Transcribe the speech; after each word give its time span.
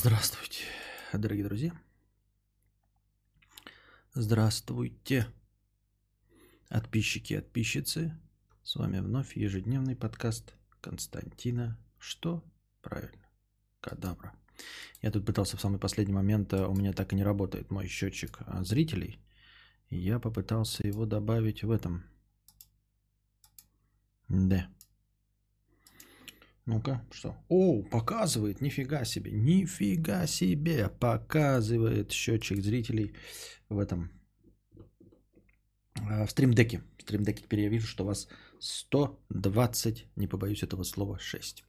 Здравствуйте, 0.00 0.62
дорогие 1.12 1.44
друзья. 1.44 1.72
Здравствуйте, 4.14 5.26
подписчики 6.68 7.32
и 7.32 7.36
подписчицы. 7.40 8.16
С 8.62 8.76
вами 8.76 9.00
вновь 9.00 9.36
ежедневный 9.36 9.96
подкаст 9.96 10.54
Константина. 10.80 11.76
Что? 11.98 12.44
Правильно, 12.80 13.26
Кадабра. 13.80 14.32
Я 15.02 15.10
тут 15.10 15.26
пытался 15.26 15.56
в 15.56 15.60
самый 15.60 15.80
последний 15.80 16.14
момент, 16.14 16.54
а 16.54 16.68
у 16.68 16.76
меня 16.76 16.92
так 16.92 17.12
и 17.12 17.16
не 17.16 17.24
работает 17.24 17.72
мой 17.72 17.88
счетчик 17.88 18.38
а, 18.46 18.62
зрителей. 18.62 19.18
Я 19.90 20.20
попытался 20.20 20.86
его 20.86 21.06
добавить 21.06 21.64
в 21.64 21.72
этом. 21.72 22.04
Да. 24.28 24.68
Ну-ка, 26.68 27.00
что? 27.10 27.34
О, 27.48 27.82
показывает, 27.82 28.60
нифига 28.60 29.04
себе, 29.04 29.30
нифига 29.30 30.26
себе, 30.26 30.90
показывает 31.00 32.12
счетчик 32.12 32.60
зрителей 32.60 33.14
в 33.70 33.78
этом, 33.78 34.10
а, 35.94 36.26
в 36.26 36.30
стримдеке. 36.30 36.82
В 36.98 37.02
стримдеке 37.02 37.42
теперь 37.42 37.60
я 37.60 37.70
вижу, 37.70 37.86
что 37.86 38.04
у 38.04 38.06
вас 38.06 38.28
120, 38.60 40.08
не 40.16 40.28
побоюсь 40.28 40.62
этого 40.62 40.82
слова, 40.82 41.18
6. 41.18 41.64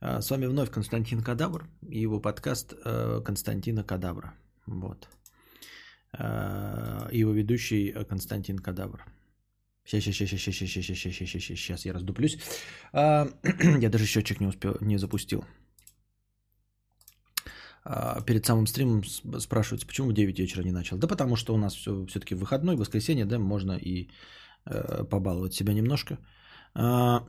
А, 0.00 0.22
с 0.22 0.30
вами 0.30 0.46
вновь 0.46 0.70
Константин 0.70 1.20
Кадавр 1.20 1.68
и 1.90 1.98
его 1.98 2.20
подкаст 2.20 2.74
э, 2.84 3.20
Константина 3.24 3.82
Кадавра. 3.82 4.34
Вот. 4.66 5.08
А, 6.12 7.08
его 7.10 7.32
ведущий 7.32 7.92
Константин 8.08 8.60
Кадавр. 8.60 9.04
Сейчас, 9.88 10.04
сейчас, 10.04 10.28
сейчас, 10.28 10.40
сейчас, 10.40 10.54
сейчас, 10.54 10.84
сейчас, 10.84 10.96
сейчас, 10.96 11.14
сейчас, 11.14 11.42
сейчас, 11.42 11.58
сейчас 11.58 11.86
я 11.86 11.94
раздуплюсь. 11.94 12.38
А, 12.92 13.26
я 13.80 13.88
даже 13.88 14.04
счетчик 14.04 14.40
не 14.40 14.46
успел, 14.46 14.76
не 14.80 14.98
запустил. 14.98 15.44
А, 17.84 18.20
перед 18.20 18.44
самым 18.44 18.66
стримом 18.66 19.02
спрашивается, 19.40 19.86
почему 19.86 20.10
в 20.10 20.12
9 20.12 20.38
вечера 20.38 20.62
не 20.62 20.72
начал. 20.72 20.98
Да 20.98 21.08
потому 21.08 21.36
что 21.36 21.54
у 21.54 21.56
нас 21.56 21.74
все, 21.74 22.04
все-таки 22.06 22.34
выходной, 22.34 22.76
воскресенье, 22.76 23.24
да, 23.24 23.38
можно 23.38 23.78
и 23.78 24.10
э, 24.66 25.04
побаловать 25.04 25.54
себя 25.54 25.72
немножко. 25.72 26.18
А, 26.74 27.24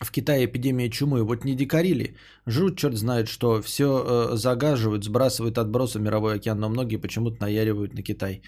в 0.00 0.10
Китае 0.10 0.46
эпидемия 0.46 0.90
чумы. 0.90 1.22
Вот 1.22 1.44
не 1.44 1.54
дикарили. 1.54 2.16
Жрут, 2.46 2.78
черт 2.78 2.96
знает 2.96 3.28
что. 3.28 3.62
Все 3.62 3.84
э, 3.84 4.36
загаживают, 4.36 5.04
сбрасывают 5.04 5.56
отбросы 5.56 6.00
в 6.00 6.02
мировой 6.02 6.34
океан, 6.34 6.58
но 6.58 6.68
многие 6.68 6.96
почему-то 6.96 7.40
наяривают 7.40 7.94
на 7.94 8.02
Китай. 8.02 8.42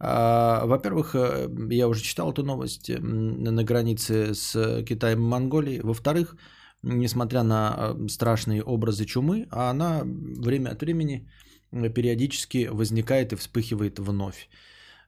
А, 0.00 0.64
во-первых, 0.66 1.14
э, 1.14 1.48
я 1.70 1.88
уже 1.88 2.02
читал 2.02 2.30
эту 2.30 2.44
новость 2.44 2.90
на 2.98 3.64
границе 3.64 4.34
с 4.34 4.82
Китаем 4.84 5.18
и 5.18 5.28
Монголией. 5.28 5.80
Во-вторых, 5.80 6.36
несмотря 6.82 7.42
на 7.42 7.76
э, 7.76 8.08
страшные 8.08 8.62
образы 8.62 9.04
чумы, 9.04 9.48
она 9.50 10.02
время 10.04 10.70
от 10.70 10.80
времени 10.82 11.28
периодически 11.70 12.68
возникает 12.70 13.32
и 13.32 13.36
вспыхивает 13.36 13.98
вновь. 13.98 14.48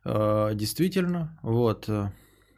А, 0.05 0.55
действительно, 0.55 1.38
вот. 1.42 1.88
Э, 1.88 2.12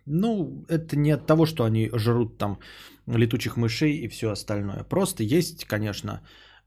ну, 0.07 0.65
это 0.69 0.97
не 0.97 1.13
от 1.13 1.27
того, 1.27 1.47
что 1.47 1.65
они 1.65 1.91
жрут 1.93 2.39
там 2.39 2.59
летучих 3.07 3.57
мышей 3.57 3.97
и 3.99 4.09
все 4.09 4.31
остальное. 4.31 4.85
Просто 4.85 5.23
есть, 5.23 5.65
конечно, 5.65 6.23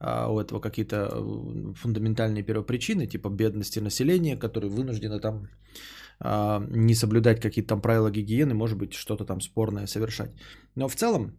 а, 0.06 0.28
у 0.28 0.40
этого 0.40 0.62
какие-то 0.62 0.96
э, 0.96 1.74
фундаментальные 1.74 2.44
первопричины, 2.44 3.08
типа 3.08 3.30
бедности 3.30 3.80
населения, 3.80 4.38
которые 4.38 4.70
вынуждены 4.70 5.20
там 5.20 5.48
а, 6.20 6.64
не 6.70 6.96
соблюдать 6.96 7.42
какие-то 7.42 7.70
там 7.70 7.82
правила 7.82 8.12
гигиены, 8.12 8.54
может 8.54 8.78
быть, 8.78 8.94
что-то 8.94 9.26
там 9.26 9.42
спорное 9.42 9.88
совершать. 9.88 10.32
Но 10.76 10.88
в 10.88 10.96
целом 10.96 11.32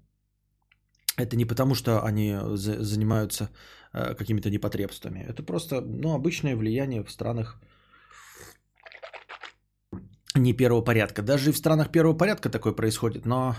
это 1.16 1.36
не 1.36 1.44
потому, 1.44 1.74
что 1.74 2.02
они 2.04 2.36
занимаются 2.56 3.50
э, 3.92 4.14
какими-то 4.14 4.50
непотребствами. 4.50 5.24
Это 5.28 5.44
просто 5.44 5.80
ну, 5.80 6.14
обычное 6.14 6.56
влияние 6.56 7.04
в 7.04 7.10
странах 7.10 7.60
не 10.34 10.56
первого 10.56 10.82
порядка. 10.82 11.22
Даже 11.22 11.50
и 11.50 11.52
в 11.52 11.56
странах 11.56 11.92
первого 11.92 12.18
порядка 12.18 12.50
такое 12.50 12.72
происходит, 12.72 13.26
но 13.26 13.54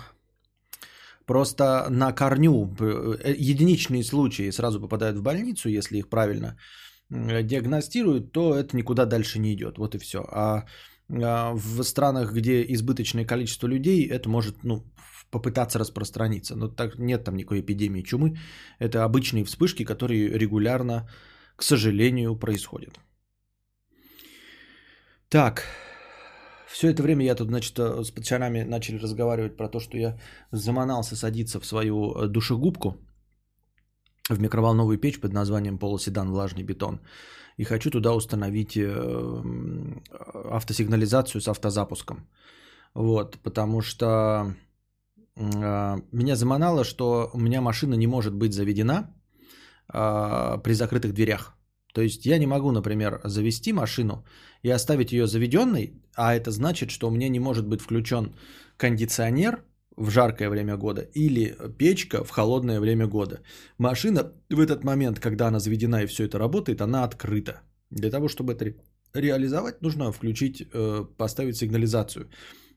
Просто 1.28 1.88
на 1.90 2.14
корню 2.14 2.74
э, 2.80 3.36
единичные 3.38 4.04
случаи 4.04 4.52
сразу 4.52 4.80
попадают 4.80 5.18
в 5.18 5.22
больницу, 5.22 5.70
если 5.70 5.98
их 5.98 6.10
правильно 6.10 6.56
диагностируют, 7.10 8.32
то 8.32 8.56
это 8.56 8.76
никуда 8.76 9.06
дальше 9.06 9.40
не 9.40 9.54
идет. 9.54 9.78
Вот 9.78 9.96
и 9.96 9.98
все. 9.98 10.20
А, 10.20 10.66
а 11.10 11.54
в 11.54 11.84
странах, 11.84 12.34
где 12.34 12.64
избыточное 12.74 13.26
количество 13.26 13.68
людей, 13.68 14.08
это 14.08 14.30
может 14.30 14.64
ну, 14.64 14.84
попытаться 15.30 15.80
распространиться. 15.80 16.56
Но 16.56 16.70
так 16.70 16.98
нет 16.98 17.24
там 17.24 17.36
никакой 17.36 17.60
эпидемии 17.60 18.04
чумы. 18.04 18.38
Это 18.80 19.04
обычные 19.04 19.44
вспышки, 19.44 19.84
которые 19.84 20.30
регулярно, 20.30 21.10
к 21.58 21.64
сожалению, 21.64 22.40
происходят. 22.40 23.00
Так, 25.30 25.64
все 26.68 26.90
это 26.90 27.02
время 27.02 27.26
я 27.26 27.36
тут, 27.36 27.48
значит, 27.48 27.80
э, 27.80 28.04
с 28.04 28.12
пацанами 28.12 28.64
начали 28.64 28.98
разговаривать 28.98 29.58
про 29.58 29.70
то, 29.70 29.80
что 29.80 29.98
я 29.98 30.18
заманался 30.52 31.16
садиться 31.16 31.60
в 31.60 31.66
свою 31.66 32.14
э, 32.14 32.28
душегубку 32.28 32.98
в 34.30 34.40
микроволновую 34.40 35.00
печь 35.00 35.22
под 35.22 35.34
названием 35.34 35.78
полуседан 35.78 36.30
влажный 36.30 36.64
бетон. 36.64 37.00
И 37.56 37.64
хочу 37.64 37.90
туда 37.90 38.14
установить 38.14 38.76
э, 38.76 39.44
автосигнализацию 40.52 41.42
с 41.42 41.48
автозапуском. 41.48 42.28
Вот, 42.94 43.38
потому 43.44 43.82
что 43.82 44.54
меня 45.36 46.36
заманало, 46.36 46.84
что 46.84 47.30
у 47.34 47.40
меня 47.40 47.62
машина 47.62 47.94
не 47.94 48.08
может 48.08 48.34
быть 48.34 48.54
заведена 48.54 49.14
при 49.88 50.74
закрытых 50.74 51.14
дверях. 51.14 51.57
То 51.98 52.04
есть 52.04 52.28
я 52.28 52.38
не 52.38 52.46
могу, 52.46 52.72
например, 52.72 53.22
завести 53.24 53.74
машину 53.74 54.24
и 54.66 54.70
оставить 54.70 55.12
ее 55.12 55.26
заведенной, 55.26 55.94
а 56.16 56.36
это 56.36 56.52
значит, 56.52 56.92
что 56.92 57.08
у 57.08 57.12
меня 57.12 57.30
не 57.30 57.40
может 57.40 57.66
быть 57.66 57.82
включен 57.82 58.36
кондиционер 58.78 59.64
в 59.96 60.12
жаркое 60.12 60.50
время 60.50 60.78
года 60.78 61.02
или 61.16 61.58
печка 61.80 62.24
в 62.24 62.30
холодное 62.30 62.80
время 62.80 63.08
года. 63.08 63.40
Машина 63.80 64.32
в 64.50 64.60
этот 64.60 64.84
момент, 64.84 65.20
когда 65.20 65.48
она 65.48 65.60
заведена 65.60 66.04
и 66.04 66.06
все 66.06 66.26
это 66.26 66.38
работает, 66.38 66.82
она 66.82 67.04
открыта. 67.04 67.62
Для 67.90 68.12
того, 68.12 68.28
чтобы 68.28 68.54
это 68.54 68.76
реализовать, 69.16 69.82
нужно 69.82 70.12
включить, 70.12 70.62
э, 70.74 71.06
поставить 71.18 71.58
сигнализацию, 71.58 72.30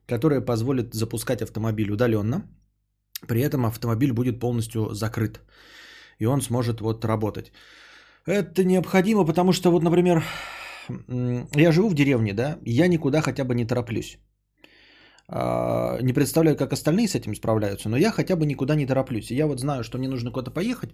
которая 0.06 0.41
позволит 0.41 0.94
запускать 0.94 1.42
автомобиль 1.42 1.91
удаленно. 1.91 2.42
При 3.28 3.42
этом 3.42 3.66
автомобиль 3.66 4.12
будет 4.12 4.41
полностью 4.41 4.94
закрыт. 4.94 5.41
И 6.20 6.26
он 6.26 6.41
сможет 6.41 6.81
вот 6.81 7.04
работать. 7.04 7.52
Это 8.26 8.64
необходимо, 8.64 9.25
потому 9.25 9.53
что 9.53 9.70
вот, 9.70 9.82
например, 9.82 10.22
я 11.56 11.72
живу 11.72 11.88
в 11.88 11.94
деревне, 11.94 12.34
да, 12.34 12.58
я 12.64 12.88
никуда 12.88 13.20
хотя 13.20 13.44
бы 13.44 13.54
не 13.54 13.66
тороплюсь. 13.66 14.19
А, 15.32 16.00
не 16.03 16.12
представляю, 16.12 16.56
как 16.56 16.72
остальные 16.72 17.06
с 17.06 17.14
этим 17.14 17.34
справляются, 17.34 17.88
но 17.88 17.97
я 17.97 18.10
хотя 18.10 18.36
бы 18.36 18.47
никуда 18.47 18.75
не 18.75 18.86
тороплюсь. 18.86 19.31
Я 19.31 19.47
вот 19.47 19.60
знаю, 19.60 19.84
что 19.84 19.98
мне 19.98 20.08
нужно 20.08 20.32
куда-то 20.32 20.50
поехать. 20.50 20.91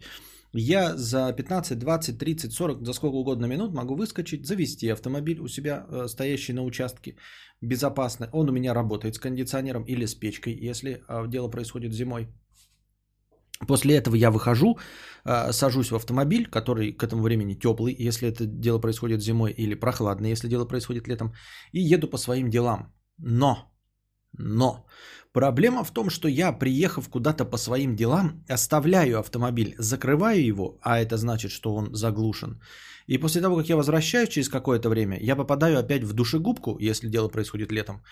Я 0.52 0.96
за 0.96 1.32
15, 1.32 1.78
20, 1.78 2.18
30, 2.18 2.52
40, 2.52 2.84
за 2.84 2.92
сколько 2.92 3.16
угодно 3.16 3.46
минут 3.46 3.74
могу 3.74 3.96
выскочить, 3.96 4.46
завести 4.46 4.88
автомобиль 4.88 5.40
у 5.40 5.48
себя, 5.48 5.86
э, 5.88 6.08
стоящий 6.08 6.52
на 6.52 6.64
участке, 6.64 7.16
безопасно. 7.62 8.28
Он 8.32 8.48
у 8.48 8.52
меня 8.52 8.74
работает 8.74 9.14
с 9.14 9.18
кондиционером 9.18 9.84
или 9.84 10.06
с 10.06 10.14
печкой, 10.14 10.54
если 10.70 11.02
а, 11.08 11.26
дело 11.26 11.48
происходит 11.48 11.92
зимой. 11.92 12.28
После 13.66 13.96
этого 13.96 14.16
я 14.16 14.30
выхожу, 14.30 14.78
а, 15.24 15.52
сажусь 15.52 15.90
в 15.90 15.94
автомобиль, 15.94 16.46
который 16.46 16.92
к 16.92 17.02
этому 17.02 17.22
времени 17.22 17.54
теплый, 17.54 17.96
если 17.98 18.28
это 18.28 18.46
дело 18.46 18.78
происходит 18.80 19.22
зимой, 19.22 19.52
или 19.52 19.74
прохладный, 19.74 20.30
если 20.30 20.48
дело 20.48 20.66
происходит 20.66 21.08
летом, 21.08 21.32
и 21.72 21.80
еду 21.80 22.08
по 22.08 22.18
своим 22.18 22.50
делам. 22.50 22.92
Но, 23.18 23.72
но, 24.38 24.86
проблема 25.32 25.84
в 25.84 25.90
том, 25.90 26.10
что 26.10 26.28
я, 26.28 26.52
приехав 26.52 27.08
куда-то 27.08 27.44
по 27.44 27.56
своим 27.56 27.96
делам, 27.96 28.44
оставляю 28.48 29.18
автомобиль, 29.18 29.74
закрываю 29.78 30.44
его, 30.44 30.78
а 30.82 30.98
это 30.98 31.16
значит, 31.16 31.50
что 31.50 31.74
он 31.74 31.94
заглушен. 31.94 32.60
И 33.06 33.18
после 33.18 33.40
того, 33.40 33.56
как 33.56 33.68
я 33.68 33.76
возвращаюсь 33.76 34.28
через 34.28 34.48
какое-то 34.48 34.88
время, 34.88 35.18
я 35.20 35.36
попадаю 35.36 35.78
опять 35.78 36.04
в 36.04 36.12
душегубку, 36.12 36.76
если 36.78 37.08
дело 37.08 37.28
происходит 37.28 37.72
летом, 37.72 38.02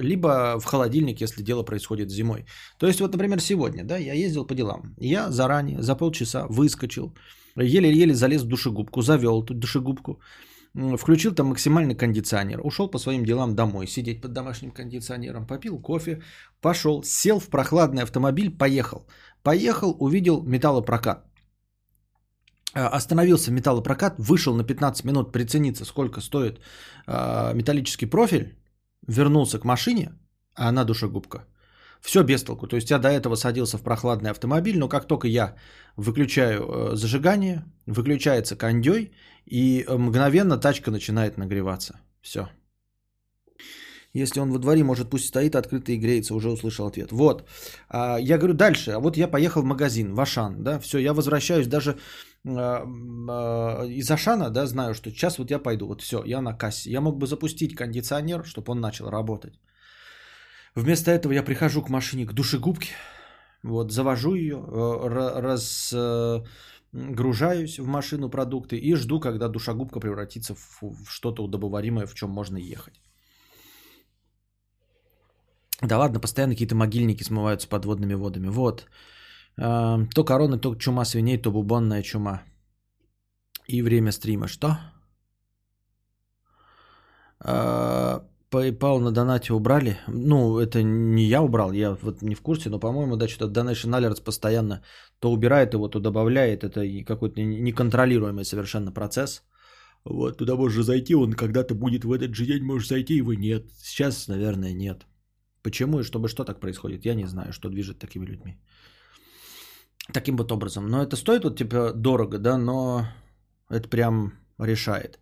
либо 0.00 0.60
в 0.60 0.64
холодильник, 0.64 1.20
если 1.20 1.42
дело 1.42 1.64
происходит 1.64 2.10
зимой. 2.10 2.44
То 2.78 2.86
есть 2.86 3.00
вот, 3.00 3.12
например, 3.12 3.40
сегодня, 3.40 3.84
да, 3.84 3.96
я 3.96 4.14
ездил 4.14 4.46
по 4.46 4.54
делам, 4.54 4.94
я 5.00 5.30
заранее, 5.30 5.82
за 5.82 5.96
полчаса 5.96 6.46
выскочил, 6.48 7.12
еле-еле 7.56 8.14
залез 8.14 8.42
в 8.42 8.46
душегубку, 8.46 9.02
завел 9.02 9.42
тут 9.42 9.58
душегубку, 9.58 10.20
включил 10.96 11.34
там 11.34 11.48
максимальный 11.48 11.96
кондиционер, 11.96 12.60
ушел 12.64 12.90
по 12.90 12.98
своим 12.98 13.24
делам 13.24 13.54
домой, 13.54 13.86
сидеть 13.86 14.20
под 14.20 14.32
домашним 14.32 14.70
кондиционером, 14.70 15.46
попил 15.46 15.80
кофе, 15.80 16.22
пошел, 16.60 17.02
сел 17.04 17.40
в 17.40 17.48
прохладный 17.48 18.02
автомобиль, 18.02 18.56
поехал. 18.56 19.06
Поехал, 19.42 19.96
увидел 19.98 20.42
металлопрокат. 20.42 21.24
А, 22.74 22.88
остановился 22.88 23.52
металлопрокат, 23.52 24.18
вышел 24.18 24.54
на 24.54 24.64
15 24.64 25.04
минут 25.04 25.32
прицениться, 25.32 25.84
сколько 25.84 26.20
стоит 26.20 26.60
э, 27.06 27.54
металлический 27.54 28.06
профиль, 28.06 28.58
вернулся 29.08 29.58
к 29.58 29.64
машине, 29.64 30.12
а 30.54 30.68
она 30.68 30.84
душегубка. 30.84 31.44
Все 32.00 32.22
без 32.22 32.44
толку. 32.44 32.66
То 32.68 32.76
есть 32.76 32.90
я 32.90 32.98
до 32.98 33.08
этого 33.08 33.36
садился 33.36 33.76
в 33.78 33.82
прохладный 33.82 34.30
автомобиль, 34.30 34.78
но 34.78 34.88
как 34.88 35.06
только 35.06 35.26
я 35.26 35.56
выключаю 35.96 36.62
э, 36.62 36.96
зажигание, 36.96 37.64
выключается 37.86 38.56
кондей, 38.56 39.12
и 39.46 39.84
мгновенно 39.88 40.58
тачка 40.58 40.90
начинает 40.90 41.38
нагреваться. 41.38 42.00
Все. 42.20 42.48
Если 44.14 44.40
он 44.40 44.52
во 44.52 44.58
дворе, 44.58 44.84
может, 44.84 45.10
пусть 45.10 45.26
стоит 45.26 45.54
открыто 45.54 45.92
и 45.92 45.96
греется, 45.96 46.34
уже 46.34 46.50
услышал 46.50 46.86
ответ. 46.86 47.12
Вот. 47.12 47.48
А, 47.88 48.18
я 48.18 48.38
говорю 48.38 48.54
дальше. 48.54 48.92
А 48.92 49.00
вот 49.00 49.16
я 49.16 49.28
поехал 49.28 49.62
в 49.62 49.64
магазин, 49.64 50.14
в 50.14 50.20
Ашан, 50.20 50.62
да, 50.62 50.78
все, 50.78 50.98
я 50.98 51.12
возвращаюсь 51.12 51.66
даже 51.66 51.96
из 52.44 54.10
Ашана, 54.10 54.50
да, 54.50 54.66
знаю, 54.66 54.94
что 54.94 55.10
сейчас 55.10 55.38
вот 55.38 55.50
я 55.50 55.58
пойду, 55.58 55.86
вот 55.86 56.02
все, 56.02 56.22
я 56.24 56.40
на 56.40 56.54
кассе. 56.54 56.90
Я 56.90 57.00
мог 57.00 57.18
бы 57.18 57.26
запустить 57.26 57.74
кондиционер, 57.74 58.44
чтобы 58.44 58.72
он 58.72 58.80
начал 58.80 59.10
работать. 59.10 59.60
Вместо 60.74 61.10
этого 61.10 61.32
я 61.32 61.42
прихожу 61.42 61.82
к 61.82 61.90
машине, 61.90 62.26
к 62.26 62.32
душегубке, 62.32 62.92
вот, 63.62 63.92
завожу 63.92 64.34
ее, 64.34 64.56
э, 64.56 65.08
разгружаюсь 66.92 67.78
в 67.78 67.86
машину 67.86 68.30
продукты 68.30 68.76
и 68.76 68.94
жду, 68.94 69.20
когда 69.20 69.48
душегубка 69.48 70.00
превратится 70.00 70.54
в, 70.54 70.82
в 70.82 71.10
что-то 71.10 71.42
удобоваримое, 71.42 72.06
в 72.06 72.14
чем 72.14 72.30
можно 72.30 72.56
ехать. 72.56 73.00
Да 75.82 75.98
ладно, 75.98 76.20
постоянно 76.20 76.54
какие-то 76.54 76.74
могильники 76.74 77.24
смываются 77.24 77.68
подводными 77.68 78.14
водами. 78.14 78.48
Вот. 78.48 78.86
То 79.58 80.24
корона, 80.24 80.58
то 80.58 80.74
чума 80.76 81.04
свиней, 81.04 81.38
то 81.38 81.50
бубонная 81.50 82.02
чума. 82.02 82.42
И 83.66 83.82
время 83.82 84.12
стрима. 84.12 84.48
Что? 84.48 84.78
А, 87.40 88.24
PayPal 88.50 89.00
на 89.00 89.10
донате 89.10 89.52
убрали. 89.52 89.98
Ну, 90.06 90.58
это 90.58 90.82
не 90.82 91.24
я 91.24 91.42
убрал, 91.42 91.72
я 91.72 91.96
вот 92.02 92.22
не 92.22 92.34
в 92.34 92.40
курсе, 92.40 92.70
но, 92.70 92.78
по-моему, 92.78 93.16
да, 93.16 93.28
что-то 93.28 93.60
Donation 93.60 93.90
Alerts 93.90 94.22
постоянно 94.24 94.82
то 95.18 95.32
убирает 95.32 95.74
его, 95.74 95.88
то 95.88 96.00
добавляет. 96.00 96.62
Это 96.62 97.04
какой-то 97.04 97.42
неконтролируемый 97.42 98.44
совершенно 98.44 98.92
процесс. 98.92 99.42
Вот, 100.04 100.38
туда 100.38 100.56
можешь 100.56 100.84
зайти, 100.84 101.14
он 101.14 101.32
когда-то 101.32 101.74
будет 101.74 102.04
в 102.04 102.12
этот 102.12 102.34
же 102.34 102.46
день, 102.46 102.62
можешь 102.62 102.88
зайти, 102.88 103.16
его 103.16 103.34
нет. 103.34 103.70
Сейчас, 103.82 104.28
наверное, 104.28 104.72
нет. 104.72 105.06
Почему 105.62 106.00
и 106.00 106.04
чтобы 106.04 106.28
что 106.28 106.44
так 106.44 106.60
происходит, 106.60 107.04
я 107.04 107.14
не 107.14 107.26
знаю, 107.26 107.52
что 107.52 107.68
движет 107.68 107.98
такими 107.98 108.24
людьми. 108.24 108.56
Таким 110.12 110.36
вот 110.36 110.52
образом. 110.52 110.88
Но 110.88 111.02
это 111.02 111.16
стоит 111.16 111.44
вот 111.44 111.58
типа 111.58 111.92
дорого, 111.94 112.38
да, 112.38 112.58
но 112.58 113.06
это 113.70 113.88
прям 113.88 114.32
решает. 114.58 115.18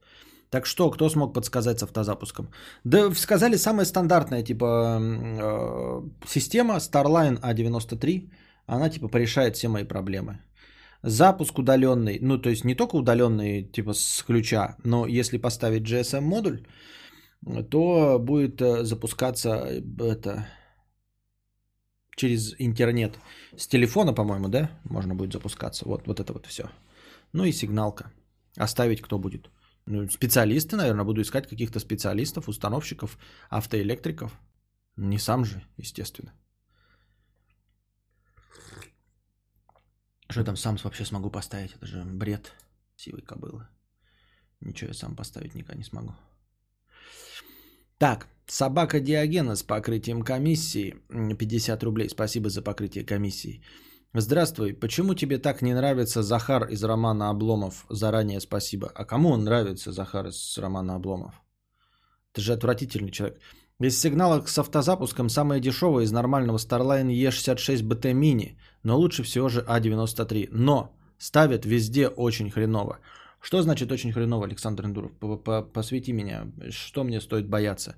Так 0.51 0.67
что, 0.67 0.91
кто 0.91 1.09
смог 1.09 1.35
подсказать 1.35 1.79
с 1.81 1.83
автозапуском? 1.83 2.49
Да 2.85 3.15
сказали 3.15 3.57
самая 3.57 3.85
стандартная 3.85 4.43
типа 4.43 4.99
э, 5.01 6.03
система 6.27 6.77
Starline 6.77 7.41
A93. 7.41 8.31
Она 8.67 8.89
типа 8.89 9.09
порешает 9.09 9.57
все 9.57 9.69
мои 9.69 9.85
проблемы. 9.85 10.39
Запуск 11.03 11.59
удаленный, 11.59 12.19
ну 12.21 12.39
то 12.39 12.51
есть 12.51 12.65
не 12.65 12.75
только 12.75 12.97
удаленный 12.97 13.65
типа 13.65 13.93
с 13.93 14.23
ключа, 14.27 14.77
но 14.85 15.07
если 15.07 15.39
поставить 15.39 15.83
GSM 15.83 16.21
модуль, 16.21 16.65
то 17.71 18.19
будет 18.19 18.63
э, 18.63 18.85
запускаться 18.85 19.51
э, 19.69 19.83
это 19.99 20.47
через 22.17 22.55
интернет. 22.59 23.17
С 23.57 23.69
телефона, 23.69 24.13
по-моему, 24.13 24.49
да, 24.49 24.71
можно 24.85 25.15
будет 25.15 25.33
запускаться. 25.33 25.87
Вот, 25.87 26.07
вот 26.07 26.19
это 26.19 26.33
вот 26.33 26.47
все. 26.47 26.71
Ну 27.33 27.45
и 27.45 27.53
сигналка. 27.53 28.11
Оставить 28.57 29.03
кто 29.03 29.19
будет? 29.19 29.51
Ну, 29.85 30.09
специалисты, 30.09 30.77
наверное, 30.77 31.05
буду 31.05 31.23
искать 31.23 31.49
каких-то 31.49 31.79
специалистов, 31.79 32.49
установщиков, 32.49 33.19
автоэлектриков. 33.51 34.33
Не 34.97 35.19
сам 35.19 35.45
же, 35.45 35.63
естественно. 35.77 36.33
Что 40.29 40.41
я 40.41 40.47
там 40.47 40.57
сам 40.57 40.77
вообще 40.83 41.05
смогу 41.05 41.31
поставить? 41.31 41.75
Это 41.77 41.87
же 41.87 42.03
бред 42.03 42.53
сивой 42.97 43.23
кобылы. 43.23 43.69
Ничего 44.61 44.89
я 44.89 44.95
сам 44.95 45.15
поставить 45.15 45.55
никогда 45.55 45.75
не 45.75 45.85
смогу. 45.85 46.15
Так, 47.99 48.27
собака 48.47 49.01
Диогена 49.01 49.57
с 49.57 49.63
покрытием 49.63 50.23
комиссии. 50.23 50.97
50 51.39 51.83
рублей. 51.83 52.09
Спасибо 52.09 52.49
за 52.49 52.63
покрытие 52.63 53.05
комиссии. 53.05 53.63
Здравствуй. 54.15 54.73
Почему 54.73 55.15
тебе 55.15 55.39
так 55.39 55.63
не 55.63 55.75
нравится 55.75 56.23
Захар 56.23 56.65
из 56.65 56.83
романа 56.85 57.29
Обломов? 57.29 57.85
Заранее 57.91 58.41
спасибо. 58.41 58.91
А 58.95 59.05
кому 59.05 59.31
он 59.31 59.45
нравится, 59.45 59.93
Захар 59.93 60.29
из 60.29 60.59
романа 60.59 60.95
Обломов? 60.95 61.35
Ты 62.33 62.41
же 62.41 62.53
отвратительный 62.53 63.11
человек. 63.11 63.39
Из 63.79 64.01
сигнала 64.01 64.43
с 64.47 64.59
автозапуском 64.59 65.29
самое 65.29 65.61
дешевое 65.61 66.05
из 66.05 66.13
нормального 66.13 66.57
Starline 66.57 67.11
E66 67.11 67.83
BT 67.83 68.15
Mini, 68.15 68.57
но 68.83 68.97
лучше 68.97 69.23
всего 69.23 69.49
же 69.49 69.61
A93. 69.61 70.49
Но 70.51 70.97
ставят 71.19 71.67
везде 71.67 72.09
очень 72.09 72.51
хреново. 72.51 73.01
Что 73.41 73.61
значит 73.61 73.93
очень 73.93 74.13
хреново, 74.13 74.47
Александр 74.47 74.87
Эндуров? 74.87 75.13
Посвяти 75.73 76.13
меня. 76.13 76.51
Что 76.71 77.05
мне 77.05 77.21
стоит 77.21 77.49
бояться? 77.49 77.97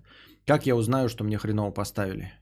Как 0.49 0.67
я 0.67 0.77
узнаю, 0.77 1.09
что 1.09 1.25
мне 1.25 1.39
хреново 1.39 1.71
поставили? 1.71 2.33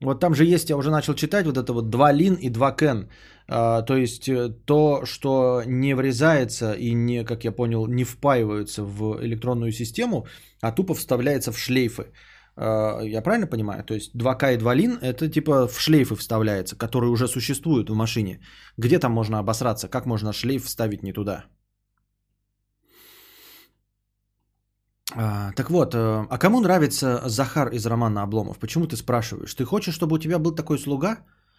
Вот 0.00 0.20
там 0.20 0.34
же 0.34 0.44
есть, 0.44 0.70
я 0.70 0.76
уже 0.76 0.90
начал 0.90 1.14
читать, 1.14 1.46
вот 1.46 1.56
это 1.56 1.72
вот 1.72 1.90
два 1.90 2.12
лин 2.12 2.34
и 2.34 2.50
два 2.50 2.72
кен. 2.72 3.08
А, 3.48 3.82
то 3.82 3.96
есть 3.96 4.28
э, 4.28 4.48
то, 4.66 5.04
что 5.04 5.62
не 5.66 5.94
врезается 5.94 6.72
и 6.72 6.94
не, 6.94 7.24
как 7.24 7.44
я 7.44 7.52
понял, 7.52 7.86
не 7.86 8.04
впаиваются 8.04 8.82
в 8.82 9.24
электронную 9.24 9.72
систему, 9.72 10.26
а 10.60 10.72
тупо 10.72 10.94
вставляется 10.94 11.52
в 11.52 11.58
шлейфы. 11.58 12.06
А, 12.56 13.00
я 13.02 13.22
правильно 13.22 13.46
понимаю? 13.46 13.84
То 13.84 13.94
есть 13.94 14.14
2К 14.16 14.54
и 14.54 14.56
2 14.56 14.74
лин 14.74 14.98
это 15.00 15.28
типа 15.28 15.68
в 15.68 15.80
шлейфы 15.80 16.16
вставляется, 16.16 16.76
которые 16.76 17.10
уже 17.10 17.28
существуют 17.28 17.90
в 17.90 17.94
машине. 17.94 18.40
Где 18.76 18.98
там 18.98 19.12
можно 19.12 19.38
обосраться? 19.38 19.88
Как 19.88 20.06
можно 20.06 20.32
шлейф 20.32 20.64
вставить 20.64 21.02
не 21.02 21.12
туда? 21.12 21.44
А, 25.14 25.52
так 25.52 25.70
вот, 25.70 25.94
э, 25.94 26.26
а 26.30 26.38
кому 26.38 26.60
нравится 26.60 27.22
Захар 27.28 27.68
из 27.68 27.86
романа 27.86 28.22
Обломов? 28.22 28.58
Почему 28.58 28.86
ты 28.86 28.96
спрашиваешь? 28.96 29.54
Ты 29.54 29.64
хочешь, 29.64 29.94
чтобы 29.94 30.16
у 30.16 30.18
тебя 30.18 30.38
был 30.38 30.54
такой 30.54 30.78
слуга, 30.78 31.18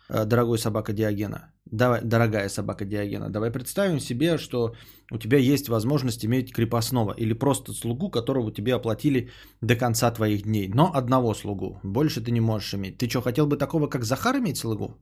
э, 0.10 0.25
дорогой 0.25 0.57
собака 0.57 0.94
Диогена? 0.94 1.51
Давай, 1.66 2.01
дорогая 2.04 2.50
собака 2.50 2.86
Диогена, 2.86 3.30
давай 3.30 3.51
представим 3.51 4.00
себе, 4.00 4.38
что 4.38 4.75
у 5.12 5.18
тебя 5.18 5.38
есть 5.40 5.68
возможность 5.68 6.24
иметь 6.25 6.54
крепостного 6.54 7.13
или 7.18 7.34
просто 7.34 7.74
слугу, 7.74 8.12
которого 8.12 8.51
тебе 8.51 8.75
оплатили 8.75 9.31
до 9.62 9.75
конца 9.75 10.12
твоих 10.12 10.44
дней, 10.44 10.69
но 10.74 10.92
одного 10.94 11.34
слугу. 11.34 11.80
Больше 11.84 12.22
ты 12.22 12.31
не 12.31 12.42
можешь 12.42 12.74
иметь. 12.74 12.98
Ты 12.98 13.10
что, 13.10 13.22
хотел 13.22 13.48
бы 13.48 13.57
такого, 13.57 13.88
как 13.88 14.04
Захар, 14.04 14.38
иметь 14.38 14.57
слугу? 14.57 15.00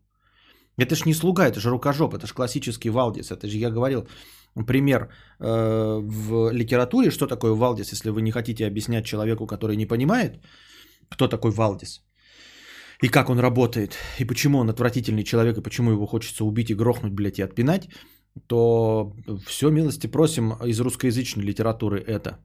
Это 0.77 0.95
ж 0.95 1.05
не 1.05 1.13
слуга, 1.13 1.47
это 1.47 1.59
же 1.59 1.69
рукожоп, 1.69 2.13
это 2.13 2.27
же 2.27 2.33
классический 2.33 2.91
Валдис. 2.91 3.31
Это 3.31 3.47
же 3.47 3.57
я 3.57 3.71
говорил, 3.71 4.07
пример 4.65 5.09
э, 5.39 5.99
в 6.01 6.51
литературе, 6.51 7.11
что 7.11 7.27
такое 7.27 7.53
Валдис, 7.53 7.91
если 7.91 8.09
вы 8.09 8.21
не 8.21 8.31
хотите 8.31 8.65
объяснять 8.65 9.05
человеку, 9.05 9.47
который 9.47 9.75
не 9.75 9.85
понимает, 9.85 10.39
кто 11.09 11.27
такой 11.27 11.51
Валдис 11.51 12.03
и 13.03 13.09
как 13.09 13.29
он 13.29 13.39
работает, 13.39 13.97
и 14.19 14.25
почему 14.25 14.59
он 14.59 14.69
отвратительный 14.69 15.23
человек, 15.23 15.57
и 15.57 15.61
почему 15.61 15.91
его 15.91 16.07
хочется 16.07 16.45
убить 16.45 16.69
и 16.69 16.75
грохнуть, 16.75 17.13
блядь, 17.13 17.39
и 17.39 17.43
отпинать, 17.43 17.89
то 18.47 19.13
все 19.45 19.69
милости 19.69 20.07
просим 20.07 20.53
из 20.65 20.79
русскоязычной 20.79 21.45
литературы 21.45 21.99
это. 21.99 22.39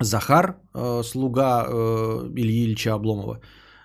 Захар, 0.00 0.56
э, 0.74 1.02
слуга 1.04 1.64
э, 1.68 2.30
Ильи 2.36 2.64
Ильича 2.64 2.94
Обломова. 2.94 3.40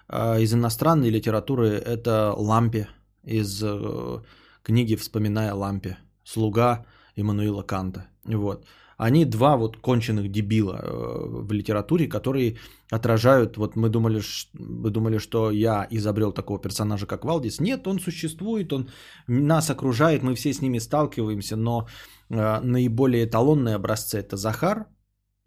А 0.07 0.39
из 0.39 0.53
иностранной 0.53 1.09
литературы 1.09 1.69
это 1.69 2.33
Лампе 2.35 2.87
из 3.23 3.63
э, 3.63 4.21
книги 4.63 4.95
«Вспоминая 4.95 5.53
Лампе» 5.53 5.97
слуга 6.23 6.85
Иммануила 7.15 7.63
Канта. 7.63 8.07
Вот. 8.25 8.65
Они 8.97 9.25
два 9.25 9.57
вот 9.57 9.77
конченых 9.77 10.31
дебила 10.31 10.79
э, 10.79 11.45
в 11.47 11.51
литературе, 11.51 12.07
которые 12.07 12.57
отражают, 12.91 13.57
вот 13.57 13.75
мы 13.75 13.89
думали, 13.89 14.21
вы 14.53 14.91
думали, 14.91 15.17
что 15.17 15.49
я 15.49 15.87
изобрел 15.89 16.31
такого 16.31 16.59
персонажа, 16.59 17.07
как 17.07 17.25
Валдис. 17.25 17.59
Нет, 17.59 17.87
он 17.87 17.99
существует, 17.99 18.71
он 18.73 18.89
нас 19.27 19.69
окружает, 19.69 20.21
мы 20.21 20.35
все 20.35 20.53
с 20.53 20.61
ними 20.61 20.79
сталкиваемся, 20.79 21.55
но 21.55 21.87
э, 22.29 22.59
наиболее 22.61 23.25
эталонные 23.25 23.75
образцы 23.75 24.19
это 24.19 24.37
Захар 24.37 24.85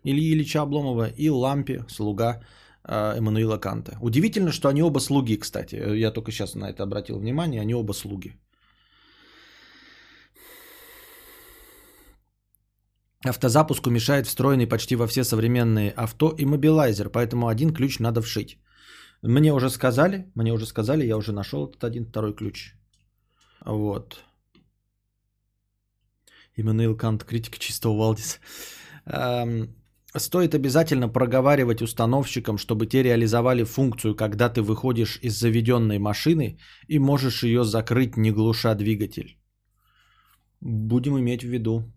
Ильи 0.05 0.33
Ильича 0.33 0.63
Обломова 0.63 1.07
и 1.17 1.31
Лампе, 1.31 1.85
слуга 1.89 2.43
э, 2.85 3.17
Эммануила 3.19 3.59
Канта. 3.59 3.99
Удивительно, 4.01 4.53
что 4.53 4.69
они 4.69 4.83
оба 4.83 4.99
слуги, 4.99 5.37
кстати. 5.37 5.77
Я 5.97 6.11
только 6.11 6.33
сейчас 6.33 6.55
на 6.55 6.71
это 6.71 6.83
обратил 6.83 7.19
внимание, 7.19 7.61
они 7.63 7.75
оба 7.75 7.93
слуги. 7.93 8.33
Автозапуску 13.25 13.91
мешает 13.91 14.27
встроенный 14.27 14.67
почти 14.67 14.97
во 14.97 15.07
все 15.07 15.25
современные 15.25 15.91
авто 15.91 16.35
и 16.39 16.45
мобилайзер, 16.45 17.09
поэтому 17.09 17.49
один 17.49 17.73
ключ 17.73 17.99
надо 17.99 18.21
вшить. 18.21 18.59
Мне 19.23 19.53
уже 19.55 19.71
сказали, 19.71 20.31
мне 20.35 20.53
уже 20.53 20.67
сказали, 20.67 21.07
я 21.07 21.17
уже 21.17 21.33
нашел 21.33 21.67
этот 21.67 21.85
один, 21.85 22.05
второй 22.05 22.35
ключ. 22.35 22.75
Вот. 23.65 24.23
Иммануил 26.57 26.97
Кант, 26.97 27.25
критика 27.25 27.59
чистого 27.59 27.97
Валдиса. 27.97 28.39
Эм, 29.07 29.75
стоит 30.15 30.55
обязательно 30.55 31.09
проговаривать 31.09 31.81
установщикам, 31.81 32.59
чтобы 32.59 32.87
те 32.87 33.03
реализовали 33.03 33.65
функцию, 33.65 34.15
когда 34.15 34.51
ты 34.51 34.61
выходишь 34.61 35.19
из 35.23 35.41
заведенной 35.41 35.99
машины 35.99 36.59
и 36.89 36.99
можешь 36.99 37.43
ее 37.43 37.65
закрыть, 37.65 38.19
не 38.19 38.31
глуша 38.31 38.75
двигатель. 38.75 39.39
Будем 40.61 41.19
иметь 41.19 41.43
в 41.43 41.49
виду. 41.49 41.91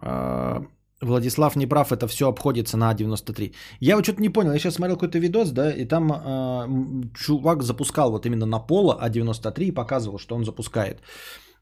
А, 0.00 0.62
Владислав 1.00 1.56
не 1.56 1.66
прав, 1.66 1.92
это 1.92 2.06
все 2.06 2.28
обходится 2.28 2.76
на 2.76 2.92
А93. 2.92 3.54
Я 3.80 3.96
вот 3.96 4.04
что-то 4.04 4.20
не 4.20 4.28
понял, 4.28 4.52
я 4.52 4.58
сейчас 4.58 4.74
смотрел 4.74 4.96
какой-то 4.96 5.18
видос, 5.18 5.50
да, 5.50 5.72
и 5.72 5.86
там 5.86 6.12
э, 6.12 7.12
чувак 7.14 7.62
запускал 7.62 8.10
вот 8.10 8.26
именно 8.26 8.46
на 8.46 8.58
пола 8.58 8.98
А93 9.02 9.64
и 9.64 9.74
показывал, 9.74 10.18
что 10.18 10.34
он 10.34 10.44
запускает. 10.44 11.00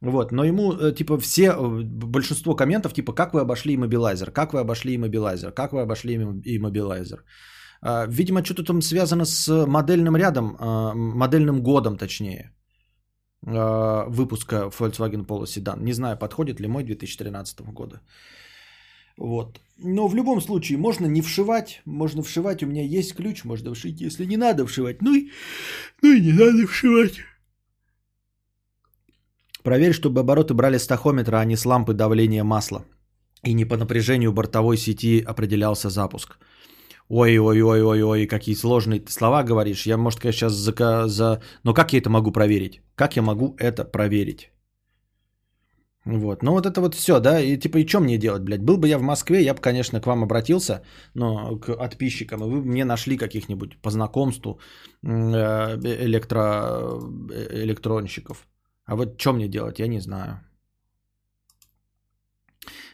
Вот, 0.01 0.33
но 0.33 0.45
ему, 0.45 0.73
э, 0.73 0.93
типа, 0.93 1.19
все, 1.19 1.53
э, 1.53 1.83
большинство 1.85 2.57
комментов, 2.57 2.93
типа, 2.95 3.13
как 3.13 3.35
вы 3.35 3.41
обошли 3.41 3.75
иммобилайзер, 3.75 4.31
как 4.31 4.53
вы 4.53 4.61
обошли 4.61 4.97
иммобилайзер, 4.97 5.53
как 5.53 5.73
вы 5.73 5.83
обошли 5.83 6.15
иммобилайзер. 6.17 7.25
Э, 7.83 8.07
видимо, 8.09 8.45
что-то 8.45 8.65
там 8.65 8.83
связано 8.83 9.25
с 9.25 9.67
модельным 9.67 10.17
рядом, 10.17 10.57
э, 10.57 10.95
модельным 10.95 11.63
годом, 11.63 11.97
точнее, 11.97 12.53
э, 13.47 14.05
выпуска 14.09 14.71
Volkswagen 14.71 15.27
Polo 15.27 15.45
Sedan. 15.45 15.83
Не 15.83 15.93
знаю, 15.93 16.19
подходит 16.19 16.61
ли 16.61 16.69
мой 16.69 16.85
2013 16.85 17.61
года. 17.61 18.01
Вот. 19.19 19.61
Но 19.79 20.09
в 20.09 20.15
любом 20.15 20.41
случае 20.41 20.79
можно 20.79 21.07
не 21.07 21.23
вшивать, 21.23 21.83
можно 21.85 22.23
вшивать, 22.23 22.63
у 22.63 22.67
меня 22.67 22.83
есть 22.83 23.15
ключ, 23.15 23.45
можно 23.45 23.75
вшить, 23.75 24.01
если 24.01 24.27
не 24.27 24.37
надо 24.37 24.67
вшивать, 24.67 25.03
ну 25.03 25.15
и, 25.15 25.31
ну 26.03 26.13
и 26.13 26.21
не 26.21 26.33
надо 26.33 26.67
вшивать. 26.67 27.21
Проверь, 29.63 29.93
чтобы 29.93 30.21
обороты 30.21 30.55
брали 30.55 30.79
с 30.79 30.87
тахометра, 30.87 31.39
а 31.39 31.45
не 31.45 31.57
с 31.57 31.67
лампы 31.67 31.95
давления 31.95 32.45
масла. 32.45 32.85
И 33.45 33.55
не 33.55 33.65
по 33.65 33.77
напряжению 33.77 34.33
бортовой 34.33 34.77
сети 34.77 35.21
определялся 35.21 35.91
запуск. 35.91 36.39
Ой-ой-ой-ой-ой, 37.09 38.27
какие 38.27 38.55
сложные 38.55 39.03
слова 39.09 39.43
говоришь. 39.43 39.87
Я, 39.87 39.97
может, 39.97 40.21
конечно, 40.21 40.49
сейчас 40.49 40.53
за... 40.53 41.09
за... 41.09 41.41
Но 41.65 41.75
как 41.75 41.93
я 41.93 42.01
это 42.01 42.11
могу 42.11 42.33
проверить? 42.33 42.83
Как 42.95 43.17
я 43.17 43.23
могу 43.23 43.55
это 43.59 43.85
проверить? 43.85 44.51
Вот. 46.05 46.43
Ну 46.43 46.53
вот 46.53 46.67
это 46.67 46.81
вот 46.81 46.95
все, 46.95 47.21
да, 47.21 47.41
и 47.41 47.59
типа 47.59 47.79
и 47.79 47.87
что 47.87 48.01
мне 48.01 48.19
делать, 48.19 48.43
блядь? 48.43 48.63
Был 48.63 48.79
бы 48.79 48.89
я 48.89 48.99
в 48.99 49.03
Москве, 49.03 49.43
я 49.43 49.55
бы, 49.55 49.61
конечно, 49.61 50.01
к 50.01 50.07
вам 50.07 50.23
обратился, 50.23 50.83
но 51.15 51.59
к 51.59 51.77
подписчикам, 51.77 52.41
и 52.41 52.49
вы 52.49 52.63
мне 52.65 52.85
нашли 52.85 53.19
каких-нибудь 53.19 53.77
по 53.83 53.91
знакомству 53.91 54.59
э, 55.03 55.09
электро, 55.09 56.39
э, 57.31 57.65
электронщиков. 57.65 58.47
А 58.87 58.97
вот 58.97 59.21
что 59.21 59.33
мне 59.33 59.49
делать, 59.49 59.81
я 59.81 59.89
не 59.89 60.01
знаю. 60.01 60.41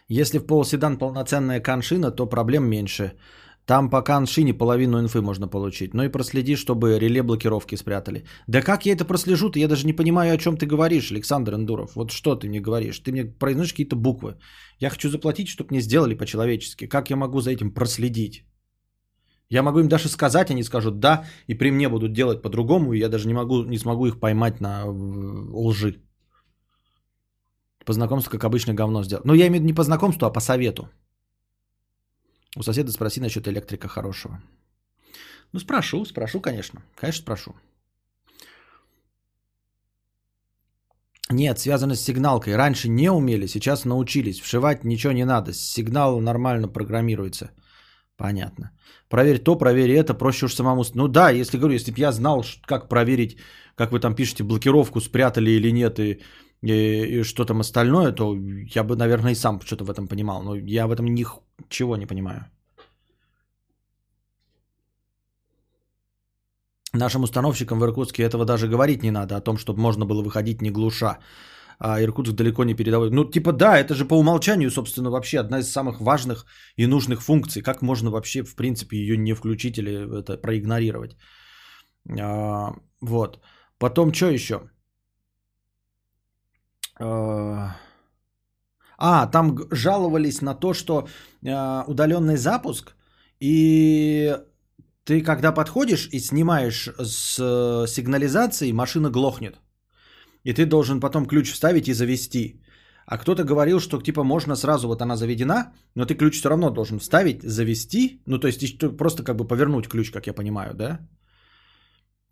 Если 0.09 0.39
в 0.39 0.45
полуседан 0.45 0.97
полноценная 0.97 1.61
каншина, 1.61 2.11
то 2.11 2.27
проблем 2.27 2.69
меньше. 2.69 3.13
Там 3.65 3.89
по 3.89 4.01
каншине 4.01 4.53
половину 4.53 4.99
инфы 4.99 5.21
можно 5.21 5.47
получить. 5.47 5.93
Ну 5.93 6.03
и 6.03 6.11
проследи, 6.11 6.55
чтобы 6.55 6.99
реле 6.99 7.23
блокировки 7.23 7.75
спрятали. 7.75 8.23
Да 8.47 8.61
как 8.61 8.85
я 8.85 8.93
это 8.93 9.05
прослежу-то? 9.05 9.59
Я 9.59 9.67
даже 9.67 9.87
не 9.87 9.93
понимаю, 9.93 10.33
о 10.33 10.37
чем 10.37 10.57
ты 10.57 10.67
говоришь, 10.67 11.11
Александр 11.11 11.55
Эндуров. 11.55 11.95
Вот 11.95 12.11
что 12.11 12.35
ты 12.35 12.47
мне 12.47 12.61
говоришь? 12.61 12.99
Ты 12.99 13.11
мне 13.11 13.25
произносишь 13.25 13.73
какие-то 13.73 13.95
буквы. 13.95 14.37
Я 14.79 14.89
хочу 14.89 15.09
заплатить, 15.09 15.47
чтобы 15.47 15.71
мне 15.71 15.81
сделали 15.81 16.13
по-человечески. 16.13 16.87
Как 16.87 17.09
я 17.09 17.15
могу 17.15 17.41
за 17.41 17.51
этим 17.51 17.73
проследить? 17.73 18.45
Я 19.49 19.63
могу 19.63 19.79
им 19.79 19.87
даже 19.87 20.09
сказать, 20.09 20.51
они 20.51 20.63
скажут 20.63 20.99
да, 20.99 21.25
и 21.47 21.53
при 21.53 21.71
мне 21.71 21.89
будут 21.89 22.13
делать 22.13 22.41
по-другому, 22.41 22.93
и 22.93 22.99
я 22.99 23.09
даже 23.09 23.27
не, 23.27 23.33
могу, 23.33 23.63
не 23.63 23.77
смогу 23.77 24.07
их 24.07 24.19
поймать 24.19 24.59
на 24.59 24.85
лжи. 24.87 26.01
По 27.85 27.93
знакомству, 27.93 28.31
как 28.31 28.43
обычно, 28.43 28.73
говно 28.73 29.03
сделать. 29.03 29.25
Но 29.25 29.33
я 29.33 29.47
имею 29.47 29.51
в 29.51 29.55
виду 29.55 29.65
не 29.65 29.73
по 29.73 29.83
знакомству, 29.83 30.25
а 30.25 30.33
по 30.33 30.39
совету. 30.39 30.89
У 32.55 32.63
соседа 32.63 32.91
спроси 32.91 33.21
насчет 33.21 33.47
электрика 33.47 33.87
хорошего. 33.87 34.41
Ну, 35.51 35.59
спрошу, 35.59 36.05
спрошу, 36.05 36.41
конечно. 36.41 36.81
Конечно, 36.95 37.21
спрошу. 37.21 37.55
Нет, 41.29 41.59
связано 41.59 41.95
с 41.95 42.01
сигналкой. 42.01 42.55
Раньше 42.55 42.87
не 42.89 43.09
умели, 43.09 43.47
сейчас 43.47 43.85
научились. 43.85 44.39
Вшивать 44.39 44.83
ничего 44.83 45.13
не 45.13 45.25
надо. 45.25 45.53
Сигнал 45.53 46.21
нормально 46.21 46.67
программируется. 46.67 47.51
Понятно. 48.17 48.71
Проверь 49.09 49.39
то, 49.39 49.57
проверь 49.57 49.91
это, 49.91 50.13
проще 50.13 50.45
уж 50.45 50.55
самому... 50.55 50.83
Ну 50.93 51.07
да, 51.07 51.29
если 51.31 51.57
говорю, 51.57 51.73
если 51.73 51.91
бы 51.91 51.99
я 51.99 52.11
знал, 52.11 52.45
как 52.65 52.89
проверить, 52.89 53.37
как 53.75 53.91
вы 53.91 53.99
там 53.99 54.15
пишете, 54.15 54.43
блокировку 54.43 55.01
спрятали 55.01 55.51
или 55.51 55.71
нет, 55.71 55.99
и, 55.99 56.21
и, 56.65 57.19
и 57.19 57.23
что 57.23 57.45
там 57.45 57.59
остальное, 57.59 58.11
то 58.11 58.35
я 58.75 58.83
бы, 58.83 58.95
наверное, 58.95 59.31
и 59.31 59.35
сам 59.35 59.61
что-то 59.61 59.83
в 59.83 59.89
этом 59.89 60.07
понимал. 60.07 60.43
Но 60.43 60.55
я 60.55 60.87
в 60.87 60.91
этом 60.91 61.05
ничего 61.05 61.97
не 61.97 62.07
понимаю. 62.07 62.45
Нашим 66.93 67.23
установщикам 67.23 67.79
в 67.79 67.83
Иркутске 67.83 68.23
этого 68.23 68.45
даже 68.45 68.67
говорить 68.67 69.03
не 69.03 69.11
надо, 69.11 69.35
о 69.35 69.41
том, 69.41 69.57
чтобы 69.57 69.81
можно 69.81 70.05
было 70.05 70.23
выходить 70.23 70.61
не 70.61 70.71
глуша 70.71 71.19
а 71.79 72.01
Иркутск 72.01 72.33
далеко 72.33 72.63
не 72.63 72.75
передовой. 72.75 73.09
Ну, 73.11 73.25
типа, 73.25 73.51
да, 73.51 73.77
это 73.77 73.93
же 73.93 74.05
по 74.05 74.15
умолчанию, 74.15 74.71
собственно, 74.71 75.09
вообще 75.09 75.39
одна 75.39 75.59
из 75.59 75.71
самых 75.71 75.99
важных 75.99 76.45
и 76.77 76.87
нужных 76.87 77.21
функций. 77.21 77.61
Как 77.61 77.81
можно 77.81 78.11
вообще, 78.11 78.43
в 78.43 78.55
принципе, 78.55 78.97
ее 78.97 79.17
не 79.17 79.33
включить 79.33 79.77
или 79.77 80.19
это 80.19 80.37
проигнорировать? 80.37 81.17
А, 82.19 82.73
вот. 83.01 83.39
Потом, 83.77 84.13
что 84.13 84.29
еще? 84.29 84.69
А, 86.99 87.75
а, 88.97 89.27
там 89.27 89.57
жаловались 89.71 90.41
на 90.41 90.55
то, 90.55 90.73
что 90.73 91.07
а, 91.47 91.83
удаленный 91.87 92.37
запуск, 92.37 92.95
и 93.39 94.37
ты 95.03 95.21
когда 95.21 95.51
подходишь 95.51 96.09
и 96.11 96.19
снимаешь 96.19 96.89
с 96.97 97.37
э, 97.39 97.87
сигнализацией, 97.87 98.73
машина 98.73 99.09
глохнет. 99.09 99.59
И 100.43 100.53
ты 100.53 100.65
должен 100.65 100.99
потом 100.99 101.25
ключ 101.27 101.51
вставить 101.51 101.87
и 101.87 101.93
завести. 101.93 102.61
А 103.05 103.17
кто-то 103.17 103.43
говорил, 103.43 103.79
что 103.79 104.01
типа 104.01 104.23
можно 104.23 104.55
сразу, 104.55 104.87
вот 104.87 105.01
она 105.01 105.15
заведена, 105.15 105.73
но 105.95 106.05
ты 106.05 106.15
ключ 106.15 106.39
все 106.39 106.49
равно 106.49 106.71
должен 106.71 106.99
вставить, 106.99 107.43
завести. 107.43 108.21
Ну, 108.25 108.39
то 108.39 108.47
есть 108.47 108.79
просто 108.97 109.23
как 109.23 109.35
бы 109.35 109.47
повернуть 109.47 109.87
ключ, 109.87 110.11
как 110.11 110.27
я 110.27 110.33
понимаю, 110.33 110.73
да? 110.73 110.99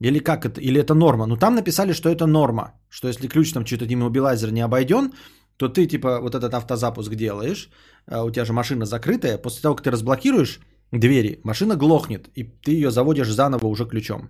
Или 0.03 0.19
как 0.19 0.45
это? 0.45 0.59
Или 0.59 0.81
это 0.81 0.93
норма? 0.93 1.25
Ну, 1.25 1.37
там 1.37 1.55
написали, 1.55 1.93
что 1.93 2.09
это 2.09 2.25
норма. 2.27 2.73
Что 2.89 3.07
если 3.07 3.27
ключ 3.27 3.53
там 3.53 3.65
что-то 3.65 3.85
иммобилайзер 3.85 4.51
не 4.51 4.61
обойден, 4.65 5.13
то 5.57 5.69
ты 5.69 5.87
типа 5.87 6.19
вот 6.21 6.35
этот 6.35 6.53
автозапуск 6.53 7.15
делаешь, 7.15 7.69
а 8.05 8.23
у 8.23 8.31
тебя 8.31 8.45
же 8.45 8.53
машина 8.53 8.85
закрытая, 8.85 9.37
после 9.37 9.61
того, 9.61 9.75
как 9.75 9.83
ты 9.83 9.91
разблокируешь 9.91 10.59
двери, 10.91 11.39
машина 11.43 11.75
глохнет, 11.75 12.27
и 12.35 12.43
ты 12.43 12.71
ее 12.71 12.91
заводишь 12.91 13.29
заново 13.29 13.67
уже 13.67 13.85
ключом. 13.85 14.29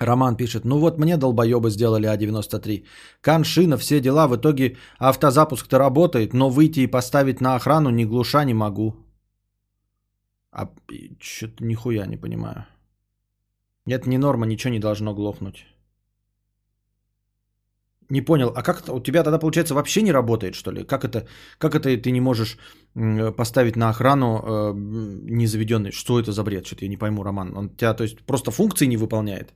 Роман 0.00 0.36
пишет, 0.36 0.64
ну 0.64 0.78
вот 0.78 0.98
мне 0.98 1.16
долбоебы 1.16 1.70
сделали 1.70 2.08
А93. 2.08 2.84
Каншина, 3.20 3.76
все 3.76 4.00
дела, 4.00 4.26
в 4.26 4.36
итоге 4.36 4.76
автозапуск-то 4.98 5.78
работает, 5.78 6.32
но 6.32 6.48
выйти 6.48 6.80
и 6.80 6.90
поставить 6.90 7.40
на 7.40 7.56
охрану 7.56 7.90
ни 7.90 8.04
глуша 8.04 8.44
не 8.44 8.54
могу. 8.54 9.01
А 10.52 10.68
что-то 11.20 11.64
нихуя 11.64 12.06
не 12.06 12.16
понимаю. 12.16 12.66
Это 13.86 14.08
не 14.08 14.18
норма, 14.18 14.46
ничего 14.46 14.72
не 14.72 14.80
должно 14.80 15.14
глохнуть. 15.14 15.66
Не 18.10 18.20
понял, 18.20 18.52
а 18.54 18.62
как 18.62 18.88
у 18.88 19.00
тебя 19.00 19.22
тогда, 19.24 19.38
получается, 19.38 19.74
вообще 19.74 20.02
не 20.02 20.12
работает, 20.12 20.54
что 20.54 20.72
ли? 20.72 20.84
Как 20.84 21.04
это, 21.04 21.26
как 21.58 21.74
это 21.74 21.96
ты 21.96 22.10
не 22.10 22.20
можешь 22.20 22.58
поставить 23.36 23.76
на 23.76 23.88
охрану 23.88 24.26
э, 24.26 24.72
незаведенный? 24.76 25.92
Что 25.92 26.20
это 26.20 26.32
за 26.32 26.44
бред? 26.44 26.66
Что-то 26.66 26.84
я 26.84 26.90
не 26.90 26.98
пойму, 26.98 27.22
Роман. 27.22 27.56
Он 27.56 27.70
тебя, 27.70 27.94
то 27.94 28.04
есть, 28.04 28.20
просто 28.26 28.50
функции 28.50 28.86
не 28.86 28.98
выполняет? 28.98 29.54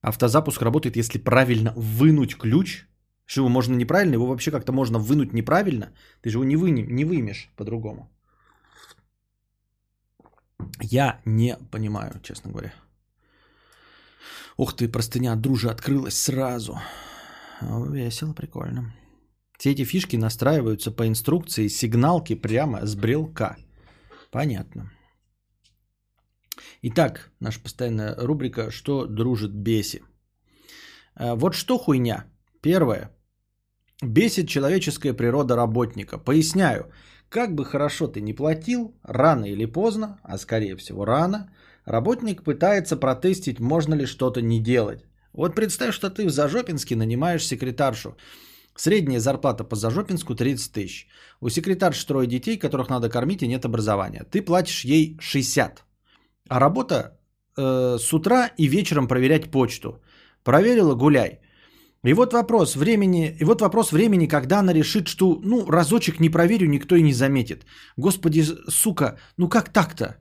Автозапуск 0.00 0.62
работает, 0.62 0.96
если 0.96 1.18
правильно 1.18 1.72
вынуть 1.76 2.36
ключ. 2.36 2.88
Что 3.26 3.42
его 3.42 3.48
можно 3.48 3.76
неправильно? 3.76 4.14
Его 4.14 4.26
вообще 4.26 4.50
как-то 4.50 4.72
можно 4.72 4.98
вынуть 4.98 5.32
неправильно. 5.32 5.92
Ты 6.20 6.30
же 6.30 6.38
его 6.38 6.44
не, 6.44 6.56
вынем, 6.56 6.96
не 6.96 7.04
вымешь 7.04 7.52
по-другому. 7.56 8.10
Я 10.80 11.20
не 11.24 11.56
понимаю, 11.70 12.20
честно 12.22 12.50
говоря. 12.50 12.74
Ух 14.56 14.76
ты, 14.76 14.88
простыня 14.88 15.36
дружи 15.36 15.70
открылась 15.70 16.18
сразу. 16.18 16.78
Весело, 17.60 18.32
прикольно. 18.32 18.94
Все 19.58 19.72
эти 19.72 19.84
фишки 19.84 20.16
настраиваются 20.16 20.90
по 20.90 21.06
инструкции 21.06 21.68
сигналки 21.68 22.34
прямо 22.34 22.86
с 22.86 22.94
брелка. 22.94 23.56
Понятно. 24.30 24.92
Итак, 26.82 27.30
наша 27.40 27.60
постоянная 27.60 28.14
рубрика 28.16 28.70
«Что 28.70 29.06
дружит 29.06 29.52
беси?». 29.52 30.02
Э, 31.16 31.34
вот 31.34 31.54
что 31.54 31.78
хуйня. 31.78 32.24
Первое. 32.60 33.10
Бесит 34.02 34.48
человеческая 34.48 35.14
природа 35.14 35.56
работника. 35.56 36.18
Поясняю. 36.18 36.92
Как 37.28 37.54
бы 37.54 37.64
хорошо 37.64 38.06
ты 38.06 38.20
не 38.20 38.32
платил, 38.32 38.94
рано 39.02 39.44
или 39.44 39.66
поздно, 39.66 40.18
а 40.22 40.38
скорее 40.38 40.76
всего 40.76 41.04
рано, 41.04 41.50
работник 41.84 42.44
пытается 42.44 42.96
протестить, 42.96 43.60
можно 43.60 43.94
ли 43.94 44.06
что-то 44.06 44.40
не 44.40 44.60
делать. 44.60 45.04
Вот 45.32 45.54
представь, 45.54 45.94
что 45.94 46.10
ты 46.10 46.26
в 46.26 46.30
Зажопинске 46.30 46.96
нанимаешь 46.96 47.46
секретаршу. 47.46 48.16
Средняя 48.76 49.20
зарплата 49.20 49.64
по 49.64 49.76
Зажопинску 49.76 50.34
30 50.34 50.72
тысяч. 50.72 51.08
У 51.40 51.48
секретарши 51.48 52.06
трое 52.06 52.26
детей, 52.26 52.58
которых 52.58 52.88
надо 52.88 53.08
кормить 53.08 53.42
и 53.42 53.48
нет 53.48 53.64
образования. 53.64 54.24
Ты 54.30 54.42
платишь 54.42 54.84
ей 54.84 55.16
60. 55.20 55.84
А 56.48 56.60
работа 56.60 57.18
э, 57.56 57.98
с 57.98 58.12
утра 58.12 58.50
и 58.58 58.68
вечером 58.68 59.08
проверять 59.08 59.50
почту. 59.50 60.02
Проверила, 60.44 60.94
гуляй. 60.94 61.40
И 62.04 62.12
вот 62.12 62.32
вопрос 62.32 62.76
времени, 62.76 63.36
и 63.40 63.44
вот 63.44 63.60
вопрос 63.60 63.92
времени, 63.92 64.26
когда 64.26 64.58
она 64.58 64.74
решит, 64.74 65.08
что, 65.08 65.40
ну, 65.42 65.70
разочек 65.70 66.20
не 66.20 66.28
проверю, 66.28 66.68
никто 66.68 66.96
и 66.96 67.02
не 67.02 67.14
заметит. 67.14 67.64
Господи, 67.96 68.44
сука, 68.68 69.18
ну 69.38 69.48
как 69.48 69.72
так-то? 69.72 70.16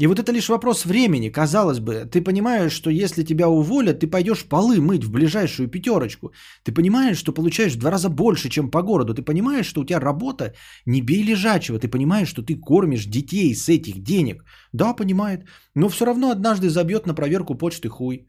И 0.00 0.06
вот 0.06 0.18
это 0.18 0.32
лишь 0.32 0.48
вопрос 0.48 0.86
времени, 0.86 1.28
казалось 1.28 1.78
бы. 1.78 2.08
Ты 2.10 2.22
понимаешь, 2.22 2.72
что 2.72 2.90
если 2.90 3.24
тебя 3.24 3.48
уволят, 3.48 4.00
ты 4.00 4.06
пойдешь 4.06 4.44
полы 4.44 4.80
мыть 4.80 5.04
в 5.04 5.12
ближайшую 5.12 5.68
пятерочку. 5.68 6.32
Ты 6.64 6.72
понимаешь, 6.72 7.18
что 7.18 7.32
получаешь 7.32 7.74
в 7.74 7.78
два 7.78 7.90
раза 7.90 8.08
больше, 8.08 8.48
чем 8.48 8.70
по 8.70 8.82
городу. 8.82 9.14
Ты 9.14 9.22
понимаешь, 9.22 9.66
что 9.66 9.82
у 9.82 9.84
тебя 9.84 10.00
работа 10.00 10.54
не 10.86 11.02
бей 11.02 11.22
лежачего. 11.22 11.78
Ты 11.78 11.88
понимаешь, 11.88 12.28
что 12.28 12.42
ты 12.42 12.56
кормишь 12.56 13.04
детей 13.04 13.54
с 13.54 13.68
этих 13.68 14.02
денег. 14.02 14.44
Да, 14.72 14.94
понимает. 14.94 15.44
Но 15.74 15.88
все 15.88 16.06
равно 16.06 16.30
однажды 16.30 16.70
забьет 16.70 17.06
на 17.06 17.14
проверку 17.14 17.54
почты 17.54 17.88
хуй. 17.88 18.26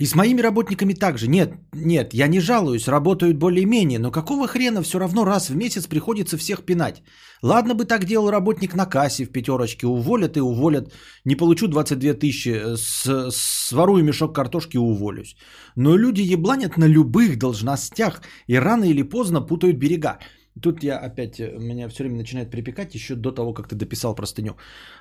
И 0.00 0.06
с 0.06 0.14
моими 0.14 0.42
работниками 0.42 0.94
также. 0.94 1.28
Нет, 1.28 1.54
нет, 1.74 2.14
я 2.14 2.28
не 2.28 2.40
жалуюсь, 2.40 2.86
работают 2.88 3.36
более-менее, 3.36 3.98
но 3.98 4.12
какого 4.12 4.46
хрена 4.46 4.82
все 4.82 4.98
равно 5.00 5.24
раз 5.24 5.50
в 5.50 5.56
месяц 5.56 5.88
приходится 5.88 6.36
всех 6.36 6.64
пинать? 6.64 7.02
Ладно 7.42 7.74
бы 7.74 7.84
так 7.84 8.04
делал 8.04 8.30
работник 8.30 8.74
на 8.74 8.86
кассе 8.86 9.24
в 9.24 9.32
пятерочке, 9.32 9.86
уволят 9.88 10.36
и 10.36 10.40
уволят, 10.40 10.92
не 11.24 11.34
получу 11.34 11.66
22 11.66 12.14
тысячи, 12.14 12.48
э, 12.48 12.76
с, 12.76 13.30
сворую 13.32 14.04
мешок 14.04 14.34
картошки 14.34 14.76
и 14.76 14.78
уволюсь. 14.78 15.36
Но 15.74 15.96
люди 15.96 16.20
ебланят 16.32 16.76
на 16.76 16.84
любых 16.84 17.36
должностях 17.36 18.22
и 18.46 18.54
рано 18.54 18.84
или 18.84 19.02
поздно 19.02 19.40
путают 19.40 19.78
берега. 19.78 20.18
Тут 20.62 20.82
я 20.82 20.98
опять, 20.98 21.40
э, 21.40 21.58
меня 21.58 21.88
все 21.88 22.02
время 22.02 22.16
начинает 22.16 22.50
припекать 22.50 22.94
еще 22.94 23.14
до 23.14 23.32
того, 23.32 23.52
как 23.54 23.68
ты 23.68 23.76
дописал 23.76 24.14
простыню. 24.14 24.56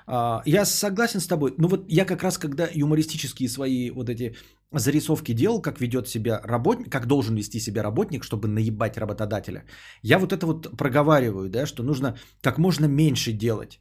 А, 0.05 0.41
я 0.45 0.65
согласен 0.65 1.19
с 1.19 1.27
тобой. 1.27 1.53
Ну 1.57 1.67
вот 1.67 1.85
я 1.89 2.05
как 2.05 2.23
раз, 2.23 2.37
когда 2.37 2.67
юмористические 2.73 3.49
свои 3.49 3.91
вот 3.91 4.09
эти 4.09 4.35
зарисовки 4.71 5.33
делал, 5.33 5.61
как 5.61 5.79
ведет 5.79 6.07
себя 6.07 6.41
работник, 6.43 6.91
как 6.91 7.05
должен 7.07 7.35
вести 7.35 7.59
себя 7.59 7.83
работник, 7.83 8.23
чтобы 8.23 8.47
наебать 8.47 8.97
работодателя, 8.97 9.63
я 10.03 10.19
вот 10.19 10.33
это 10.33 10.45
вот 10.45 10.77
проговариваю, 10.77 11.49
да, 11.49 11.65
что 11.65 11.83
нужно 11.83 12.17
как 12.41 12.57
можно 12.57 12.85
меньше 12.85 13.31
делать. 13.31 13.79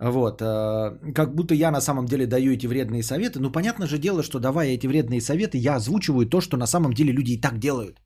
Вот, 0.00 0.42
э, 0.42 1.12
как 1.14 1.34
будто 1.34 1.54
я 1.54 1.70
на 1.70 1.80
самом 1.80 2.06
деле 2.06 2.26
даю 2.26 2.52
эти 2.52 2.66
вредные 2.66 3.02
советы. 3.02 3.38
Ну, 3.40 3.52
понятно 3.52 3.86
же 3.86 3.98
дело, 3.98 4.22
что 4.22 4.40
давая 4.40 4.74
эти 4.74 4.86
вредные 4.86 5.20
советы, 5.20 5.58
я 5.58 5.76
озвучиваю 5.76 6.26
то, 6.26 6.40
что 6.40 6.56
на 6.56 6.66
самом 6.66 6.92
деле 6.92 7.12
люди 7.12 7.32
и 7.32 7.40
так 7.40 7.58
делают. 7.58 8.00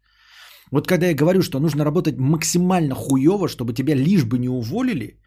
Вот 0.70 0.86
когда 0.86 1.06
я 1.06 1.14
говорю, 1.14 1.42
что 1.42 1.60
нужно 1.60 1.84
работать 1.84 2.18
максимально 2.18 2.94
хуево, 2.94 3.48
чтобы 3.48 3.72
тебя 3.72 3.94
лишь 3.94 4.24
бы 4.24 4.38
не 4.38 4.48
уволили, 4.48 5.18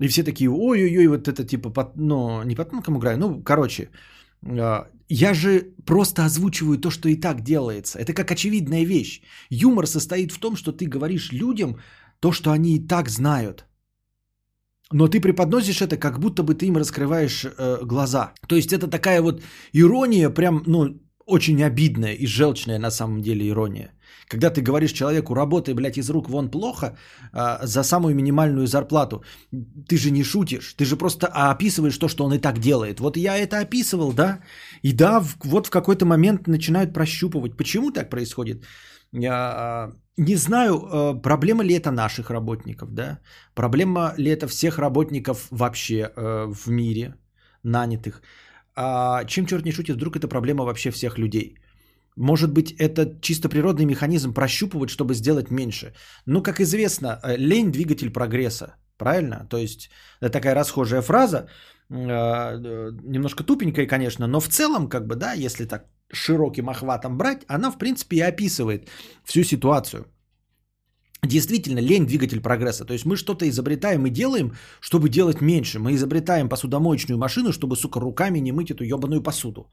и 0.00 0.08
все 0.08 0.22
такие, 0.22 0.50
ой-ой-ой, 0.50 1.06
вот 1.08 1.28
это 1.28 1.44
типа, 1.44 1.70
под, 1.70 1.96
ну, 1.96 2.42
не 2.44 2.54
под 2.54 2.70
тонком 2.70 2.98
играю, 2.98 3.18
ну, 3.18 3.42
короче, 3.42 3.90
а, 4.42 4.86
я 5.08 5.34
же 5.34 5.74
просто 5.84 6.24
озвучиваю 6.24 6.78
то, 6.78 6.90
что 6.90 7.08
и 7.08 7.16
так 7.16 7.42
делается. 7.42 7.98
Это 7.98 8.12
как 8.14 8.30
очевидная 8.30 8.84
вещь. 8.84 9.22
Юмор 9.50 9.86
состоит 9.86 10.32
в 10.32 10.38
том, 10.38 10.56
что 10.56 10.72
ты 10.72 10.86
говоришь 10.86 11.32
людям 11.32 11.78
то, 12.20 12.32
что 12.32 12.50
они 12.50 12.76
и 12.76 12.86
так 12.86 13.08
знают. 13.08 13.64
Но 14.92 15.08
ты 15.08 15.20
преподносишь 15.20 15.82
это, 15.82 15.96
как 15.98 16.18
будто 16.18 16.42
бы 16.42 16.54
ты 16.54 16.66
им 16.66 16.76
раскрываешь 16.76 17.44
э, 17.44 17.84
глаза. 17.84 18.32
То 18.48 18.56
есть 18.56 18.72
это 18.72 18.88
такая 18.88 19.20
вот 19.20 19.42
ирония, 19.72 20.30
прям, 20.30 20.62
ну, 20.66 21.00
очень 21.26 21.62
обидная 21.62 22.14
и 22.14 22.26
желчная 22.26 22.78
на 22.78 22.90
самом 22.90 23.20
деле 23.20 23.48
ирония. 23.48 23.92
Когда 24.28 24.50
ты 24.50 24.60
говоришь 24.60 24.92
человеку, 24.92 25.34
работай, 25.34 25.74
блядь, 25.74 25.98
из 25.98 26.10
рук 26.10 26.28
вон 26.28 26.50
плохо 26.50 26.96
а, 27.32 27.66
за 27.66 27.82
самую 27.82 28.14
минимальную 28.14 28.66
зарплату, 28.66 29.22
ты 29.88 29.96
же 29.96 30.10
не 30.10 30.22
шутишь, 30.22 30.74
ты 30.74 30.84
же 30.84 30.96
просто 30.96 31.26
описываешь 31.26 31.98
то, 31.98 32.08
что 32.08 32.24
он 32.24 32.34
и 32.34 32.38
так 32.38 32.58
делает. 32.58 33.00
Вот 33.00 33.16
я 33.16 33.38
это 33.38 33.58
описывал, 33.58 34.12
да, 34.12 34.40
и 34.82 34.92
да, 34.92 35.20
в, 35.20 35.36
вот 35.44 35.66
в 35.66 35.70
какой-то 35.70 36.04
момент 36.04 36.46
начинают 36.46 36.92
прощупывать. 36.92 37.56
Почему 37.56 37.90
так 37.90 38.10
происходит? 38.10 38.66
Я 39.12 39.32
а, 39.32 39.92
не 40.16 40.36
знаю, 40.36 40.74
а, 40.74 41.14
проблема 41.14 41.64
ли 41.64 41.74
это 41.74 41.90
наших 41.90 42.30
работников, 42.30 42.92
да, 42.92 43.20
проблема 43.54 44.14
ли 44.18 44.30
это 44.30 44.46
всех 44.46 44.78
работников 44.78 45.46
вообще 45.50 46.10
а, 46.16 46.46
в 46.46 46.70
мире, 46.70 47.14
нанятых. 47.62 48.20
А, 48.76 49.24
чем 49.24 49.46
черт 49.46 49.64
не 49.64 49.72
шутит, 49.72 49.96
вдруг 49.96 50.16
это 50.16 50.28
проблема 50.28 50.64
вообще 50.64 50.90
всех 50.90 51.18
людей– 51.18 51.56
может 52.18 52.52
быть, 52.52 52.72
это 52.72 53.18
чисто 53.20 53.48
природный 53.48 53.84
механизм 53.84 54.32
прощупывать, 54.34 54.90
чтобы 54.90 55.14
сделать 55.14 55.50
меньше. 55.50 55.92
Ну, 56.26 56.42
как 56.42 56.60
известно, 56.60 57.20
э, 57.22 57.36
лень– 57.36 57.70
двигатель 57.72 58.10
прогресса. 58.10 58.74
Правильно? 58.96 59.46
То 59.48 59.56
есть, 59.56 59.90
это 60.20 60.32
такая 60.32 60.54
расхожая 60.54 61.02
фраза, 61.02 61.48
э, 61.90 61.94
немножко 63.04 63.44
тупенькая, 63.44 63.86
конечно, 63.86 64.26
но 64.26 64.40
в 64.40 64.48
целом, 64.48 64.88
как 64.88 65.06
бы, 65.06 65.14
да, 65.14 65.32
если 65.32 65.64
так 65.64 65.86
широким 66.12 66.68
охватом 66.68 67.16
брать, 67.16 67.44
она, 67.48 67.70
в 67.70 67.78
принципе, 67.78 68.16
и 68.16 68.20
описывает 68.20 68.88
всю 69.24 69.44
ситуацию. 69.44 70.04
Действительно, 71.22 71.80
лень– 71.80 72.06
двигатель 72.08 72.40
прогресса. 72.40 72.84
То 72.84 72.92
есть 72.92 73.04
мы 73.04 73.16
что-то 73.16 73.48
изобретаем 73.48 74.06
и 74.06 74.10
делаем, 74.10 74.52
чтобы 74.80 75.08
делать 75.08 75.40
меньше. 75.40 75.78
Мы 75.78 75.94
изобретаем 75.94 76.48
посудомоечную 76.48 77.18
машину, 77.18 77.52
чтобы, 77.52 77.76
сука, 77.76 78.00
руками 78.00 78.40
не 78.40 78.52
мыть 78.52 78.70
эту 78.70 78.84
ебаную 78.84 79.22
посуду. 79.22 79.70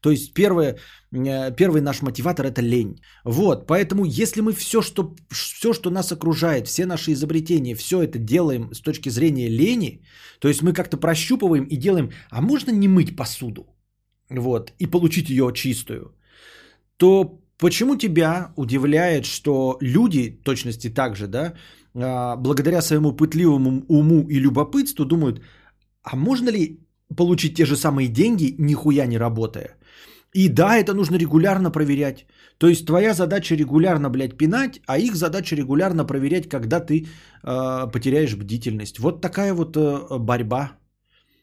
То 0.00 0.10
есть 0.10 0.34
первое, 0.34 0.78
э, 1.12 1.56
первый 1.56 1.80
наш 1.80 2.02
мотиватор 2.02 2.46
это 2.46 2.62
лень. 2.62 3.00
Вот, 3.24 3.66
поэтому 3.66 4.04
если 4.04 4.42
мы 4.42 4.52
все 4.52 4.82
что, 4.82 5.14
все, 5.30 5.72
что 5.72 5.90
нас 5.90 6.12
окружает, 6.12 6.66
все 6.66 6.86
наши 6.86 7.12
изобретения, 7.12 7.74
все 7.74 8.02
это 8.02 8.18
делаем 8.18 8.72
с 8.72 8.80
точки 8.80 9.10
зрения 9.10 9.48
лени, 9.48 10.02
то 10.40 10.48
есть 10.48 10.62
мы 10.62 10.72
как-то 10.72 10.96
прощупываем 10.96 11.64
и 11.64 11.76
делаем, 11.76 12.10
а 12.30 12.40
можно 12.40 12.70
не 12.70 12.88
мыть 12.88 13.16
посуду, 13.16 13.66
вот, 14.30 14.72
и 14.78 14.86
получить 14.86 15.30
ее 15.30 15.52
чистую, 15.54 16.14
то 16.96 17.40
почему 17.58 17.96
тебя 17.96 18.52
удивляет, 18.56 19.24
что 19.24 19.78
люди, 19.80 20.40
точности 20.44 20.90
также, 20.90 21.26
да, 21.26 21.54
а, 21.94 22.36
благодаря 22.36 22.82
своему 22.82 23.12
пытливому 23.12 23.84
уму 23.88 24.28
и 24.28 24.38
любопытству 24.38 25.04
думают, 25.04 25.42
а 26.02 26.16
можно 26.16 26.50
ли 26.50 26.80
получить 27.16 27.56
те 27.56 27.66
же 27.66 27.76
самые 27.76 28.08
деньги, 28.08 28.54
нихуя 28.58 29.06
не 29.06 29.18
работая? 29.18 29.77
И 30.34 30.48
да, 30.48 30.76
это 30.76 30.94
нужно 30.94 31.16
регулярно 31.16 31.70
проверять. 31.70 32.26
То 32.58 32.68
есть 32.68 32.86
твоя 32.86 33.14
задача 33.14 33.56
регулярно, 33.56 34.10
блядь, 34.10 34.36
пинать, 34.36 34.80
а 34.86 34.98
их 34.98 35.14
задача 35.14 35.56
регулярно 35.56 36.04
проверять, 36.04 36.48
когда 36.48 36.80
ты 36.80 37.06
э, 37.44 37.90
потеряешь 37.92 38.36
бдительность. 38.36 38.98
Вот 38.98 39.20
такая 39.20 39.54
вот 39.54 39.76
э, 39.76 40.18
борьба, 40.18 40.72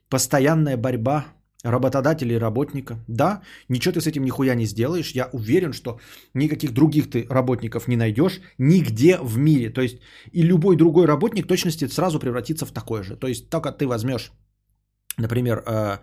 постоянная 0.09 0.77
борьба 0.77 1.25
работодателя 1.65 2.35
и 2.35 2.39
работника. 2.39 2.99
Да, 3.07 3.41
ничего 3.69 3.93
ты 3.93 4.01
с 4.01 4.07
этим 4.07 4.23
нихуя 4.23 4.55
не 4.55 4.65
сделаешь. 4.65 5.15
Я 5.15 5.29
уверен, 5.33 5.73
что 5.73 5.99
никаких 6.33 6.71
других 6.71 7.09
ты 7.09 7.25
работников 7.29 7.87
не 7.87 7.97
найдешь 7.97 8.41
нигде 8.59 9.17
в 9.17 9.37
мире. 9.37 9.69
То 9.69 9.81
есть 9.81 9.97
и 10.31 10.43
любой 10.43 10.75
другой 10.75 11.07
работник 11.07 11.47
точности 11.47 11.87
сразу 11.87 12.19
превратится 12.19 12.65
в 12.65 12.71
такой 12.71 13.03
же. 13.03 13.15
То 13.15 13.27
есть 13.27 13.49
только 13.49 13.71
ты 13.71 13.87
возьмешь, 13.87 14.31
например, 15.17 15.63
э, 15.65 15.97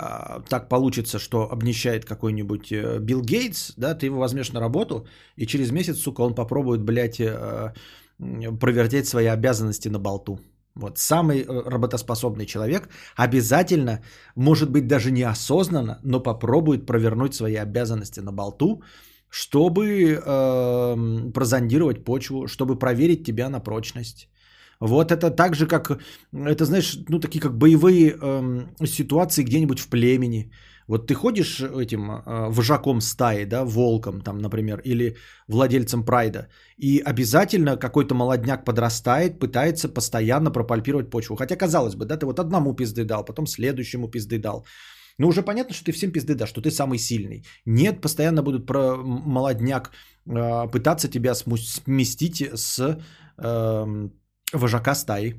а, 0.00 0.40
так 0.48 0.68
получится, 0.68 1.18
что 1.18 1.48
обнищает 1.52 2.04
какой-нибудь 2.04 2.72
э, 2.72 2.98
Билл 3.00 3.20
Гейтс, 3.22 3.72
да, 3.76 3.94
ты 3.94 4.06
его 4.06 4.18
возьмешь 4.18 4.52
на 4.52 4.60
работу, 4.60 5.06
и 5.36 5.46
через 5.46 5.70
месяц, 5.70 5.98
сука, 5.98 6.22
он 6.22 6.34
попробует, 6.34 6.82
блядь, 6.82 7.20
э, 7.20 7.74
провертеть 8.60 9.06
свои 9.06 9.26
обязанности 9.26 9.88
на 9.88 9.98
болту. 9.98 10.38
Вот 10.74 10.98
самый 10.98 11.40
э, 11.40 11.70
работоспособный 11.70 12.46
человек 12.46 12.88
обязательно, 13.16 14.00
может 14.36 14.70
быть 14.70 14.86
даже 14.86 15.10
неосознанно, 15.10 15.98
но 16.02 16.22
попробует 16.22 16.86
провернуть 16.86 17.34
свои 17.34 17.56
обязанности 17.56 18.20
на 18.20 18.32
болту, 18.32 18.82
чтобы 19.28 19.84
э, 19.84 21.32
прозондировать 21.34 22.04
почву, 22.04 22.46
чтобы 22.46 22.78
проверить 22.78 23.24
тебя 23.24 23.50
на 23.50 23.60
прочность. 23.60 24.28
Вот 24.80 25.12
это 25.12 25.30
так 25.30 25.54
же, 25.54 25.66
как, 25.66 25.98
это 26.32 26.64
знаешь, 26.64 26.98
ну 27.08 27.20
такие 27.20 27.40
как 27.40 27.58
боевые 27.58 28.16
э, 28.20 28.86
ситуации 28.86 29.44
где-нибудь 29.44 29.78
в 29.78 29.88
племени. 29.88 30.50
Вот 30.88 31.06
ты 31.06 31.14
ходишь 31.14 31.60
этим 31.60 32.10
э, 32.10 32.50
вожаком 32.50 33.00
стаи, 33.00 33.44
да, 33.44 33.64
волком 33.64 34.22
там, 34.22 34.38
например, 34.38 34.80
или 34.84 35.16
владельцем 35.48 36.04
прайда, 36.04 36.48
и 36.78 36.98
обязательно 36.98 37.76
какой-то 37.76 38.14
молодняк 38.14 38.64
подрастает, 38.64 39.38
пытается 39.38 39.88
постоянно 39.88 40.50
пропальпировать 40.50 41.10
почву. 41.10 41.36
Хотя, 41.36 41.56
казалось 41.56 41.94
бы, 41.94 42.06
да, 42.06 42.16
ты 42.16 42.26
вот 42.26 42.40
одному 42.40 42.74
пизды 42.74 43.04
дал, 43.04 43.24
потом 43.24 43.46
следующему 43.46 44.08
пизды 44.08 44.38
дал. 44.38 44.64
Но 45.18 45.28
уже 45.28 45.42
понятно, 45.42 45.74
что 45.74 45.84
ты 45.84 45.92
всем 45.92 46.10
пизды 46.12 46.34
дашь, 46.34 46.48
что 46.48 46.62
ты 46.62 46.70
самый 46.70 46.98
сильный. 46.98 47.44
Нет, 47.66 48.00
постоянно 48.00 48.42
будут 48.42 48.66
про 48.66 48.96
молодняк 48.96 49.90
э, 50.26 50.68
пытаться 50.72 51.08
тебя 51.08 51.34
сместить 51.34 52.42
с 52.54 52.98
э, 53.38 54.08
вожака 54.52 54.94
стаи. 54.94 55.34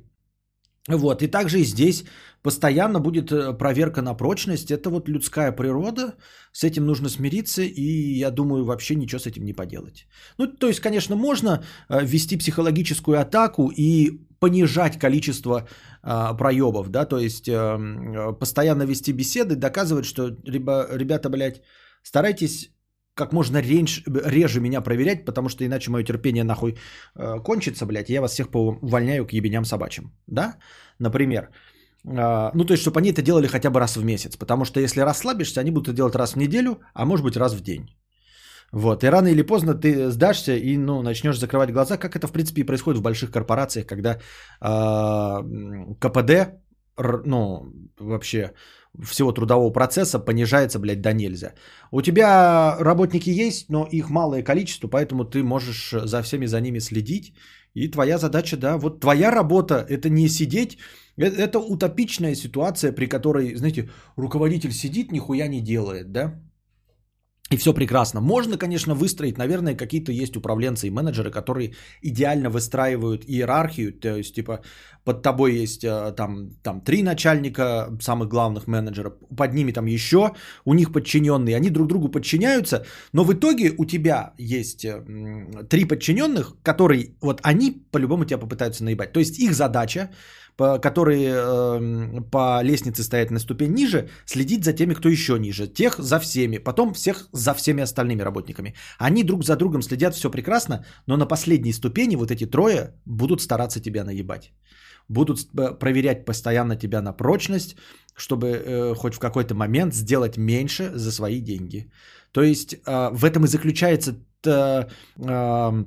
Вот, 0.87 1.21
и 1.21 1.27
также 1.27 1.59
и 1.59 1.63
здесь 1.63 2.05
постоянно 2.41 2.99
будет 2.99 3.31
э, 3.31 3.53
проверка 3.53 4.01
на 4.01 4.15
прочность. 4.15 4.71
Это 4.71 4.89
вот 4.89 5.09
людская 5.09 5.51
природа, 5.51 6.15
с 6.53 6.63
этим 6.63 6.85
нужно 6.85 7.09
смириться, 7.09 7.61
и 7.61 8.17
я 8.19 8.31
думаю, 8.31 8.65
вообще 8.65 8.95
ничего 8.95 9.19
с 9.19 9.27
этим 9.27 9.45
не 9.45 9.53
поделать. 9.53 10.07
Ну, 10.39 10.47
то 10.47 10.67
есть, 10.67 10.79
конечно, 10.79 11.15
можно 11.15 11.63
э, 11.89 12.03
вести 12.03 12.37
психологическую 12.37 13.19
атаку 13.19 13.71
и 13.77 14.21
понижать 14.39 14.97
количество 14.97 15.67
а, 16.01 16.33
проебов, 16.33 16.89
да, 16.89 17.05
то 17.05 17.19
есть 17.19 17.47
э, 17.47 18.33
постоянно 18.39 18.83
вести 18.87 19.13
беседы, 19.13 19.55
доказывать, 19.55 20.05
что 20.05 20.29
ребята, 20.43 21.29
блядь, 21.29 21.61
Старайтесь 22.03 22.71
как 23.15 23.33
можно 23.33 23.61
реже, 23.61 24.03
реже 24.07 24.59
меня 24.59 24.81
проверять, 24.81 25.25
потому 25.25 25.49
что 25.49 25.65
иначе 25.65 25.91
мое 25.91 26.03
терпение 26.03 26.43
нахуй 26.43 26.77
э, 27.15 27.39
кончится, 27.43 27.85
блядь, 27.85 28.09
и 28.09 28.13
я 28.13 28.21
вас 28.21 28.31
всех 28.31 28.47
увольняю 28.53 29.25
к 29.25 29.33
ебеням 29.33 29.65
собачьим. 29.65 30.11
Да? 30.27 30.57
Например. 30.99 31.49
Э, 32.05 32.51
ну, 32.53 32.65
то 32.65 32.73
есть, 32.73 32.81
чтобы 32.81 32.99
они 32.99 33.11
это 33.11 33.21
делали 33.21 33.47
хотя 33.47 33.69
бы 33.69 33.79
раз 33.79 33.97
в 33.97 34.03
месяц. 34.03 34.37
Потому 34.37 34.65
что 34.65 34.79
если 34.79 35.01
расслабишься, 35.01 35.61
они 35.61 35.71
будут 35.71 35.87
это 35.87 35.97
делать 35.97 36.15
раз 36.15 36.33
в 36.33 36.37
неделю, 36.37 36.81
а 36.93 37.05
может 37.05 37.25
быть 37.25 37.37
раз 37.37 37.53
в 37.53 37.61
день. 37.61 37.89
Вот, 38.71 39.03
и 39.03 39.09
рано 39.09 39.27
или 39.27 39.41
поздно 39.41 39.73
ты 39.73 40.09
сдашься 40.11 40.55
и, 40.55 40.77
ну, 40.77 41.01
начнешь 41.01 41.37
закрывать 41.37 41.73
глаза, 41.73 41.97
как 41.97 42.15
это, 42.15 42.27
в 42.27 42.31
принципе, 42.31 42.61
и 42.61 42.65
происходит 42.65 42.99
в 42.99 43.03
больших 43.03 43.31
корпорациях, 43.31 43.85
когда 43.85 44.17
э, 44.61 45.95
КПД, 45.99 46.61
ну, 47.25 47.73
вообще 47.99 48.53
всего 48.99 49.31
трудового 49.31 49.71
процесса 49.71 50.19
понижается, 50.19 50.79
блядь, 50.79 51.01
до 51.01 51.13
нельзя. 51.13 51.53
У 51.91 52.01
тебя 52.01 52.77
работники 52.79 53.29
есть, 53.29 53.69
но 53.69 53.87
их 53.91 54.09
малое 54.09 54.43
количество, 54.43 54.87
поэтому 54.87 55.25
ты 55.25 55.43
можешь 55.43 55.91
за 55.91 56.21
всеми 56.21 56.47
за 56.47 56.61
ними 56.61 56.79
следить. 56.79 57.33
И 57.73 57.87
твоя 57.87 58.17
задача, 58.17 58.57
да, 58.57 58.77
вот 58.77 58.99
твоя 58.99 59.31
работа, 59.31 59.85
это 59.89 60.09
не 60.09 60.27
сидеть, 60.27 60.77
это, 61.15 61.37
это 61.37 61.59
утопичная 61.59 62.35
ситуация, 62.35 62.91
при 62.91 63.07
которой, 63.07 63.55
знаете, 63.55 63.89
руководитель 64.17 64.71
сидит, 64.73 65.11
нихуя 65.11 65.47
не 65.47 65.61
делает, 65.61 66.11
да, 66.11 66.41
и 67.51 67.57
все 67.57 67.73
прекрасно. 67.73 68.21
Можно, 68.21 68.57
конечно, 68.57 68.95
выстроить, 68.95 69.37
наверное, 69.37 69.75
какие-то 69.75 70.11
есть 70.11 70.37
управленцы 70.37 70.87
и 70.87 70.91
менеджеры, 70.91 71.31
которые 71.31 71.73
идеально 72.01 72.49
выстраивают 72.49 73.25
иерархию. 73.27 73.93
То 73.93 74.15
есть, 74.15 74.35
типа, 74.35 74.61
под 75.03 75.21
тобой 75.21 75.61
есть 75.63 75.83
э, 75.83 76.13
там, 76.15 76.51
там 76.63 76.81
три 76.81 77.03
начальника, 77.03 77.89
самых 78.01 78.29
главных 78.29 78.67
менеджеров, 78.67 79.13
под 79.37 79.53
ними 79.53 79.73
там 79.73 79.85
еще, 79.85 80.31
у 80.65 80.73
них 80.73 80.93
подчиненные, 80.93 81.57
они 81.57 81.69
друг 81.69 81.87
другу 81.87 82.09
подчиняются, 82.09 82.85
но 83.13 83.23
в 83.23 83.33
итоге 83.33 83.73
у 83.77 83.85
тебя 83.85 84.33
есть 84.37 84.85
э, 84.85 85.03
три 85.69 85.85
подчиненных, 85.85 86.55
которые, 86.63 87.15
вот 87.21 87.41
они 87.43 87.83
по-любому 87.91 88.25
тебя 88.25 88.37
попытаются 88.37 88.85
наебать. 88.85 89.11
То 89.11 89.19
есть 89.19 89.39
их 89.39 89.53
задача 89.53 90.09
которые 90.57 91.33
э, 91.35 92.21
по 92.31 92.63
лестнице 92.63 93.03
стоят 93.03 93.31
на 93.31 93.39
ступень 93.39 93.73
ниже, 93.73 94.09
следить 94.25 94.63
за 94.63 94.73
теми, 94.73 94.93
кто 94.93 95.09
еще 95.09 95.39
ниже. 95.39 95.67
Тех 95.67 95.95
за 95.99 96.19
всеми, 96.19 96.57
потом 96.57 96.93
всех 96.93 97.27
за 97.33 97.53
всеми 97.53 97.81
остальными 97.83 98.23
работниками. 98.23 98.73
Они 98.99 99.23
друг 99.23 99.43
за 99.43 99.55
другом 99.55 99.81
следят, 99.81 100.15
все 100.15 100.29
прекрасно, 100.29 100.85
но 101.07 101.17
на 101.17 101.25
последней 101.25 101.73
ступени 101.73 102.15
вот 102.15 102.31
эти 102.31 102.45
трое 102.45 102.93
будут 103.05 103.41
стараться 103.41 103.79
тебя 103.79 104.03
наебать. 104.03 104.53
Будут 105.09 105.39
э, 105.39 105.79
проверять 105.79 106.25
постоянно 106.25 106.75
тебя 106.75 107.01
на 107.01 107.13
прочность, 107.13 107.75
чтобы 108.15 108.47
э, 108.47 108.95
хоть 108.95 109.15
в 109.15 109.19
какой-то 109.19 109.55
момент 109.55 109.93
сделать 109.93 110.37
меньше 110.37 110.91
за 110.95 111.11
свои 111.11 111.41
деньги. 111.41 111.91
То 112.31 112.43
есть 112.43 112.73
э, 112.73 113.09
в 113.13 113.25
этом 113.25 113.45
и 113.45 113.47
заключается... 113.47 114.15
Э, 114.45 114.85
э, 115.17 115.85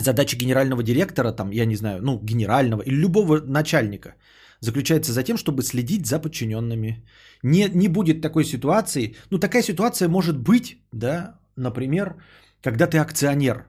задача 0.00 0.36
генерального 0.36 0.82
директора, 0.82 1.32
там, 1.32 1.50
я 1.52 1.66
не 1.66 1.76
знаю, 1.76 2.02
ну, 2.02 2.20
генерального 2.22 2.82
или 2.82 2.96
любого 2.96 3.40
начальника 3.40 4.14
заключается 4.60 5.12
за 5.12 5.22
тем, 5.22 5.36
чтобы 5.36 5.62
следить 5.62 6.06
за 6.06 6.18
подчиненными. 6.18 7.04
Не, 7.42 7.68
не 7.74 7.88
будет 7.88 8.22
такой 8.22 8.44
ситуации, 8.44 9.14
ну, 9.30 9.38
такая 9.38 9.62
ситуация 9.62 10.08
может 10.08 10.38
быть, 10.38 10.78
да, 10.92 11.38
например, 11.56 12.16
когда 12.62 12.86
ты 12.86 12.98
акционер. 12.98 13.66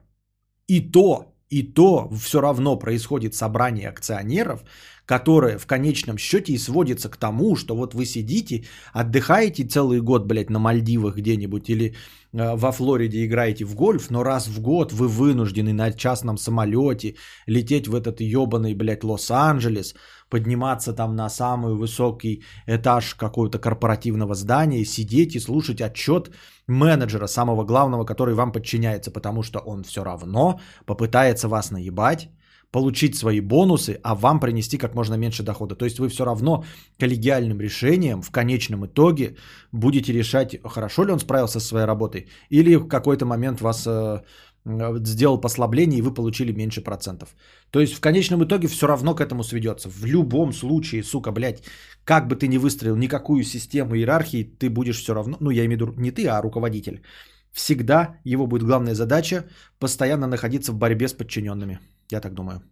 И 0.66 0.80
то, 0.92 1.34
и 1.50 1.62
то 1.62 2.10
все 2.10 2.40
равно 2.40 2.76
происходит 2.76 3.34
собрание 3.34 3.88
акционеров, 3.88 4.62
которое 5.06 5.56
в 5.58 5.66
конечном 5.66 6.18
счете 6.18 6.52
и 6.52 6.58
сводится 6.58 7.08
к 7.08 7.16
тому, 7.16 7.56
что 7.56 7.74
вот 7.74 7.94
вы 7.94 8.04
сидите, 8.04 8.64
отдыхаете 8.92 9.64
целый 9.64 10.02
год, 10.02 10.26
блядь, 10.26 10.50
на 10.50 10.58
Мальдивах 10.58 11.16
где-нибудь 11.16 11.70
или 11.70 11.94
э, 12.32 12.56
во 12.56 12.72
Флориде 12.72 13.24
играете 13.24 13.64
в 13.64 13.74
гольф, 13.74 14.10
но 14.10 14.22
раз 14.22 14.48
в 14.48 14.60
год 14.60 14.92
вы 14.92 15.08
вынуждены 15.08 15.72
на 15.72 15.92
частном 15.92 16.36
самолете 16.36 17.14
лететь 17.46 17.88
в 17.88 17.94
этот 17.94 18.20
ебаный, 18.20 18.74
блядь, 18.74 19.02
Лос-Анджелес, 19.02 19.94
подниматься 20.30 20.92
там 20.92 21.16
на 21.16 21.28
самый 21.28 21.74
высокий 21.74 22.44
этаж 22.66 23.14
какого-то 23.14 23.58
корпоративного 23.58 24.34
здания, 24.34 24.84
сидеть 24.84 25.36
и 25.36 25.40
слушать 25.40 25.80
отчет 25.80 26.30
менеджера, 26.66 27.26
самого 27.26 27.64
главного, 27.64 28.04
который 28.04 28.34
вам 28.34 28.52
подчиняется, 28.52 29.10
потому 29.10 29.42
что 29.42 29.58
он 29.58 29.82
все 29.84 30.04
равно 30.04 30.60
попытается 30.86 31.48
вас 31.48 31.70
наебать, 31.70 32.28
получить 32.70 33.16
свои 33.16 33.40
бонусы, 33.40 33.98
а 34.02 34.14
вам 34.14 34.40
принести 34.40 34.78
как 34.78 34.94
можно 34.94 35.14
меньше 35.14 35.42
дохода. 35.42 35.74
То 35.74 35.84
есть 35.84 35.98
вы 35.98 36.08
все 36.08 36.24
равно 36.24 36.64
коллегиальным 36.98 37.60
решением 37.60 38.20
в 38.22 38.30
конечном 38.30 38.84
итоге 38.84 39.36
будете 39.72 40.12
решать, 40.12 40.56
хорошо 40.64 41.04
ли 41.04 41.12
он 41.12 41.18
справился 41.18 41.60
со 41.60 41.66
своей 41.66 41.86
работой, 41.86 42.28
или 42.50 42.76
в 42.76 42.86
какой-то 42.86 43.24
момент 43.24 43.60
вас 43.60 43.86
э, 43.86 44.22
сделал 45.04 45.40
послабление, 45.40 45.98
и 45.98 46.02
вы 46.02 46.14
получили 46.14 46.52
меньше 46.52 46.80
процентов. 46.80 47.28
То 47.70 47.80
есть 47.80 47.94
в 47.94 48.00
конечном 48.00 48.44
итоге 48.44 48.68
все 48.68 48.86
равно 48.86 49.14
к 49.14 49.20
этому 49.20 49.42
сведется. 49.42 49.88
В 49.88 50.04
любом 50.04 50.52
случае, 50.52 51.02
сука, 51.02 51.32
блядь, 51.32 51.62
как 52.04 52.28
бы 52.28 52.36
ты 52.36 52.48
ни 52.48 52.58
выстроил 52.58 52.96
никакую 52.96 53.44
систему 53.44 53.94
иерархии, 53.94 54.44
ты 54.44 54.70
будешь 54.70 55.00
все 55.00 55.14
равно, 55.14 55.36
ну 55.40 55.50
я 55.50 55.64
имею 55.64 55.78
в 55.78 55.82
виду 55.82 56.00
не 56.00 56.10
ты, 56.10 56.26
а 56.28 56.42
руководитель. 56.42 57.02
Всегда 57.52 58.16
его 58.24 58.46
будет 58.46 58.62
главная 58.62 58.94
задача 58.94 59.44
постоянно 59.78 60.26
находиться 60.26 60.72
в 60.72 60.78
борьбе 60.78 61.08
с 61.08 61.12
подчиненными. 61.12 61.78
Я 62.10 62.20
так 62.20 62.34
думаю. 62.34 62.62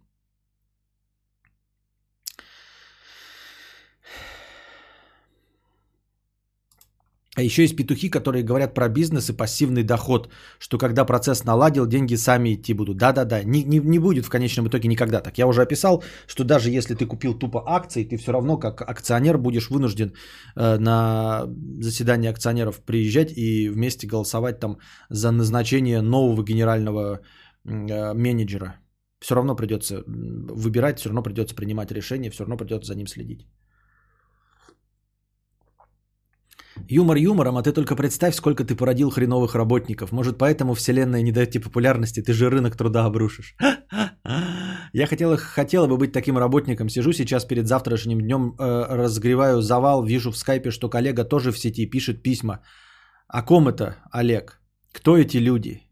А 7.37 7.41
еще 7.41 7.61
есть 7.61 7.75
петухи, 7.75 8.09
которые 8.09 8.43
говорят 8.43 8.73
про 8.73 8.89
бизнес 8.89 9.29
и 9.29 9.33
пассивный 9.33 9.83
доход, 9.83 10.29
что 10.59 10.77
когда 10.79 11.05
процесс 11.05 11.45
наладил, 11.45 11.85
деньги 11.85 12.15
сами 12.15 12.55
идти 12.55 12.73
будут. 12.73 12.97
Да-да-да, 12.97 13.43
не, 13.43 13.63
не, 13.63 13.79
не 13.79 13.99
будет 13.99 14.25
в 14.25 14.29
конечном 14.29 14.67
итоге 14.67 14.89
никогда 14.89 15.21
так. 15.21 15.37
Я 15.37 15.45
уже 15.45 15.61
описал, 15.61 16.03
что 16.27 16.43
даже 16.43 16.71
если 16.71 16.95
ты 16.95 17.05
купил 17.05 17.37
тупо 17.37 17.63
акции, 17.67 18.05
ты 18.05 18.17
все 18.17 18.31
равно 18.31 18.57
как 18.57 18.81
акционер 18.81 19.37
будешь 19.37 19.69
вынужден 19.69 20.13
э, 20.55 20.79
на 20.79 21.45
заседание 21.79 22.31
акционеров 22.31 22.81
приезжать 22.81 23.37
и 23.37 23.69
вместе 23.69 24.07
голосовать 24.07 24.59
там 24.59 24.77
за 25.11 25.31
назначение 25.31 26.01
нового 26.01 26.43
генерального 26.43 27.19
э, 27.65 28.13
менеджера. 28.13 28.79
Все 29.19 29.35
равно 29.35 29.55
придется 29.55 30.03
выбирать, 30.07 30.99
все 30.99 31.09
равно 31.09 31.21
придется 31.21 31.55
принимать 31.55 31.91
решения, 31.91 32.31
все 32.31 32.45
равно 32.45 32.57
придется 32.57 32.87
за 32.87 32.95
ним 32.95 33.07
следить. 33.07 33.45
Юмор 36.89 37.17
юмором, 37.17 37.57
а 37.57 37.63
ты 37.63 37.71
только 37.71 37.95
представь, 37.95 38.35
сколько 38.35 38.63
ты 38.63 38.75
породил 38.75 39.09
хреновых 39.09 39.55
работников. 39.55 40.11
Может, 40.11 40.37
поэтому 40.37 40.73
вселенная 40.73 41.21
не 41.21 41.31
дает 41.31 41.51
тебе 41.51 41.63
популярности, 41.63 42.21
ты 42.21 42.33
же 42.33 42.49
рынок 42.49 42.77
труда 42.77 43.05
обрушишь. 43.05 43.55
Я 44.93 45.05
хотела, 45.05 45.37
хотела 45.37 45.87
бы 45.87 45.97
быть 45.97 46.13
таким 46.13 46.37
работником. 46.37 46.89
Сижу 46.89 47.13
сейчас 47.13 47.45
перед 47.45 47.67
завтрашним 47.67 48.21
днем, 48.21 48.55
э, 48.59 48.95
разгреваю 48.95 49.61
завал, 49.61 50.03
вижу 50.03 50.31
в 50.31 50.37
скайпе, 50.37 50.71
что 50.71 50.89
коллега 50.89 51.23
тоже 51.23 51.51
в 51.51 51.59
сети 51.59 51.85
пишет 51.89 52.23
письма. 52.23 52.59
О 53.27 53.41
ком 53.41 53.67
это, 53.67 53.97
Олег? 54.11 54.61
Кто 54.93 55.17
эти 55.17 55.37
люди? 55.37 55.87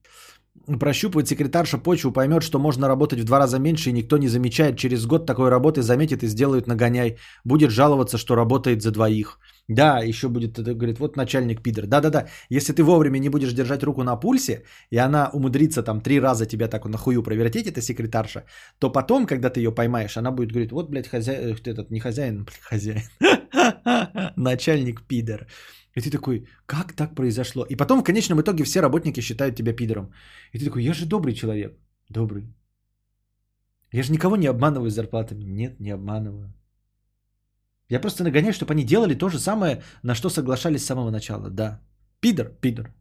прощупывает 0.80 1.28
секретарша 1.28 1.78
почву, 1.78 2.12
поймет, 2.12 2.44
что 2.44 2.60
можно 2.60 2.88
работать 2.88 3.20
в 3.20 3.24
два 3.24 3.40
раза 3.40 3.60
меньше, 3.60 3.90
и 3.90 3.94
никто 3.94 4.18
не 4.18 4.28
замечает. 4.28 4.78
Через 4.78 5.06
год 5.06 5.26
такой 5.26 5.50
работы 5.50 5.82
заметит 5.82 6.24
и 6.24 6.28
сделают 6.28 6.68
нагоняй. 6.68 7.18
Будет 7.44 7.72
жаловаться, 7.72 8.18
что 8.18 8.36
работает 8.36 8.82
за 8.82 8.92
двоих. 8.92 9.40
Да, 9.68 10.04
еще 10.04 10.30
будет, 10.30 10.60
говорит, 10.60 11.00
вот 11.00 11.18
начальник 11.18 11.64
пидор. 11.64 11.88
Да-да-да, 11.88 12.28
если 12.50 12.74
ты 12.74 12.84
вовремя 12.84 13.18
не 13.20 13.30
будешь 13.30 13.54
держать 13.54 13.84
руку 13.84 14.04
на 14.04 14.16
пульсе, 14.16 14.64
и 14.92 14.98
она 14.98 15.30
умудрится 15.34 15.84
там 15.84 16.02
три 16.02 16.20
раза 16.20 16.46
тебя 16.46 16.68
так 16.68 16.86
на 16.86 16.98
хую 16.98 17.24
провертеть, 17.24 17.66
эта 17.68 17.82
секретарша, 17.82 18.44
то 18.80 18.92
потом, 18.92 19.26
когда 19.26 19.50
ты 19.50 19.60
ее 19.60 19.72
поймаешь, 19.72 20.18
она 20.18 20.32
будет 20.32 20.52
говорить, 20.52 20.72
вот, 20.72 20.90
блядь, 20.90 21.08
хозяин, 21.08 21.56
этот 21.66 21.92
не 21.92 22.00
хозяин, 22.00 22.46
блядь, 22.46 22.62
хозяин, 22.62 23.02
начальник 24.36 25.02
пидор. 25.08 25.48
И 25.96 26.02
ты 26.02 26.12
такой, 26.12 26.48
как 26.68 26.94
так 26.94 27.16
произошло? 27.16 27.66
И 27.70 27.76
потом 27.76 28.02
в 28.02 28.04
конечном 28.04 28.42
итоге 28.42 28.64
все 28.64 28.82
работники 28.82 29.22
считают 29.22 29.56
тебя 29.56 29.74
пидором. 29.74 30.12
И 30.52 30.60
ты 30.60 30.66
такой, 30.66 30.84
я 30.84 30.94
же 30.94 31.06
добрый 31.06 31.34
человек. 31.34 31.80
Добрый. 32.10 32.54
Я 33.92 34.04
же 34.04 34.12
никого 34.12 34.36
не 34.36 34.48
обманываю 34.48 34.90
зарплатами. 34.90 35.46
Нет, 35.46 35.80
не 35.80 35.92
обманываю. 35.92 36.54
Я 37.90 38.00
просто 38.00 38.24
нагоняю, 38.24 38.54
чтобы 38.54 38.74
они 38.74 38.84
делали 38.84 39.16
то 39.16 39.30
же 39.30 39.40
самое, 39.40 39.84
на 40.04 40.16
что 40.16 40.30
соглашались 40.30 40.82
с 40.82 40.86
самого 40.86 41.12
начала. 41.12 41.50
Да. 41.50 41.82
Пидор, 42.20 42.50
пидор. 42.62 42.94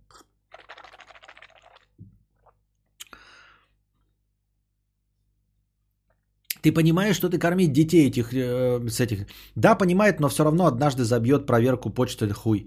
Ты 6.63 6.73
понимаешь, 6.73 7.17
что 7.17 7.29
ты 7.29 7.39
кормить 7.39 7.73
детей 7.73 8.09
этих, 8.09 8.33
э, 8.33 8.89
с 8.89 9.01
этих... 9.01 9.27
Да, 9.55 9.75
понимает, 9.75 10.21
но 10.21 10.29
все 10.29 10.45
равно 10.45 10.65
однажды 10.67 11.05
забьет 11.05 11.47
проверку 11.47 11.91
почты 11.91 12.33
хуй. 12.33 12.67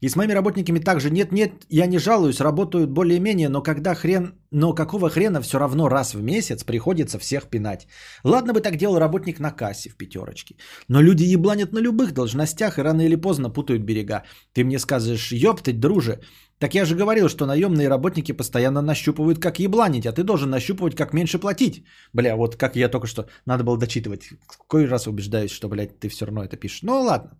И 0.00 0.08
с 0.08 0.16
моими 0.16 0.32
работниками 0.32 0.78
также 0.78 1.10
нет-нет, 1.10 1.52
я 1.68 1.86
не 1.86 1.98
жалуюсь, 1.98 2.40
работают 2.40 2.90
более-менее, 2.90 3.48
но 3.48 3.62
когда 3.62 3.94
хрен, 3.94 4.34
но 4.50 4.74
какого 4.74 5.10
хрена 5.10 5.40
все 5.40 5.58
равно 5.58 5.88
раз 5.88 6.14
в 6.14 6.22
месяц 6.22 6.64
приходится 6.64 7.18
всех 7.18 7.48
пинать. 7.48 7.86
Ладно 8.24 8.52
бы 8.52 8.60
так 8.60 8.76
делал 8.76 8.98
работник 8.98 9.40
на 9.40 9.50
кассе 9.50 9.90
в 9.90 9.96
пятерочке. 9.96 10.56
Но 10.88 11.02
люди 11.02 11.24
ебланят 11.24 11.72
на 11.72 11.80
любых 11.80 12.12
должностях 12.12 12.78
и 12.78 12.82
рано 12.82 13.02
или 13.02 13.16
поздно 13.16 13.50
путают 13.50 13.82
берега. 13.82 14.22
Ты 14.52 14.64
мне 14.64 14.78
скажешь, 14.78 15.32
ёптать, 15.32 15.80
друже, 15.80 16.20
так 16.58 16.74
я 16.74 16.84
же 16.84 16.94
говорил, 16.96 17.28
что 17.28 17.46
наемные 17.46 17.88
работники 17.88 18.32
постоянно 18.32 18.80
нащупывают, 18.80 19.38
как 19.38 19.58
ебланить, 19.58 20.06
а 20.06 20.12
ты 20.12 20.22
должен 20.22 20.50
нащупывать, 20.50 20.94
как 20.94 21.12
меньше 21.12 21.38
платить. 21.38 21.84
Бля, 22.12 22.36
вот 22.36 22.56
как 22.56 22.76
я 22.76 22.88
только 22.88 23.06
что, 23.06 23.26
надо 23.46 23.64
было 23.64 23.76
дочитывать. 23.76 24.30
Какой 24.46 24.86
раз 24.86 25.06
убеждаюсь, 25.06 25.50
что, 25.50 25.68
блядь, 25.68 25.98
ты 25.98 26.08
все 26.08 26.26
равно 26.26 26.44
это 26.44 26.56
пишешь. 26.56 26.82
Ну 26.82 27.00
ладно, 27.02 27.36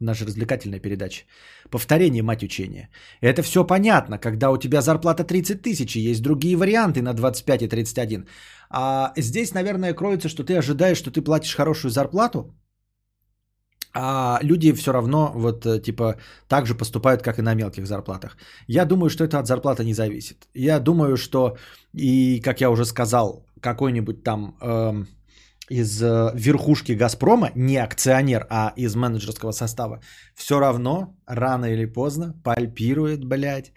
наша 0.00 0.24
развлекательная 0.24 0.80
передача. 0.80 1.24
Повторение, 1.70 2.22
мать 2.22 2.42
учения. 2.42 2.88
Это 3.20 3.42
все 3.42 3.64
понятно, 3.64 4.18
когда 4.18 4.50
у 4.50 4.58
тебя 4.58 4.80
зарплата 4.80 5.24
30 5.24 5.62
тысяч, 5.62 5.96
есть 5.96 6.22
другие 6.22 6.56
варианты 6.56 7.02
на 7.02 7.12
25 7.14 7.62
и 7.62 7.68
31. 7.68 8.26
А 8.70 9.12
здесь, 9.16 9.54
наверное, 9.54 9.94
кроется, 9.94 10.28
что 10.28 10.44
ты 10.44 10.56
ожидаешь, 10.58 10.98
что 10.98 11.10
ты 11.10 11.22
платишь 11.22 11.54
хорошую 11.54 11.90
зарплату, 11.90 12.54
а 13.94 14.38
люди 14.42 14.72
все 14.72 14.92
равно 14.92 15.32
вот 15.34 15.66
э, 15.66 15.80
типа 15.80 16.16
так 16.48 16.66
же 16.66 16.74
поступают, 16.74 17.22
как 17.22 17.38
и 17.38 17.42
на 17.42 17.54
мелких 17.54 17.86
зарплатах. 17.86 18.36
Я 18.68 18.84
думаю, 18.84 19.10
что 19.10 19.24
это 19.24 19.38
от 19.38 19.46
зарплаты 19.46 19.84
не 19.84 19.94
зависит. 19.94 20.46
Я 20.54 20.78
думаю, 20.78 21.16
что 21.16 21.56
и, 21.94 22.40
как 22.40 22.60
я 22.60 22.70
уже 22.70 22.84
сказал, 22.84 23.46
какой-нибудь 23.60 24.22
там 24.22 24.56
э, 24.60 25.04
из 25.70 26.02
э, 26.02 26.30
верхушки 26.34 26.92
Газпрома, 26.92 27.50
не 27.54 27.76
акционер, 27.76 28.46
а 28.50 28.72
из 28.76 28.94
менеджерского 28.94 29.52
состава, 29.52 30.00
все 30.34 30.58
равно 30.60 31.16
рано 31.26 31.66
или 31.66 31.86
поздно 31.86 32.34
пальпирует, 32.44 33.24
блядь, 33.24 33.72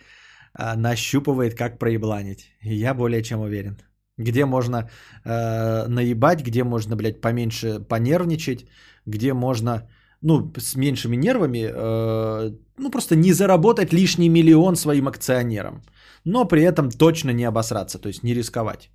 э, 0.60 0.76
нащупывает, 0.76 1.56
как 1.56 1.80
проебланить. 1.80 2.56
я 2.62 2.94
более 2.94 3.22
чем 3.24 3.40
уверен. 3.40 3.78
Где 4.18 4.46
можно 4.46 4.90
э, 5.26 5.88
наебать, 5.88 6.44
где 6.44 6.64
можно, 6.64 6.96
блядь, 6.96 7.22
поменьше 7.22 7.80
понервничать, 7.80 8.66
где 9.06 9.34
можно 9.34 9.90
ну, 10.22 10.54
с 10.58 10.76
меньшими 10.76 11.16
нервами, 11.16 11.70
э, 11.74 12.52
ну, 12.78 12.92
просто 12.92 13.16
не 13.16 13.34
заработать 13.34 13.94
лишний 13.94 14.30
миллион 14.30 14.76
своим 14.76 15.08
акционерам, 15.08 15.82
но 16.26 16.46
при 16.46 16.62
этом 16.62 16.92
точно 16.92 17.32
не 17.32 17.44
обосраться, 17.44 18.00
то 18.00 18.08
есть 18.10 18.24
не 18.24 18.34
рисковать. 18.34 18.92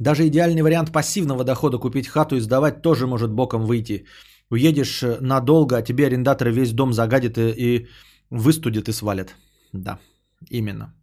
Даже 0.00 0.26
идеальный 0.26 0.62
вариант 0.62 0.92
пассивного 0.92 1.44
дохода 1.44 1.78
купить 1.78 2.08
хату 2.08 2.36
и 2.36 2.40
сдавать 2.40 2.82
тоже 2.82 3.06
может 3.06 3.30
боком 3.30 3.66
выйти. 3.66 4.06
Уедешь 4.50 5.02
э, 5.02 5.18
надолго, 5.20 5.76
а 5.76 5.82
тебе 5.82 6.06
арендаторы 6.06 6.52
весь 6.52 6.72
дом 6.72 6.92
загадят 6.92 7.36
и, 7.36 7.50
и 7.50 7.88
выстудят 8.30 8.88
и 8.88 8.92
свалят. 8.92 9.36
Да, 9.72 9.98
именно. 10.50 10.94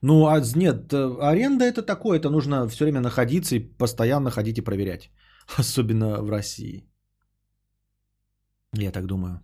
Ну, 0.00 0.26
а 0.26 0.40
нет, 0.54 0.92
э, 0.92 1.18
аренда 1.20 1.64
это 1.64 1.82
такое, 1.82 2.18
это 2.18 2.30
нужно 2.30 2.68
все 2.68 2.84
время 2.84 3.00
находиться 3.00 3.56
и 3.56 3.58
постоянно 3.60 4.30
ходить 4.30 4.58
и 4.58 4.62
проверять. 4.62 5.10
Особенно 5.58 6.22
в 6.22 6.30
России. 6.30 6.86
Я 8.72 8.92
так 8.92 9.06
думаю. 9.06 9.40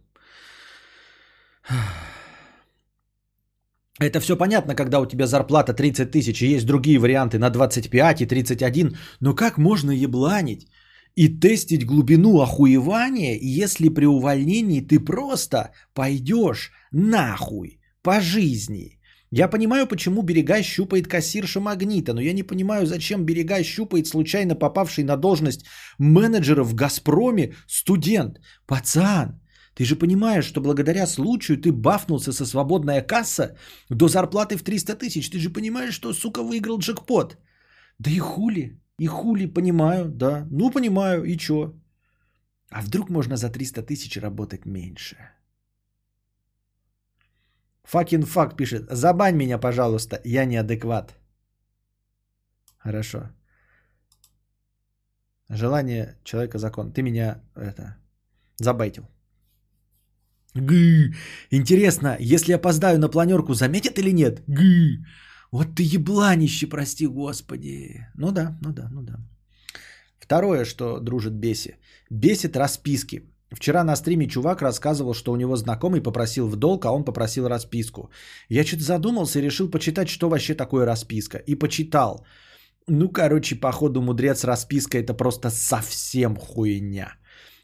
Это 3.98 4.20
все 4.20 4.36
понятно, 4.36 4.74
когда 4.74 5.00
у 5.00 5.06
тебя 5.06 5.26
зарплата 5.26 5.72
30 5.72 6.10
тысяч 6.10 6.42
и 6.42 6.48
есть 6.48 6.66
другие 6.66 6.98
варианты 6.98 7.38
на 7.38 7.50
25 7.50 8.20
и 8.20 8.26
31. 8.26 8.96
Но 9.20 9.34
как 9.34 9.56
можно 9.58 9.90
ебланить 9.90 10.66
и 11.14 11.28
тестить 11.28 11.86
глубину 11.86 12.40
охуевания, 12.40 13.38
если 13.40 13.88
при 13.88 14.04
увольнении 14.06 14.82
ты 14.82 15.00
просто 15.00 15.72
пойдешь 15.94 16.72
нахуй 16.92 17.80
по 18.02 18.20
жизни? 18.20 18.96
Я 19.30 19.48
понимаю, 19.48 19.86
почему 19.86 20.22
берега 20.22 20.62
щупает 20.62 21.08
кассирша 21.08 21.60
Магнита, 21.60 22.12
но 22.12 22.20
я 22.20 22.32
не 22.32 22.42
понимаю, 22.42 22.86
зачем 22.86 23.24
берега 23.24 23.62
щупает 23.62 24.06
случайно 24.06 24.54
попавший 24.54 25.04
на 25.04 25.16
должность 25.16 25.64
менеджера 25.98 26.64
в 26.64 26.74
«Газпроме» 26.74 27.54
студент. 27.66 28.40
Пацан, 28.66 29.40
ты 29.76 29.84
же 29.84 29.94
понимаешь, 29.94 30.46
что 30.46 30.60
благодаря 30.60 31.06
случаю 31.06 31.58
ты 31.58 31.70
бафнулся 31.70 32.32
со 32.32 32.46
свободная 32.46 33.02
касса 33.02 33.56
до 33.90 34.08
зарплаты 34.08 34.56
в 34.56 34.62
300 34.62 34.94
тысяч. 34.96 35.28
Ты 35.30 35.38
же 35.38 35.50
понимаешь, 35.50 35.94
что, 35.94 36.14
сука, 36.14 36.42
выиграл 36.42 36.78
джекпот. 36.78 37.36
Да 37.98 38.10
и 38.10 38.18
хули, 38.18 38.80
и 38.98 39.06
хули, 39.06 39.46
понимаю, 39.46 40.08
да. 40.08 40.46
Ну, 40.50 40.70
понимаю, 40.70 41.24
и 41.24 41.36
чё? 41.36 41.74
А 42.70 42.80
вдруг 42.80 43.10
можно 43.10 43.36
за 43.36 43.50
300 43.50 43.82
тысяч 43.82 44.16
работать 44.16 44.64
меньше? 44.64 45.16
Факин 47.84 48.22
факт 48.22 48.56
пишет. 48.56 48.86
Забань 48.90 49.36
меня, 49.36 49.58
пожалуйста, 49.58 50.20
я 50.24 50.46
неадекват. 50.46 51.14
Хорошо. 52.78 53.28
Желание 55.50 56.16
человека 56.24 56.58
закон. 56.58 56.92
Ты 56.92 57.02
меня 57.02 57.42
это 57.54 57.96
забайтил. 58.56 59.04
Гы. 60.56 61.14
Интересно, 61.50 62.16
если 62.18 62.52
опоздаю 62.52 62.98
на 62.98 63.08
планерку, 63.08 63.54
заметят 63.54 63.98
или 63.98 64.12
нет? 64.12 64.42
Гы. 64.46 65.04
Вот 65.52 65.74
ты 65.76 65.82
ебланище, 65.82 66.66
прости 66.66 67.06
господи. 67.06 68.06
Ну 68.16 68.32
да, 68.32 68.58
ну 68.62 68.72
да, 68.72 68.88
ну 68.92 69.02
да. 69.02 69.14
Второе, 70.18 70.64
что 70.64 70.98
дружит 71.00 71.34
беси. 71.34 71.76
Бесит 72.10 72.56
расписки. 72.56 73.22
Вчера 73.52 73.84
на 73.84 73.96
стриме 73.96 74.26
чувак 74.26 74.62
рассказывал, 74.62 75.14
что 75.14 75.32
у 75.32 75.36
него 75.36 75.56
знакомый 75.56 76.02
попросил 76.02 76.48
в 76.48 76.56
долг, 76.56 76.84
а 76.84 76.92
он 76.92 77.04
попросил 77.04 77.48
расписку. 77.48 78.10
Я 78.48 78.64
что-то 78.64 78.82
задумался 78.82 79.38
и 79.38 79.42
решил 79.42 79.70
почитать, 79.70 80.08
что 80.08 80.28
вообще 80.28 80.54
такое 80.54 80.84
расписка. 80.84 81.38
И 81.38 81.54
почитал. 81.54 82.26
Ну, 82.88 83.08
короче, 83.08 83.54
походу, 83.54 84.02
мудрец, 84.02 84.44
расписка 84.44 84.98
это 84.98 85.14
просто 85.14 85.50
совсем 85.50 86.36
хуйня. 86.36 87.14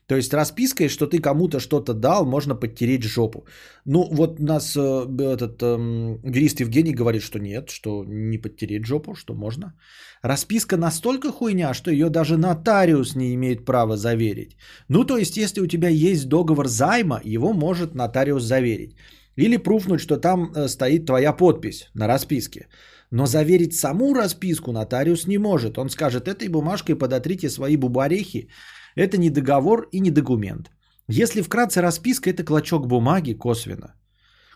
То 0.06 0.16
есть 0.16 0.34
распиской, 0.34 0.88
что 0.88 1.06
ты 1.06 1.20
кому-то 1.20 1.60
что-то 1.60 1.94
дал, 1.94 2.26
можно 2.26 2.54
подтереть 2.54 3.04
жопу. 3.04 3.46
Ну, 3.84 4.08
вот 4.12 4.40
нас 4.40 4.76
э, 4.76 4.80
этот 4.80 5.62
э, 5.62 6.18
юрист 6.24 6.60
Евгений 6.60 6.94
говорит, 6.94 7.22
что 7.22 7.38
нет, 7.38 7.70
что 7.70 8.04
не 8.04 8.38
подтереть 8.38 8.84
жопу, 8.84 9.14
что 9.14 9.34
можно. 9.34 9.74
Расписка 10.22 10.76
настолько 10.76 11.32
хуйня, 11.32 11.74
что 11.74 11.90
ее 11.90 12.08
даже 12.10 12.36
нотариус 12.36 13.14
не 13.16 13.34
имеет 13.34 13.64
права 13.64 13.96
заверить. 13.96 14.56
Ну, 14.88 15.04
то 15.04 15.16
есть, 15.16 15.36
если 15.36 15.60
у 15.60 15.66
тебя 15.66 15.88
есть 15.88 16.28
договор 16.28 16.68
займа, 16.68 17.20
его 17.24 17.52
может 17.52 17.94
нотариус 17.94 18.42
заверить. 18.42 18.96
Или 19.36 19.56
пруфнуть, 19.56 20.00
что 20.00 20.16
там 20.16 20.52
э, 20.54 20.68
стоит 20.68 21.06
твоя 21.06 21.32
подпись 21.32 21.90
на 21.94 22.08
расписке. 22.08 22.68
Но 23.10 23.26
заверить 23.26 23.74
саму 23.74 24.14
расписку 24.14 24.72
нотариус 24.72 25.26
не 25.26 25.38
может. 25.38 25.78
Он 25.78 25.90
скажет, 25.90 26.28
этой 26.28 26.48
бумажкой 26.48 26.96
подотрите 26.96 27.50
свои 27.50 27.76
бубарехи, 27.76 28.48
это 28.96 29.18
не 29.18 29.30
договор 29.30 29.88
и 29.92 30.00
не 30.00 30.10
документ. 30.10 30.70
Если 31.08 31.42
вкратце 31.42 31.82
расписка, 31.82 32.30
это 32.30 32.44
клочок 32.44 32.86
бумаги 32.86 33.32
косвенно. 33.32 33.94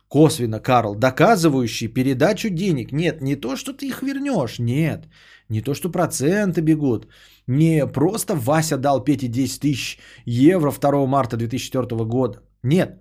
Косвенно, 0.09 0.61
Карл, 0.61 0.95
доказывающий 0.95 1.89
передачу 1.89 2.49
денег. 2.49 2.93
Нет, 2.93 3.23
не 3.23 3.35
то, 3.37 3.57
что 3.57 3.73
ты 3.73 3.89
их 3.89 4.03
вернешь. 4.03 4.59
Нет, 4.59 5.09
не 5.49 5.61
то, 5.61 5.75
что 5.75 5.91
проценты 5.91 6.61
бегут. 6.61 7.09
Не 7.49 7.87
просто 7.87 8.35
Вася 8.35 8.79
дал 8.79 9.05
Пете 9.05 9.29
10 9.29 9.61
тысяч 9.61 9.99
евро 10.25 10.71
2 10.71 11.07
марта 11.07 11.37
2004 11.37 12.05
года. 12.05 12.41
Нет, 12.63 13.01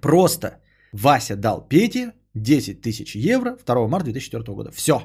просто 0.00 0.60
Вася 0.92 1.36
дал 1.36 1.68
Пете 1.68 2.12
10 2.34 2.80
тысяч 2.82 3.14
евро 3.14 3.56
2 3.64 3.88
марта 3.88 4.06
2004 4.06 4.54
года. 4.54 4.70
Все. 4.72 5.00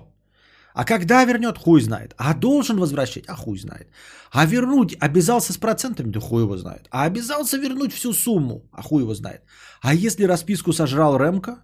А 0.75 0.83
когда 0.83 1.25
вернет, 1.25 1.57
хуй 1.57 1.81
знает. 1.81 2.13
А 2.17 2.33
должен 2.33 2.77
возвращать, 2.77 3.25
а 3.27 3.35
хуй 3.35 3.57
знает. 3.57 3.87
А 4.31 4.45
вернуть 4.45 4.97
обязался 4.99 5.53
с 5.53 5.57
процентами, 5.57 6.11
да 6.11 6.19
хуй 6.19 6.41
его 6.41 6.57
знает. 6.57 6.87
А 6.89 7.05
обязался 7.05 7.57
вернуть 7.57 7.93
всю 7.93 8.13
сумму, 8.13 8.61
а 8.73 8.81
хуй 8.81 9.01
его 9.01 9.13
знает. 9.13 9.41
А 9.81 9.93
если 9.93 10.27
расписку 10.27 10.73
сожрал 10.73 11.17
Ремка, 11.17 11.63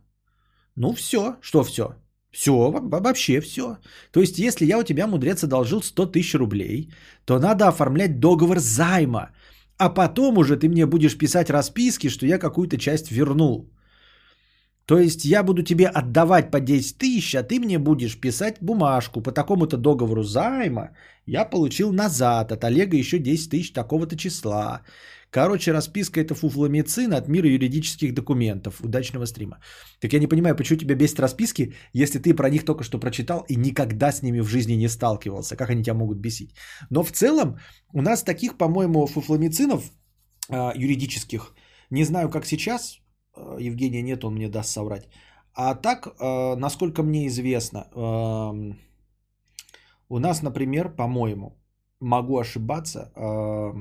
ну 0.76 0.94
все, 0.94 1.36
что 1.42 1.64
все? 1.64 1.84
Все, 2.32 2.72
вообще 2.72 3.42
все. 3.42 3.78
То 4.12 4.22
есть, 4.22 4.40
если 4.40 4.66
я 4.66 4.78
у 4.78 4.84
тебя, 4.84 5.08
мудрец, 5.08 5.44
одолжил 5.44 5.82
100 5.84 6.06
тысяч 6.06 6.36
рублей, 6.36 6.94
то 7.26 7.40
надо 7.40 7.68
оформлять 7.68 8.20
договор 8.20 8.60
займа. 8.60 9.32
А 9.78 9.90
потом 9.90 10.38
уже 10.38 10.56
ты 10.56 10.70
мне 10.70 10.86
будешь 10.86 11.18
писать 11.18 11.50
расписки, 11.50 12.10
что 12.10 12.26
я 12.26 12.40
какую-то 12.40 12.78
часть 12.78 13.12
вернул. 13.12 13.70
То 14.92 15.00
есть 15.00 15.24
я 15.24 15.44
буду 15.44 15.64
тебе 15.64 15.88
отдавать 15.88 16.52
по 16.52 16.60
10 16.60 16.98
тысяч, 16.98 17.36
а 17.36 17.44
ты 17.44 17.60
мне 17.62 17.80
будешь 17.80 18.20
писать 18.20 18.58
бумажку 18.62 19.22
по 19.22 19.32
такому-то 19.32 19.78
договору 19.78 20.24
займа. 20.24 20.90
Я 21.26 21.50
получил 21.50 21.94
назад 21.94 22.52
от 22.52 22.66
Олега 22.66 22.98
еще 22.98 23.18
10 23.18 23.50
тысяч 23.50 23.72
такого-то 23.72 24.18
числа. 24.18 24.82
Короче, 25.30 25.72
расписка 25.72 26.20
это 26.20 26.36
фуфломицин 26.36 27.14
от 27.14 27.30
мира 27.30 27.48
юридических 27.48 28.14
документов. 28.14 28.82
Удачного 28.82 29.26
стрима. 29.28 29.62
Так 30.02 30.12
я 30.12 30.20
не 30.20 30.28
понимаю, 30.28 30.58
почему 30.58 30.80
тебя 30.80 30.96
бесит 30.96 31.20
расписки, 31.22 31.74
если 31.94 32.20
ты 32.20 32.34
про 32.34 32.50
них 32.50 32.66
только 32.66 32.84
что 32.84 33.00
прочитал 33.00 33.46
и 33.48 33.56
никогда 33.56 34.12
с 34.12 34.22
ними 34.22 34.42
в 34.42 34.48
жизни 34.48 34.74
не 34.74 34.90
сталкивался. 34.90 35.56
Как 35.56 35.70
они 35.70 35.84
тебя 35.84 35.94
могут 35.94 36.18
бесить? 36.18 36.54
Но 36.90 37.04
в 37.04 37.12
целом 37.12 37.60
у 37.94 38.02
нас 38.02 38.24
таких, 38.24 38.58
по-моему, 38.58 39.08
фуфломицинов 39.08 39.90
э, 40.50 40.72
юридических, 40.76 41.56
не 41.90 42.04
знаю, 42.04 42.30
как 42.30 42.46
сейчас, 42.46 43.02
Евгения 43.60 44.02
нет, 44.02 44.24
он 44.24 44.36
мне 44.36 44.50
даст 44.50 44.70
соврать. 44.70 45.08
А 45.54 45.76
так, 45.76 46.08
э, 46.08 46.56
насколько 46.56 47.04
мне 47.04 47.28
известно, 47.28 47.88
э, 47.94 48.74
у 50.10 50.20
нас, 50.20 50.42
например, 50.42 50.96
по-моему, 50.96 51.58
могу 52.00 52.40
ошибаться, 52.40 53.12
э, 53.16 53.74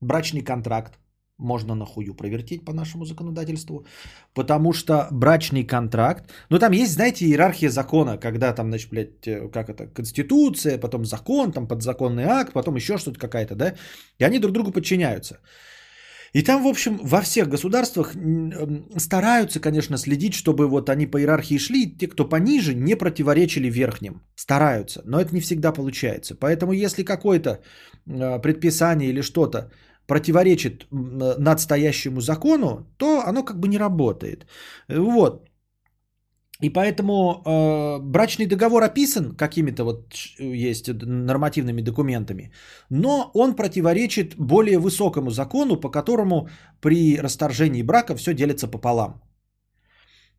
брачный 0.00 0.42
контракт 0.42 0.98
можно 1.38 1.74
нахую 1.74 2.14
провертеть 2.14 2.64
по 2.64 2.72
нашему 2.72 3.04
законодательству, 3.04 3.86
потому 4.34 4.72
что 4.72 5.08
брачный 5.10 5.64
контракт, 5.64 6.30
ну 6.50 6.58
там 6.58 6.72
есть, 6.72 6.92
знаете, 6.92 7.24
иерархия 7.24 7.70
закона, 7.70 8.18
когда 8.18 8.52
там, 8.52 8.68
значит, 8.68 8.90
блядь, 8.90 9.26
э, 9.26 9.48
как 9.48 9.68
это, 9.68 9.86
конституция, 9.86 10.78
потом 10.78 11.04
закон, 11.04 11.52
там 11.52 11.66
подзаконный 11.66 12.24
акт, 12.24 12.52
потом 12.52 12.76
еще 12.76 12.98
что-то 12.98 13.18
какая-то, 13.18 13.54
да, 13.56 13.74
и 14.18 14.24
они 14.24 14.38
друг 14.38 14.52
другу 14.52 14.72
подчиняются. 14.72 15.40
И 16.34 16.42
там, 16.42 16.62
в 16.64 16.66
общем, 16.66 16.98
во 17.02 17.20
всех 17.20 17.48
государствах 17.48 18.14
стараются, 18.98 19.60
конечно, 19.60 19.96
следить, 19.96 20.34
чтобы 20.34 20.66
вот 20.66 20.90
они 20.90 21.06
по 21.06 21.18
иерархии 21.18 21.58
шли, 21.58 21.84
и 21.84 21.96
те, 21.98 22.08
кто 22.08 22.28
пониже, 22.28 22.74
не 22.74 22.96
противоречили 22.96 23.70
верхним. 23.70 24.20
Стараются, 24.34 25.02
но 25.04 25.20
это 25.20 25.32
не 25.32 25.40
всегда 25.40 25.72
получается. 25.72 26.34
Поэтому 26.34 26.72
если 26.72 27.04
какое-то 27.04 27.50
э, 28.06 28.40
предписание 28.42 29.10
или 29.10 29.22
что-то 29.22 29.70
противоречит 30.06 30.86
надстоящему 30.90 32.20
закону, 32.20 32.86
то 32.98 33.22
оно 33.26 33.44
как 33.44 33.60
бы 33.60 33.68
не 33.68 33.78
работает. 33.78 34.46
Вот. 34.88 35.48
И 36.62 36.70
поэтому 36.70 37.42
э, 37.44 37.98
брачный 38.00 38.46
договор 38.46 38.82
описан 38.82 39.34
какими-то 39.36 39.84
вот 39.84 40.14
есть 40.38 40.88
нормативными 40.88 41.82
документами, 41.82 42.52
но 42.90 43.30
он 43.34 43.56
противоречит 43.56 44.34
более 44.38 44.78
высокому 44.78 45.30
закону, 45.30 45.80
по 45.80 45.90
которому 45.90 46.48
при 46.80 47.18
расторжении 47.18 47.82
брака 47.82 48.14
все 48.16 48.34
делится 48.34 48.68
пополам. 48.68 49.20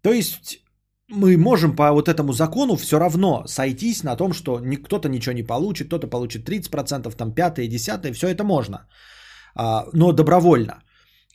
То 0.02 0.14
есть 0.14 0.64
мы 1.10 1.38
можем 1.38 1.76
по 1.76 1.92
вот 1.92 2.08
этому 2.08 2.34
закону 2.34 2.76
все 2.76 2.98
равно 2.98 3.44
сойтись 3.48 4.04
на 4.04 4.16
том, 4.16 4.34
что 4.34 4.62
кто-то 4.84 5.10
ничего 5.10 5.34
не 5.36 5.44
получит, 5.44 5.88
кто-то 5.88 6.08
получит 6.08 6.50
30%, 6.50 7.16
там 7.16 7.34
5 7.34 7.60
и 7.60 7.68
10, 7.68 8.16
все 8.16 8.28
это 8.28 8.44
можно, 8.44 8.88
а, 9.56 9.86
но 9.94 10.12
добровольно. 10.14 10.82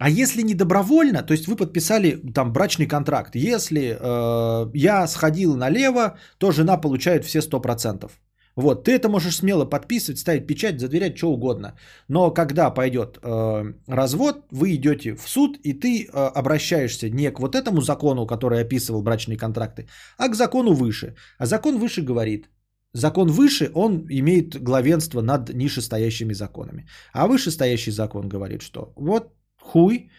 А 0.01 0.09
если 0.09 0.43
не 0.43 0.55
добровольно, 0.55 1.23
то 1.23 1.35
есть 1.35 1.47
вы 1.47 1.57
подписали 1.57 2.21
там 2.35 2.53
брачный 2.53 2.87
контракт, 2.87 3.37
если 3.37 3.81
э, 3.81 4.71
я 4.75 5.07
сходил 5.07 5.57
налево, 5.57 6.17
то 6.39 6.53
жена 6.53 6.81
получает 6.81 7.25
все 7.25 7.41
100%. 7.41 8.11
Вот, 8.57 8.85
ты 8.85 8.93
это 8.93 9.09
можешь 9.09 9.37
смело 9.37 9.67
подписывать, 9.67 10.19
ставить 10.19 10.47
печать, 10.47 10.81
задверять, 10.81 11.19
что 11.19 11.31
угодно. 11.31 11.75
Но 12.09 12.31
когда 12.31 12.71
пойдет 12.71 13.19
э, 13.23 13.75
развод, 13.89 14.47
вы 14.51 14.75
идете 14.75 15.15
в 15.17 15.29
суд, 15.29 15.59
и 15.65 15.75
ты 15.75 15.89
э, 15.89 16.31
обращаешься 16.35 17.11
не 17.11 17.31
к 17.31 17.39
вот 17.39 17.55
этому 17.55 17.83
закону, 17.83 18.27
который 18.27 18.63
описывал 18.63 19.03
брачные 19.03 19.37
контракты, 19.37 19.87
а 20.17 20.29
к 20.29 20.35
закону 20.35 20.73
выше. 20.73 21.15
А 21.39 21.45
закон 21.45 21.79
выше 21.79 22.01
говорит, 22.01 22.49
закон 22.95 23.29
выше, 23.29 23.71
он 23.75 24.07
имеет 24.09 24.63
главенство 24.63 25.21
над 25.21 25.53
нишестоящими 25.55 26.33
законами. 26.33 26.89
А 27.13 27.27
вышестоящий 27.27 27.93
закон 27.93 28.29
говорит, 28.31 28.63
что 28.63 28.95
вот 28.97 29.35
хуй, 29.73 30.11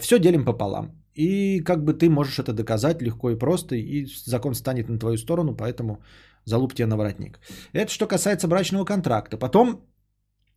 все 0.00 0.18
делим 0.18 0.44
пополам. 0.44 0.90
И 1.14 1.60
как 1.64 1.84
бы 1.84 1.92
ты 1.94 2.08
можешь 2.10 2.38
это 2.38 2.52
доказать 2.52 3.02
легко 3.02 3.30
и 3.30 3.38
просто, 3.38 3.74
и 3.74 4.06
закон 4.26 4.54
станет 4.54 4.88
на 4.88 4.98
твою 4.98 5.16
сторону, 5.16 5.56
поэтому 5.56 6.02
залуп 6.44 6.74
тебе 6.74 6.86
на 6.86 6.96
воротник. 6.96 7.38
Это 7.72 7.90
что 7.90 8.06
касается 8.06 8.48
брачного 8.48 8.84
контракта. 8.84 9.38
Потом 9.38 9.80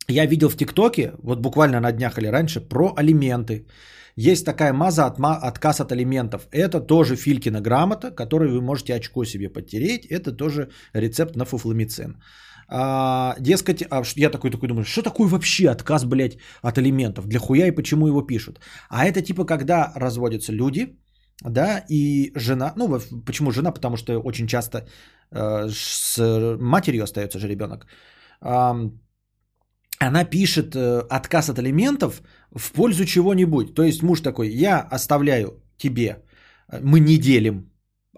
я 0.08 0.26
видел 0.26 0.48
в 0.48 0.56
ТикТоке, 0.56 1.12
вот 1.22 1.40
буквально 1.40 1.80
на 1.80 1.92
днях 1.92 2.18
или 2.18 2.30
раньше, 2.30 2.60
про 2.60 2.92
алименты. 2.96 3.66
Есть 4.16 4.44
такая 4.44 4.72
маза 4.72 5.06
отма, 5.06 5.36
отказ 5.36 5.80
от 5.80 5.92
алиментов. 5.92 6.48
Это 6.52 6.80
тоже 6.80 7.16
Филькина 7.16 7.60
грамота, 7.60 8.10
которую 8.10 8.52
вы 8.52 8.60
можете 8.60 8.94
очко 8.94 9.24
себе 9.24 9.48
подтереть. 9.48 10.04
Это 10.06 10.32
тоже 10.32 10.68
рецепт 10.94 11.36
на 11.36 11.44
фуфламицин. 11.44 12.22
А, 12.72 13.34
дескать, 13.40 13.82
а 13.90 14.02
я 14.16 14.30
такой 14.30 14.50
такой 14.50 14.68
думаю, 14.68 14.84
что 14.84 15.02
такое 15.02 15.28
вообще 15.28 15.70
отказ, 15.70 16.04
блядь, 16.04 16.38
от 16.62 16.78
алиментов? 16.78 17.26
Для 17.26 17.38
хуя 17.40 17.66
и 17.66 17.74
почему 17.74 18.06
его 18.06 18.22
пишут? 18.22 18.60
А 18.88 19.04
это 19.04 19.22
типа, 19.22 19.44
когда 19.44 19.92
разводятся 19.96 20.52
люди, 20.52 20.96
да, 21.42 21.84
и 21.90 22.32
жена, 22.36 22.72
ну, 22.76 23.00
почему 23.26 23.50
жена? 23.50 23.72
Потому 23.72 23.96
что 23.96 24.20
очень 24.20 24.46
часто 24.46 24.86
э, 25.32 25.68
с 25.68 26.16
матерью 26.60 27.02
остается 27.02 27.38
же 27.38 27.48
ребенок. 27.48 27.86
Э, 28.40 28.90
она 29.98 30.24
пишет 30.24 30.76
э, 30.76 31.00
отказ 31.10 31.48
от 31.48 31.58
алиментов 31.58 32.22
в 32.54 32.72
пользу 32.72 33.04
чего-нибудь. 33.04 33.74
То 33.74 33.82
есть 33.82 34.02
муж 34.02 34.20
такой, 34.20 34.48
я 34.48 34.80
оставляю 34.80 35.60
тебе, 35.76 36.22
мы 36.82 37.00
не 37.00 37.18
делим, 37.18 37.72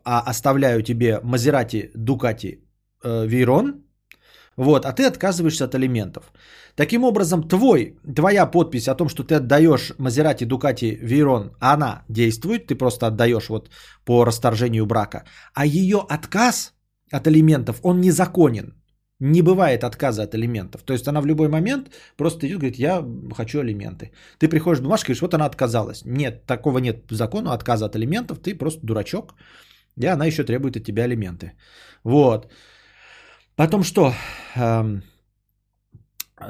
а 0.05 0.21
оставляю 0.31 0.83
тебе 0.83 1.21
Мазерати, 1.23 1.91
Дукати, 1.95 2.59
э, 3.03 3.27
Вейрон, 3.27 3.82
вот, 4.57 4.85
а 4.85 4.93
ты 4.93 5.05
отказываешься 5.05 5.65
от 5.65 5.75
алиментов. 5.75 6.33
Таким 6.75 7.05
образом, 7.05 7.49
твой, 7.49 7.97
твоя 8.17 8.47
подпись 8.47 8.89
о 8.89 8.95
том, 8.95 9.09
что 9.09 9.25
ты 9.25 9.37
отдаешь 9.37 9.93
Мазерати, 9.99 10.45
Дукати, 10.45 10.99
Вейрон, 11.03 11.53
она 11.61 12.05
действует, 12.09 12.67
ты 12.67 12.75
просто 12.75 13.07
отдаешь 13.07 13.49
вот 13.49 13.71
по 14.05 14.25
расторжению 14.25 14.87
брака. 14.87 15.25
А 15.55 15.67
ее 15.67 16.05
отказ 16.09 16.75
от 17.11 17.27
алиментов, 17.27 17.81
он 17.83 18.01
незаконен. 18.01 18.75
Не 19.21 19.43
бывает 19.43 19.85
отказа 19.85 20.23
от 20.23 20.35
алиментов. 20.35 20.83
То 20.83 20.93
есть 20.93 21.07
она 21.07 21.21
в 21.21 21.27
любой 21.27 21.49
момент 21.49 21.91
просто 22.17 22.47
идет, 22.47 22.59
говорит, 22.59 22.79
я 22.79 23.05
хочу 23.37 23.61
алименты. 23.61 24.11
Ты 24.39 24.49
приходишь 24.49 24.81
в 24.81 24.83
бумажку, 24.83 25.07
говоришь, 25.07 25.23
вот 25.23 25.35
она 25.35 25.47
отказалась. 25.47 26.03
Нет, 26.05 26.47
такого 26.47 26.79
нет 26.79 27.05
закона 27.11 27.53
отказа 27.53 27.85
от 27.85 27.95
алиментов, 27.95 28.39
ты 28.39 28.59
просто 28.59 28.81
дурачок. 28.85 29.35
И 30.01 30.07
она 30.07 30.27
еще 30.27 30.43
требует 30.43 30.77
от 30.77 30.85
тебя 30.85 31.05
алименты. 31.05 31.53
Вот. 32.05 32.51
Потом 33.57 33.83
что? 33.83 34.13
Эм, 34.57 35.03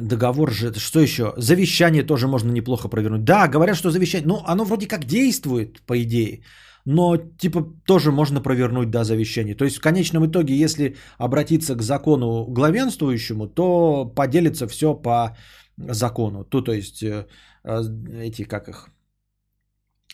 договор 0.00 0.50
же, 0.50 0.72
что 0.78 1.00
еще? 1.00 1.34
Завещание 1.36 2.02
тоже 2.02 2.26
можно 2.26 2.52
неплохо 2.52 2.88
провернуть. 2.88 3.24
Да, 3.24 3.48
говорят, 3.48 3.76
что 3.76 3.90
завещание, 3.90 4.28
ну, 4.28 4.42
оно 4.46 4.64
вроде 4.64 4.86
как 4.86 5.04
действует, 5.04 5.82
по 5.86 5.94
идее. 6.02 6.42
Но, 6.84 7.16
типа, 7.16 7.62
тоже 7.86 8.10
можно 8.10 8.40
провернуть, 8.40 8.90
да, 8.90 9.04
завещание. 9.04 9.54
То 9.54 9.64
есть, 9.64 9.76
в 9.76 9.80
конечном 9.80 10.26
итоге, 10.26 10.54
если 10.54 10.96
обратиться 11.18 11.76
к 11.76 11.82
закону 11.82 12.46
главенствующему, 12.48 13.46
то 13.46 14.04
поделится 14.16 14.66
все 14.66 14.94
по 14.94 15.36
закону. 15.76 16.44
То, 16.44 16.60
то 16.60 16.72
есть, 16.72 17.02
э, 17.02 17.26
э, 17.64 17.82
эти, 18.20 18.42
как 18.44 18.68
их, 18.68 18.88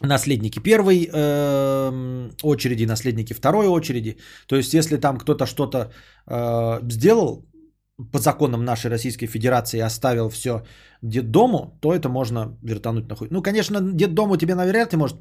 наследники 0.02 0.60
первой 0.60 1.08
э, 1.12 2.30
очереди, 2.42 2.86
наследники 2.86 3.34
второй 3.34 3.66
очереди. 3.66 4.16
То 4.46 4.56
есть, 4.56 4.74
если 4.74 4.96
там 4.96 5.18
кто-то 5.18 5.46
что-то 5.46 5.92
э, 6.26 6.80
сделал 6.90 7.44
по 8.12 8.18
законам 8.18 8.64
нашей 8.64 8.90
Российской 8.90 9.26
Федерации 9.26 9.80
оставил 9.80 10.28
все 10.28 10.62
детдому, 11.02 11.78
то 11.80 11.92
это 11.92 12.08
можно 12.08 12.56
вертануть 12.62 13.08
нахуй. 13.08 13.28
Ну, 13.30 13.42
конечно, 13.42 13.80
детдому 13.80 14.36
тебе 14.36 14.54
навряд 14.54 14.92
ли 14.92 14.98
может 14.98 15.16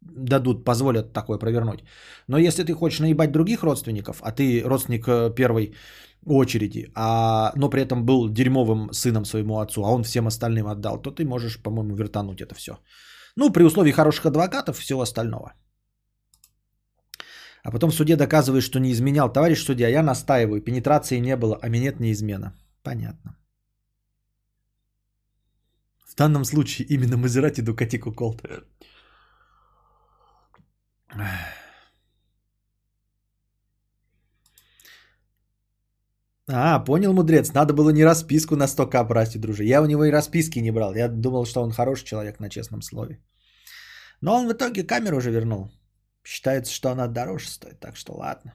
дадут, 0.00 0.64
позволят 0.64 1.12
такое 1.12 1.38
провернуть. 1.38 1.84
Но 2.28 2.38
если 2.38 2.62
ты 2.62 2.74
хочешь 2.74 3.00
наебать 3.00 3.32
других 3.32 3.62
родственников, 3.62 4.20
а 4.22 4.32
ты 4.32 4.62
родственник 4.64 5.06
э, 5.08 5.34
первой 5.34 5.74
очереди, 6.26 6.90
а, 6.94 7.52
но 7.56 7.70
при 7.70 7.82
этом 7.82 8.04
был 8.04 8.28
дерьмовым 8.28 8.92
сыном 8.92 9.24
своему 9.24 9.58
отцу, 9.58 9.84
а 9.84 9.90
он 9.90 10.04
всем 10.04 10.26
остальным 10.26 10.66
отдал, 10.66 11.02
то 11.02 11.10
ты 11.10 11.24
можешь, 11.24 11.62
по-моему, 11.62 11.94
вертануть 11.94 12.40
это 12.40 12.54
все. 12.54 12.78
Ну, 13.36 13.52
при 13.52 13.64
условии 13.64 13.92
хороших 13.92 14.26
адвокатов 14.26 14.78
и 14.78 14.82
всего 14.82 15.00
остального. 15.00 15.54
А 17.62 17.70
потом 17.70 17.90
в 17.90 17.94
суде 17.94 18.16
доказываешь, 18.16 18.64
что 18.64 18.78
не 18.78 18.92
изменял. 18.92 19.32
Товарищ 19.32 19.64
судья, 19.64 19.88
я 19.88 20.02
настаиваю, 20.02 20.60
пенетрации 20.60 21.20
не 21.20 21.36
было, 21.36 21.58
а 21.62 21.68
минет 21.68 22.00
не 22.00 22.12
измена. 22.12 22.52
Понятно. 22.82 23.36
В 26.06 26.16
данном 26.16 26.44
случае 26.44 26.86
именно 26.86 27.16
Мазерати 27.16 27.62
Дукати 27.62 27.98
Куколт. 27.98 28.42
А, 36.48 36.78
понял, 36.84 37.12
мудрец. 37.12 37.52
Надо 37.52 37.72
было 37.72 37.90
не 37.90 38.04
расписку 38.04 38.56
на 38.56 38.66
100к 38.66 39.04
брать, 39.04 39.40
друже. 39.40 39.64
Я 39.64 39.82
у 39.82 39.86
него 39.86 40.04
и 40.04 40.10
расписки 40.10 40.58
не 40.58 40.70
брал. 40.70 40.94
Я 40.94 41.08
думал, 41.08 41.46
что 41.46 41.62
он 41.62 41.72
хороший 41.72 42.04
человек 42.04 42.40
на 42.40 42.50
честном 42.50 42.82
слове. 42.82 43.18
Но 44.20 44.34
он 44.34 44.46
в 44.46 44.52
итоге 44.52 44.86
камеру 44.86 45.16
уже 45.16 45.30
вернул. 45.30 45.70
Считается, 46.22 46.72
что 46.72 46.90
она 46.90 47.06
дороже 47.06 47.48
стоит, 47.48 47.80
так 47.80 47.96
что 47.96 48.14
ладно. 48.14 48.52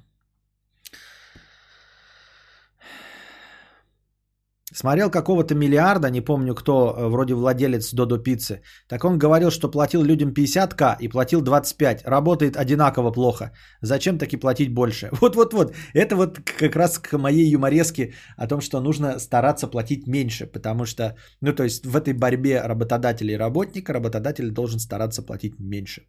Смотрел 4.73 5.09
какого-то 5.09 5.55
миллиарда, 5.55 6.09
не 6.09 6.21
помню 6.21 6.55
кто, 6.55 6.73
э, 6.73 7.07
вроде 7.09 7.33
владелец 7.33 7.93
Додо 7.93 8.17
Пиццы. 8.17 8.61
Так 8.87 9.03
он 9.03 9.17
говорил, 9.17 9.49
что 9.49 9.71
платил 9.71 10.03
людям 10.03 10.31
50к 10.31 10.97
и 10.99 11.07
платил 11.07 11.41
25. 11.41 12.03
Работает 12.05 12.55
одинаково 12.55 13.11
плохо. 13.11 13.51
Зачем 13.81 14.17
таки 14.17 14.37
платить 14.37 14.73
больше? 14.73 15.09
Вот-вот-вот. 15.21 15.73
Это 15.93 16.15
вот 16.15 16.39
как 16.39 16.75
раз 16.75 16.99
к 16.99 17.17
моей 17.17 17.49
юмореске 17.49 18.13
о 18.37 18.47
том, 18.47 18.61
что 18.61 18.79
нужно 18.79 19.19
стараться 19.19 19.67
платить 19.67 20.07
меньше. 20.07 20.45
Потому 20.45 20.85
что, 20.85 21.15
ну 21.41 21.53
то 21.53 21.63
есть 21.63 21.85
в 21.85 21.95
этой 21.95 22.13
борьбе 22.13 22.61
работодателя 22.61 23.33
и 23.33 23.37
работника 23.37 23.93
работодатель 23.93 24.51
должен 24.51 24.79
стараться 24.79 25.25
платить 25.25 25.59
меньше. 25.59 26.01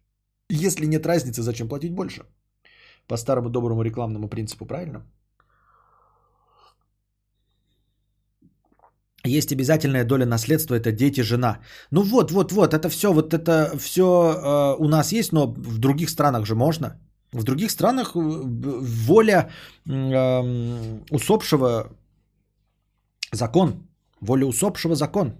Если 0.49 0.85
нет 0.85 1.05
разницы, 1.05 1.41
зачем 1.41 1.67
платить 1.67 1.93
больше? 1.93 2.23
По 3.07 3.17
старому 3.17 3.49
доброму 3.49 3.81
рекламному 3.83 4.29
принципу, 4.29 4.65
правильно? 4.65 5.01
Есть 9.23 9.51
обязательная 9.51 10.03
доля 10.03 10.25
наследства, 10.25 10.75
это 10.75 10.91
дети, 10.91 11.21
жена. 11.21 11.59
Ну 11.91 12.01
вот, 12.03 12.31
вот, 12.31 12.51
вот, 12.51 12.73
это 12.73 12.89
все, 12.89 13.13
вот 13.13 13.33
это 13.33 13.77
все 13.77 14.01
э, 14.03 14.75
у 14.79 14.87
нас 14.87 15.11
есть, 15.11 15.31
но 15.31 15.47
в 15.47 15.77
других 15.77 16.09
странах 16.09 16.45
же 16.45 16.55
можно. 16.55 16.99
В 17.31 17.43
других 17.43 17.71
странах 17.71 18.15
э, 18.15 18.19
воля 18.19 19.51
э, 19.87 21.03
усопшего 21.11 21.91
закон, 23.31 23.87
воля 24.21 24.45
усопшего 24.45 24.95
закон. 24.95 25.33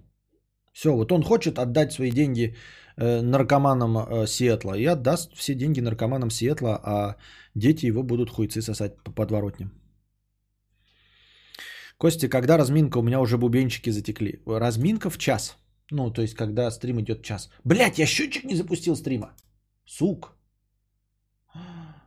Все, 0.73 0.93
вот 0.93 1.11
он 1.11 1.23
хочет 1.23 1.57
отдать 1.57 1.91
свои 1.91 2.11
деньги 2.11 2.55
э, 2.97 3.21
наркоманам 3.21 3.97
э, 3.97 4.27
Сиэтла 4.27 4.77
и 4.77 4.85
отдаст 4.85 5.35
все 5.35 5.55
деньги 5.55 5.81
наркоманам 5.81 6.29
Сиэтла, 6.29 6.79
а 6.83 7.15
дети 7.55 7.87
его 7.87 8.03
будут 8.03 8.29
хуйцы 8.29 8.61
сосать 8.61 8.95
по 9.03 9.11
подворотням. 9.11 9.80
Костя, 12.01 12.29
когда 12.29 12.57
разминка? 12.57 12.99
У 12.99 13.03
меня 13.03 13.19
уже 13.19 13.37
бубенчики 13.37 13.91
затекли. 13.91 14.41
Разминка 14.47 15.11
в 15.11 15.17
час. 15.17 15.57
Ну, 15.91 16.11
то 16.11 16.21
есть, 16.21 16.33
когда 16.33 16.71
стрим 16.71 16.99
идет 16.99 17.23
час. 17.23 17.49
Блять, 17.63 17.99
я 17.99 18.07
счетчик 18.07 18.43
не 18.43 18.55
запустил 18.55 18.95
стрима. 18.95 19.35
Сук. 19.85 20.35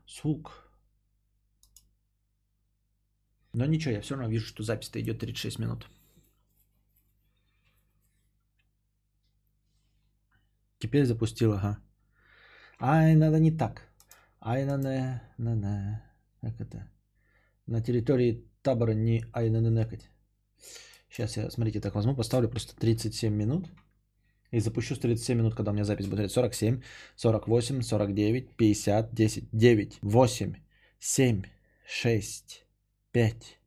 Сук. 0.06 0.50
Но 3.52 3.66
ничего, 3.66 3.94
я 3.94 4.00
все 4.00 4.16
равно 4.16 4.30
вижу, 4.30 4.46
что 4.46 4.64
запись-то 4.64 4.98
идет 4.98 5.20
36 5.20 5.60
минут. 5.60 5.86
Теперь 10.78 11.04
запустил, 11.04 11.52
ага. 11.52 11.78
Ай, 12.80 13.14
надо 13.14 13.38
не 13.38 13.56
так. 13.56 13.82
Ай, 14.40 14.64
на 14.64 14.76
на 14.76 15.54
не. 15.54 16.02
Как 16.40 16.60
это? 16.60 16.90
На 17.66 17.80
территории 17.80 18.53
табора 18.64 18.94
не 18.94 19.24
айнаненекать. 19.32 20.10
Сейчас 21.08 21.36
я, 21.36 21.50
смотрите, 21.50 21.80
так 21.80 21.94
возьму, 21.94 22.16
поставлю 22.16 22.48
просто 22.48 22.74
37 22.74 23.32
минут. 23.32 23.68
И 24.50 24.60
запущу 24.60 24.94
с 24.94 24.98
37 24.98 25.38
минут, 25.38 25.54
когда 25.54 25.70
у 25.70 25.74
меня 25.74 25.84
запись 25.84 26.06
будет 26.06 26.30
47, 26.30 26.80
48, 27.16 27.82
49, 27.82 28.56
50, 28.56 29.14
10, 29.14 29.44
9, 29.52 29.98
8, 30.02 30.54
7, 30.98 31.42
6, 31.86 32.66
5, 33.12 33.58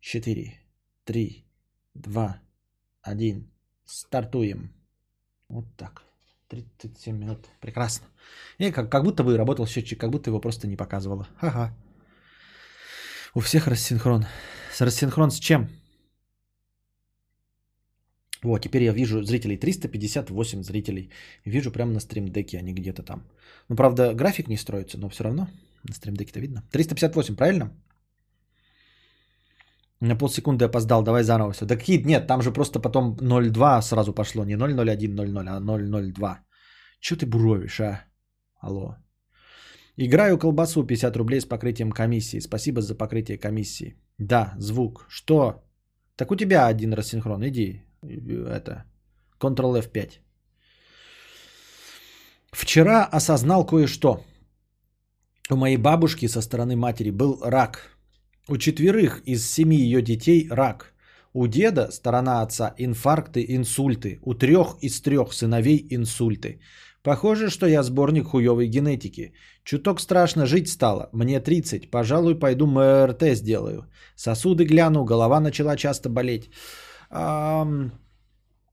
4, 0.00 0.60
3, 1.04 1.44
2, 1.94 2.40
1. 3.02 3.50
Стартуем. 3.84 4.72
Вот 5.48 5.64
так. 5.76 6.02
37 6.48 7.16
минут. 7.16 7.46
Прекрасно. 7.60 8.06
И 8.58 8.70
как, 8.70 8.90
как 8.90 9.04
будто 9.04 9.24
бы 9.24 9.36
работал 9.36 9.66
счетчик, 9.66 10.00
как 10.00 10.10
будто 10.10 10.30
его 10.30 10.40
просто 10.40 10.68
не 10.68 10.76
показывало. 10.76 11.26
Ха-ха. 11.38 11.74
У 13.36 13.40
всех 13.40 13.66
рассинхрон. 13.66 14.26
С 14.72 14.80
рассинхрон 14.80 15.30
с 15.30 15.40
чем? 15.40 15.68
Вот, 18.44 18.62
теперь 18.62 18.82
я 18.82 18.92
вижу 18.92 19.24
зрителей 19.24 19.56
358 19.56 20.62
зрителей. 20.62 21.10
Вижу 21.44 21.72
прямо 21.72 21.92
на 21.92 22.00
стримдеке, 22.00 22.58
они 22.58 22.72
где-то 22.72 23.02
там. 23.02 23.22
Ну, 23.68 23.76
правда, 23.76 24.14
график 24.14 24.48
не 24.48 24.56
строится, 24.56 24.98
но 24.98 25.08
все 25.08 25.24
равно 25.24 25.48
на 25.82 25.94
стримдеке-то 25.94 26.40
видно. 26.40 26.62
358, 26.70 27.36
правильно? 27.36 27.70
На 30.00 30.16
полсекунды 30.16 30.66
опоздал, 30.66 31.02
давай 31.02 31.24
заново 31.24 31.52
все. 31.52 31.66
Да 31.66 31.76
какие? 31.76 32.02
Нет, 32.04 32.26
там 32.26 32.42
же 32.42 32.52
просто 32.52 32.78
потом 32.78 33.16
0,2 33.16 33.82
сразу 33.82 34.12
пошло. 34.12 34.44
Не 34.44 34.54
0,01, 34.54 35.14
0,0, 35.14 35.48
а 35.48 35.60
0,02. 35.60 36.36
Че 37.00 37.16
ты 37.16 37.26
буровишь, 37.26 37.80
а? 37.80 38.04
Алло. 38.60 38.96
Играю 39.96 40.38
колбасу 40.38 40.84
50 40.84 41.16
рублей 41.16 41.40
с 41.40 41.44
покрытием 41.44 41.92
комиссии. 41.92 42.40
Спасибо 42.40 42.80
за 42.82 42.94
покрытие 42.94 43.38
комиссии. 43.38 43.96
Да, 44.18 44.54
звук. 44.58 45.06
Что? 45.08 45.62
Так 46.16 46.30
у 46.30 46.36
тебя 46.36 46.66
один 46.66 46.92
рассинхрон. 46.94 47.46
Иди. 47.46 47.82
Это. 48.02 48.84
Ctrl 49.40 49.82
F5. 49.82 50.20
Вчера 52.52 53.04
осознал 53.04 53.66
кое-что. 53.66 54.24
У 55.50 55.56
моей 55.56 55.76
бабушки 55.76 56.28
со 56.28 56.42
стороны 56.42 56.76
матери 56.76 57.10
был 57.10 57.38
рак. 57.42 57.96
У 58.48 58.56
четверых 58.56 59.22
из 59.26 59.50
семи 59.50 59.76
ее 59.76 60.02
детей 60.02 60.48
рак. 60.50 60.94
У 61.32 61.46
деда, 61.46 61.90
сторона 61.90 62.42
отца, 62.42 62.74
инфаркты, 62.78 63.44
инсульты. 63.48 64.18
У 64.22 64.34
трех 64.34 64.76
из 64.82 65.00
трех 65.00 65.32
сыновей 65.32 65.86
инсульты. 65.90 66.60
Похоже, 67.04 67.50
что 67.50 67.66
я 67.66 67.82
сборник 67.82 68.28
хуевой 68.28 68.66
генетики. 68.66 69.34
Чуток 69.62 70.00
страшно 70.00 70.46
жить 70.46 70.68
стало. 70.68 71.10
Мне 71.12 71.38
30. 71.38 71.90
Пожалуй, 71.90 72.34
пойду 72.34 72.66
МРТ 72.66 73.22
сделаю. 73.34 73.86
Сосуды 74.16 74.64
гляну, 74.64 75.04
голова 75.04 75.40
начала 75.40 75.76
часто 75.76 76.08
болеть. 76.08 76.50
Ам... 77.10 77.92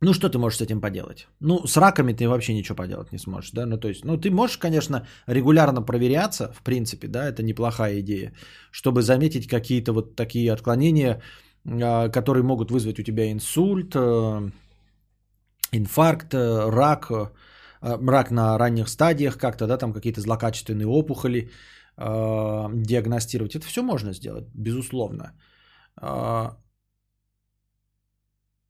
Ну, 0.03 0.13
что 0.13 0.29
ты 0.29 0.37
можешь 0.37 0.57
с 0.57 0.61
этим 0.61 0.81
поделать? 0.81 1.27
Ну, 1.41 1.67
с 1.67 1.77
раками 1.77 2.13
ты 2.13 2.27
вообще 2.27 2.53
ничего 2.53 2.75
поделать 2.75 3.11
не 3.11 3.19
сможешь, 3.19 3.51
да? 3.51 3.65
Ну, 3.65 3.77
то 3.77 3.87
есть, 3.87 4.05
ну, 4.05 4.17
ты 4.17 4.31
можешь, 4.31 4.57
конечно, 4.57 5.05
регулярно 5.27 5.83
проверяться, 5.85 6.51
в 6.53 6.63
принципе, 6.63 7.07
да, 7.07 7.27
это 7.27 7.43
неплохая 7.43 7.99
идея, 7.99 8.33
чтобы 8.71 9.01
заметить 9.01 9.47
какие-то 9.47 9.93
вот 9.93 10.15
такие 10.15 10.51
отклонения, 10.53 11.21
а, 11.65 12.09
которые 12.09 12.43
могут 12.43 12.71
вызвать 12.71 12.99
у 12.99 13.03
тебя 13.03 13.31
инсульт, 13.31 13.95
э, 13.95 14.49
инфаркт, 15.71 16.33
э, 16.33 16.69
рак, 16.69 17.11
Э, 17.11 17.25
рак 17.81 18.31
на 18.31 18.57
ранних 18.57 18.89
стадиях 18.89 19.37
как-то, 19.37 19.67
да, 19.67 19.77
там 19.77 19.93
какие-то 19.93 20.21
злокачественные 20.21 20.87
опухоли 20.87 21.49
э, 21.97 22.69
диагностировать. 22.73 23.55
Это 23.55 23.65
все 23.65 23.81
можно 23.81 24.13
сделать, 24.13 24.45
безусловно. 24.53 25.33
Э, 26.01 26.51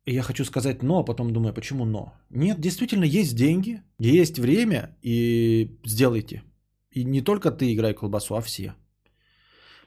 я 0.06 0.24
хочу 0.24 0.46
сказать 0.46 0.84
но, 0.84 1.00
а 1.00 1.04
потом 1.04 1.34
думаю, 1.34 1.54
почему 1.54 1.86
но? 1.86 2.14
Нет, 2.30 2.60
действительно 2.60 3.06
есть 3.06 3.36
деньги, 3.36 3.82
есть 4.00 4.40
время 4.40 4.98
и 5.04 5.78
сделайте. 5.86 6.44
И 6.92 7.06
не 7.06 7.22
только 7.22 7.52
ты 7.52 7.74
играй 7.74 7.94
колбасу, 7.94 8.36
а 8.36 8.42
все. 8.42 8.74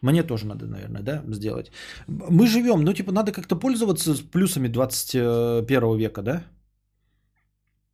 Мне 0.00 0.22
тоже 0.22 0.46
надо, 0.46 0.66
наверное, 0.66 1.02
да, 1.02 1.22
сделать. 1.28 1.72
Мы 2.06 2.46
живем, 2.46 2.84
ну, 2.84 2.92
типа, 2.92 3.12
надо 3.12 3.32
как-то 3.32 3.56
пользоваться 3.56 4.14
плюсами 4.32 4.68
21 4.68 5.96
века, 5.96 6.22
да? 6.22 6.42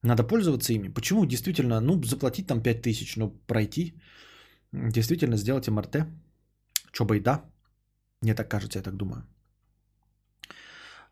Надо 0.03 0.23
пользоваться 0.25 0.73
ими. 0.73 0.89
Почему? 0.89 1.27
Действительно, 1.27 1.81
ну, 1.81 2.03
заплатить 2.03 2.47
там 2.47 2.63
5000, 2.63 3.17
но 3.17 3.31
пройти. 3.47 3.95
Действительно, 4.73 5.37
сделать 5.37 5.69
МРТ. 5.69 6.07
Чё 6.93 7.05
бы 7.05 7.17
и 7.17 7.21
да. 7.21 7.45
Мне 8.23 8.35
так 8.35 8.49
кажется, 8.49 8.79
я 8.79 8.83
так 8.83 8.97
думаю. 8.97 9.27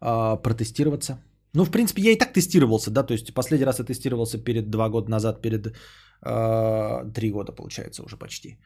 А, 0.01 0.37
протестироваться. 0.37 1.19
Ну, 1.55 1.65
в 1.65 1.71
принципе, 1.71 2.03
я 2.03 2.13
и 2.13 2.19
так 2.19 2.33
тестировался, 2.33 2.91
да, 2.91 3.03
то 3.03 3.15
есть 3.15 3.35
последний 3.35 3.67
раз 3.67 3.79
я 3.79 3.85
тестировался 3.85 4.39
перед 4.39 4.71
два 4.71 4.89
года 4.89 5.11
назад, 5.11 5.43
перед 5.43 5.67
э, 6.23 7.13
три 7.15 7.31
года, 7.31 7.53
получается, 7.53 8.03
уже 8.03 8.17
почти. 8.17 8.59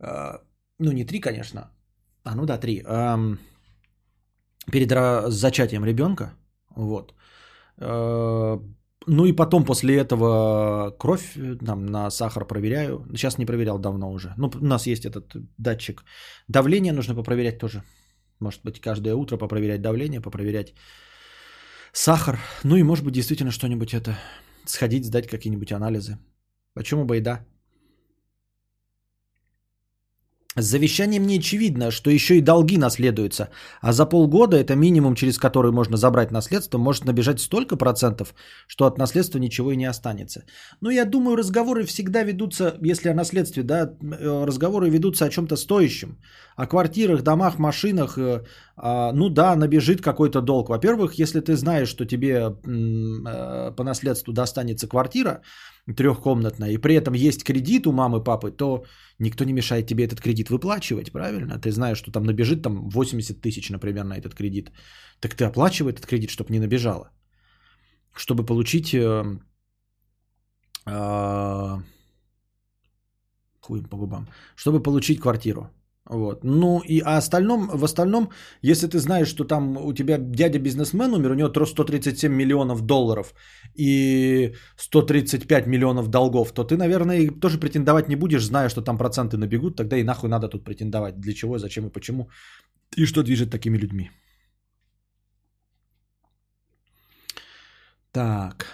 Э, 0.00 0.38
ну, 0.78 0.92
не 0.92 1.04
три, 1.04 1.20
конечно, 1.20 1.70
а 2.24 2.34
ну 2.36 2.46
да, 2.46 2.58
три. 2.58 2.82
Э, 2.86 3.36
перед 4.72 4.90
зачатием 5.32 5.84
ребенка, 5.84 6.34
вот. 6.76 7.14
Э, 7.78 8.58
ну 9.06 9.24
и 9.26 9.32
потом 9.32 9.64
после 9.64 9.96
этого 9.96 10.94
кровь 10.98 11.36
э, 11.36 11.56
там, 11.56 11.86
на 11.86 12.10
сахар 12.10 12.46
проверяю. 12.46 13.06
Сейчас 13.14 13.38
не 13.38 13.46
проверял 13.46 13.78
давно 13.78 14.12
уже. 14.12 14.34
Ну, 14.36 14.50
у 14.60 14.64
нас 14.64 14.86
есть 14.86 15.04
этот 15.04 15.34
датчик. 15.58 16.04
Давление 16.48 16.92
нужно 16.92 17.14
попроверять 17.14 17.58
тоже. 17.58 17.82
Может 18.40 18.64
быть, 18.64 18.80
каждое 18.80 19.14
утро 19.14 19.36
попроверять 19.36 19.82
давление, 19.82 20.20
попроверять 20.20 20.74
сахар. 21.92 22.38
Ну 22.64 22.76
и 22.76 22.82
может 22.82 23.04
быть, 23.04 23.14
действительно 23.14 23.50
что-нибудь 23.50 23.94
это 23.94 24.18
сходить, 24.64 25.04
сдать 25.04 25.26
какие-нибудь 25.26 25.72
анализы. 25.72 26.18
Почему 26.74 27.04
бы 27.04 27.16
и 27.16 27.20
да? 27.20 27.44
С 30.60 30.64
завещанием 30.64 31.26
не 31.26 31.38
очевидно, 31.38 31.90
что 31.90 32.10
еще 32.10 32.34
и 32.38 32.40
долги 32.40 32.78
наследуются, 32.78 33.48
а 33.80 33.92
за 33.92 34.06
полгода 34.06 34.56
это 34.56 34.74
минимум, 34.74 35.14
через 35.14 35.38
который 35.38 35.70
можно 35.70 35.96
забрать 35.96 36.32
наследство, 36.32 36.78
может 36.78 37.04
набежать 37.04 37.40
столько 37.40 37.76
процентов, 37.76 38.34
что 38.66 38.86
от 38.86 38.98
наследства 38.98 39.38
ничего 39.38 39.72
и 39.72 39.76
не 39.76 39.84
останется. 39.88 40.42
Но 40.80 40.90
я 40.90 41.04
думаю, 41.04 41.36
разговоры 41.36 41.84
всегда 41.84 42.24
ведутся, 42.24 42.76
если 42.82 43.08
о 43.08 43.14
наследстве, 43.14 43.62
да, 43.62 43.82
э, 43.84 44.44
разговоры 44.46 44.90
ведутся 44.90 45.26
о 45.26 45.30
чем-то 45.30 45.56
стоящем, 45.56 46.18
о 46.58 46.66
квартирах, 46.66 47.22
домах, 47.22 47.58
машинах, 47.58 48.18
э, 48.18 48.42
А, 48.76 49.12
ну 49.12 49.28
да, 49.28 49.56
набежит 49.56 50.00
какой-то 50.00 50.40
долг. 50.40 50.68
Во-первых, 50.68 51.14
если 51.18 51.40
ты 51.40 51.56
знаешь, 51.56 51.88
что 51.88 52.04
тебе 52.04 52.32
э, 52.34 53.72
по 53.76 53.84
наследству 53.84 54.32
достанется 54.32 54.88
квартира 54.88 55.42
трехкомнатная, 55.96 56.70
и 56.70 56.78
при 56.78 56.94
этом 56.94 57.14
есть 57.14 57.44
кредит 57.44 57.86
у 57.86 57.92
мамы, 57.92 58.24
папы, 58.24 58.50
то 58.50 58.84
никто 59.18 59.44
не 59.44 59.52
мешает 59.52 59.86
тебе 59.86 60.04
этот 60.04 60.20
кредит 60.20 60.50
выплачивать, 60.50 61.12
правильно? 61.12 61.58
Ты 61.60 61.70
знаешь, 61.70 61.98
что 61.98 62.10
там 62.10 62.24
набежит 62.24 62.62
там 62.62 62.88
80 62.90 63.40
тысяч, 63.40 63.70
например, 63.70 64.04
на 64.04 64.18
этот 64.18 64.34
кредит. 64.34 64.70
Так 65.20 65.34
ты 65.34 65.44
оплачивай 65.44 65.92
этот 65.92 66.06
кредит, 66.06 66.30
чтобы 66.30 66.52
не 66.52 66.60
набежало. 66.60 67.10
Чтобы 68.16 68.46
получить... 68.46 68.94
Э, 68.94 69.24
э, 70.86 71.82
хуй 73.60 73.82
по 73.82 73.96
губам. 73.96 74.26
Чтобы 74.56 74.82
получить 74.82 75.20
квартиру. 75.20 75.70
Вот. 76.10 76.44
Ну 76.44 76.80
и 76.88 77.00
а 77.00 77.18
остальном, 77.18 77.68
в 77.68 77.84
остальном, 77.84 78.30
если 78.62 78.86
ты 78.86 78.98
знаешь, 78.98 79.28
что 79.28 79.44
там 79.44 79.76
у 79.76 79.92
тебя 79.92 80.18
дядя 80.18 80.58
бизнесмен 80.58 81.12
умер, 81.12 81.30
у 81.30 81.34
него 81.34 81.66
137 81.66 82.32
миллионов 82.32 82.80
долларов 82.80 83.34
и 83.74 84.54
135 84.76 85.66
миллионов 85.66 86.08
долгов, 86.08 86.52
то 86.52 86.64
ты, 86.64 86.76
наверное, 86.76 87.30
тоже 87.40 87.58
претендовать 87.58 88.08
не 88.08 88.16
будешь, 88.16 88.44
зная, 88.44 88.68
что 88.68 88.82
там 88.82 88.98
проценты 88.98 89.36
набегут, 89.36 89.76
тогда 89.76 89.96
и 89.96 90.02
нахуй 90.04 90.30
надо 90.30 90.48
тут 90.48 90.64
претендовать. 90.64 91.20
Для 91.20 91.34
чего, 91.34 91.58
зачем 91.58 91.86
и 91.86 91.92
почему. 91.92 92.30
И 92.96 93.06
что 93.06 93.22
движет 93.22 93.50
такими 93.50 93.76
людьми. 93.78 94.10
Так. 98.12 98.66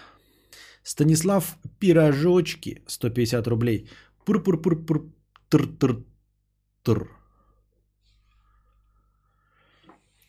Станислав 0.84 1.56
Пирожочки, 1.80 2.82
150 2.86 3.46
рублей. 3.48 3.88
Пур-пур-пур-пур. 4.24 5.12
Тр-тр-тр. 5.48 7.23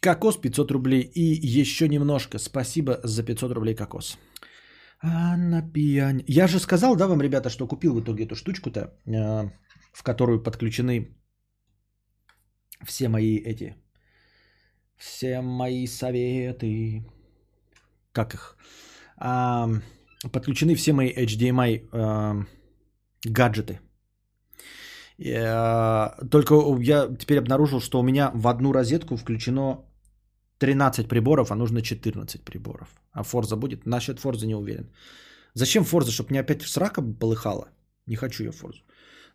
Кокос 0.06 0.38
500 0.38 0.72
рублей 0.72 1.02
и 1.02 1.22
еще 1.62 1.88
немножко. 1.88 2.38
Спасибо 2.38 3.00
за 3.04 3.24
500 3.24 3.52
рублей 3.52 3.76
кокос. 3.76 4.18
А 5.02 5.36
на 5.36 5.64
пьянь. 5.64 6.24
Я 6.28 6.48
же 6.48 6.60
сказал, 6.60 6.96
да, 6.96 7.08
вам, 7.08 7.22
ребята, 7.22 7.50
что 7.50 7.68
купил 7.68 7.96
в 7.96 8.02
итоге 8.02 8.26
эту 8.26 8.36
штучку-то, 8.36 8.80
э, 8.80 9.50
в 9.94 10.04
которую 10.04 10.44
подключены 10.44 11.18
все 12.86 13.10
мои 13.10 13.38
эти, 13.38 13.76
все 14.96 15.42
мои 15.42 15.88
советы. 15.88 17.04
Как 18.12 18.36
их? 18.36 18.58
А, 19.18 19.68
подключены 20.32 20.76
все 20.76 20.94
мои 20.94 21.12
HDMI 21.12 21.90
а, 21.92 22.46
гаджеты. 23.24 23.80
А, 25.36 26.16
только 26.30 26.56
я 26.80 27.08
теперь 27.18 27.40
обнаружил, 27.40 27.82
что 27.82 28.00
у 28.00 28.04
меня 28.04 28.30
в 28.36 28.48
одну 28.48 28.72
розетку 28.72 29.18
включено 29.18 29.84
13 30.60 31.08
приборов, 31.08 31.52
а 31.52 31.56
нужно 31.56 31.82
14 31.82 32.42
приборов. 32.42 32.88
А 33.12 33.24
Форза 33.24 33.56
будет? 33.56 33.86
Насчет 33.86 34.20
Форза 34.20 34.48
не 34.48 34.56
уверен. 34.56 34.90
Зачем 35.54 35.84
Форза? 35.84 36.12
Чтобы 36.12 36.30
мне 36.30 36.42
опять 36.42 36.62
срака 36.62 37.02
полыхала? 37.02 37.70
Не 38.08 38.16
хочу 38.16 38.44
я 38.44 38.52
Форзу. 38.52 38.82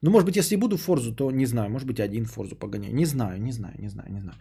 Ну, 0.03 0.11
может 0.11 0.27
быть, 0.27 0.37
если 0.37 0.57
буду 0.57 0.77
Форзу, 0.77 1.15
то 1.15 1.31
не 1.31 1.47
знаю. 1.47 1.71
Может 1.71 1.87
быть, 1.87 2.01
один 2.01 2.25
Форзу 2.25 2.57
погоняю. 2.57 2.95
Не 2.95 3.07
знаю, 3.07 3.41
не 3.43 3.53
знаю, 3.53 3.75
не 3.79 3.89
знаю, 3.89 4.13
не 4.13 4.21
знаю. 4.21 4.39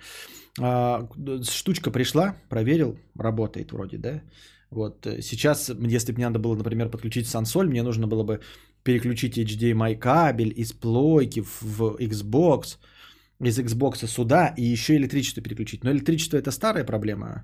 А, 0.62 1.10
штучка 1.44 1.92
пришла, 1.92 2.36
проверил, 2.50 2.98
работает 3.16 3.72
вроде, 3.72 3.98
да? 3.98 4.22
Вот 4.72 5.06
э, 5.08 5.22
сейчас, 5.22 5.70
если 5.70 6.12
бы 6.12 6.18
мне 6.18 6.28
надо 6.28 6.40
было, 6.40 6.56
например, 6.56 6.90
подключить 6.90 7.28
сансоль, 7.28 7.68
мне 7.68 7.84
нужно 7.84 8.08
было 8.08 8.24
бы 8.24 8.40
переключить 8.84 9.38
HDMI 9.38 9.96
кабель 9.96 10.54
из 10.56 10.72
плойки 10.72 11.42
в 11.42 11.98
Xbox, 12.00 12.78
из 13.42 13.60
Xbox 13.60 14.08
сюда 14.08 14.54
и 14.58 14.64
еще 14.64 14.96
электричество 14.96 15.42
переключить. 15.42 15.84
Но 15.84 15.92
электричество 15.92 16.38
это 16.38 16.52
старая 16.52 16.86
проблема. 16.86 17.44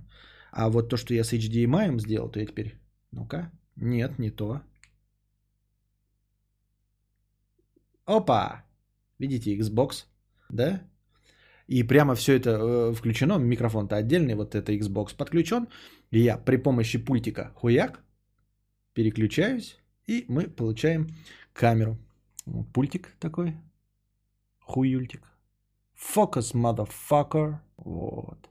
А 0.52 0.70
вот 0.70 0.89
то, 0.89 0.98
что 0.98 1.14
я 1.14 1.24
с 1.24 1.34
HDMI 1.34 2.00
сделал, 2.00 2.30
то 2.30 2.39
я 2.39 2.46
теперь... 2.46 2.76
Ну-ка. 3.12 3.52
Нет, 3.76 4.20
не 4.20 4.32
то. 4.32 4.62
Опа! 8.06 8.66
Видите, 9.20 9.58
Xbox, 9.58 10.06
да? 10.50 10.82
И 11.68 11.84
прямо 11.84 12.16
все 12.16 12.36
это 12.36 12.50
э, 12.50 12.93
включено, 12.93 13.38
микрофон-то 13.39 13.96
отдельный, 13.96 14.36
вот 14.36 14.54
это 14.54 14.74
Xbox 14.74 15.16
подключен. 15.16 15.68
И 16.12 16.20
я 16.20 16.38
при 16.38 16.58
помощи 16.58 16.98
пультика 16.98 17.52
хуяк 17.56 18.04
переключаюсь, 18.93 19.78
и 20.08 20.26
мы 20.28 20.43
получаем 20.43 21.08
камеру. 21.54 21.98
Пультик 22.74 23.16
такой, 23.20 23.56
хуюльтик. 24.60 25.35
Focus, 26.14 26.53
motherfucker. 26.53 27.56
Вот. 27.78 28.49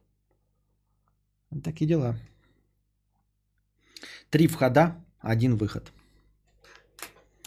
Такие 1.62 1.86
дела. 1.86 2.16
Три 4.30 4.48
входа, 4.48 4.96
один 5.20 5.56
выход. 5.56 5.92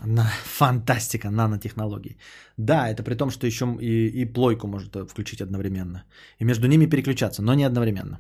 На, 0.05 0.23
фантастика, 0.43 1.29
нанотехнологии. 1.29 2.17
Да, 2.57 2.87
это 2.87 3.03
при 3.03 3.15
том, 3.15 3.31
что 3.31 3.47
еще 3.47 3.65
и, 3.81 4.21
и 4.21 4.25
плойку 4.25 4.67
может 4.67 4.95
включить 5.09 5.41
одновременно. 5.41 6.03
И 6.39 6.45
между 6.45 6.67
ними 6.67 6.85
переключаться, 6.85 7.41
но 7.41 7.55
не 7.55 7.63
одновременно. 7.63 8.19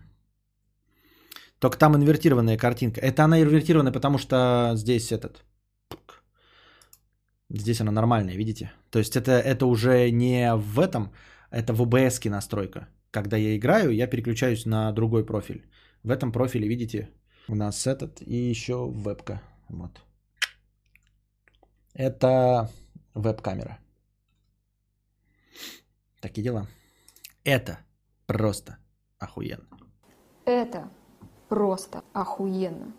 Только 1.59 1.77
там 1.77 1.95
инвертированная 1.95 2.57
картинка. 2.57 2.99
Это 3.01 3.23
она 3.23 3.41
инвертированная, 3.41 3.91
потому 3.91 4.17
что 4.17 4.73
здесь 4.75 5.11
этот... 5.11 5.43
Здесь 7.49 7.79
она 7.79 7.91
нормальная, 7.91 8.35
видите? 8.35 8.71
То 8.89 8.99
есть 8.99 9.15
это, 9.15 9.31
это 9.31 9.65
уже 9.65 10.11
не 10.11 10.53
в 10.55 10.79
этом, 10.79 11.13
это 11.49 11.73
в 11.73 11.81
OBS 11.81 12.29
настройка. 12.29 12.87
Когда 13.11 13.37
я 13.37 13.55
играю, 13.55 13.91
я 13.91 14.07
переключаюсь 14.07 14.65
на 14.65 14.91
другой 14.91 15.25
профиль. 15.25 15.69
В 16.03 16.11
этом 16.11 16.31
профиле, 16.31 16.67
видите, 16.67 17.09
у 17.47 17.55
нас 17.55 17.87
этот 17.87 18.21
и 18.21 18.35
еще 18.35 18.89
вебка. 18.89 19.41
Вот. 19.69 20.01
Это 21.93 22.69
веб-камера. 23.13 23.79
Такие 26.19 26.43
дела. 26.43 26.67
Это 27.43 27.79
просто 28.25 28.77
охуенно. 29.17 29.65
Это 30.45 30.89
просто 31.49 32.03
охуенно. 32.13 32.93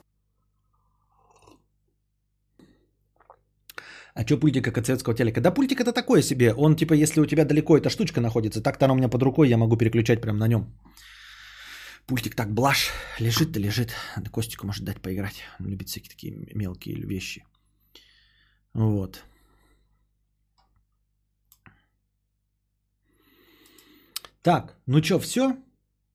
А 4.18 4.24
что 4.26 4.36
пультик 4.36 4.64
как 4.64 4.78
от 4.78 4.86
советского 4.86 5.14
телека? 5.14 5.40
Да 5.40 5.54
пультик 5.54 5.80
это 5.80 5.92
такое 5.92 6.22
себе. 6.22 6.52
Он 6.52 6.74
типа, 6.74 6.94
если 6.94 7.20
у 7.20 7.26
тебя 7.26 7.44
далеко 7.44 7.76
эта 7.76 7.88
штучка 7.88 8.20
находится, 8.20 8.60
так-то 8.60 8.84
она 8.84 8.94
у 8.94 8.96
меня 8.96 9.08
под 9.08 9.22
рукой, 9.22 9.48
я 9.48 9.56
могу 9.56 9.76
переключать 9.76 10.20
прямо 10.20 10.38
на 10.38 10.48
нем. 10.48 10.66
Пультик 12.06 12.34
так 12.34 12.52
блаш, 12.52 12.90
лежит-то 13.20 13.60
лежит. 13.60 13.94
Надо 14.16 14.30
Костику 14.30 14.66
может 14.66 14.84
дать 14.84 15.00
поиграть. 15.00 15.44
Он 15.60 15.68
любит 15.68 15.88
всякие 15.88 16.10
такие 16.10 16.36
мелкие 16.54 16.96
вещи. 16.96 17.44
Вот. 18.74 19.22
Так, 24.42 24.76
ну 24.86 25.00
что, 25.00 25.20
все? 25.20 25.56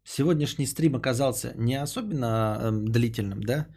Сегодняшний 0.03 0.67
стрим 0.67 0.95
оказался 0.95 1.53
не 1.55 1.81
особенно 1.81 2.59
э, 2.59 2.71
длительным, 2.71 3.43
да? 3.43 3.67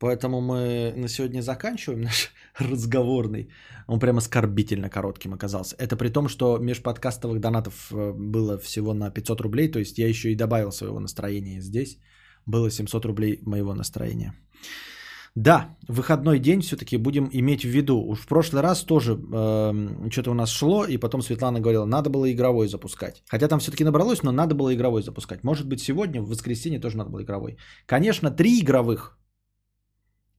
Поэтому 0.00 0.40
мы 0.40 0.92
на 0.96 1.08
сегодня 1.08 1.42
заканчиваем 1.42 2.00
наш 2.04 2.32
разговорный. 2.58 3.48
Он 3.86 4.00
прям 4.00 4.16
оскорбительно 4.16 4.90
коротким 4.90 5.32
оказался. 5.32 5.76
Это 5.78 5.96
при 5.96 6.08
том, 6.08 6.28
что 6.28 6.58
межподкастовых 6.58 7.38
донатов 7.40 7.92
э, 7.92 8.12
было 8.12 8.58
всего 8.58 8.94
на 8.94 9.10
500 9.10 9.40
рублей. 9.40 9.70
То 9.70 9.78
есть 9.78 9.98
я 9.98 10.08
еще 10.08 10.30
и 10.30 10.36
добавил 10.36 10.72
своего 10.72 11.00
настроения 11.00 11.60
здесь. 11.60 11.98
Было 12.46 12.70
700 12.70 13.04
рублей 13.04 13.40
моего 13.46 13.74
настроения. 13.74 14.32
Да, 15.36 15.76
выходной 15.88 16.38
день 16.38 16.60
все-таки 16.60 16.96
будем 16.96 17.28
иметь 17.32 17.62
в 17.62 17.68
виду. 17.68 18.00
Уж 18.08 18.20
в 18.20 18.26
прошлый 18.26 18.62
раз 18.62 18.84
тоже 18.84 19.12
э, 19.12 20.10
что-то 20.10 20.30
у 20.30 20.34
нас 20.34 20.50
шло, 20.50 20.86
и 20.86 20.98
потом 20.98 21.22
Светлана 21.22 21.60
говорила, 21.60 21.84
надо 21.84 22.10
было 22.10 22.32
игровой 22.32 22.68
запускать. 22.68 23.22
Хотя 23.28 23.48
там 23.48 23.60
все-таки 23.60 23.84
набралось, 23.84 24.22
но 24.22 24.32
надо 24.32 24.54
было 24.54 24.72
игровой 24.72 25.02
запускать. 25.02 25.44
Может 25.44 25.68
быть, 25.68 25.80
сегодня, 25.80 26.22
в 26.22 26.28
воскресенье 26.30 26.80
тоже 26.80 26.96
надо 26.96 27.10
было 27.10 27.22
игровой. 27.22 27.58
Конечно, 27.86 28.30
три 28.30 28.60
игровых 28.60 29.20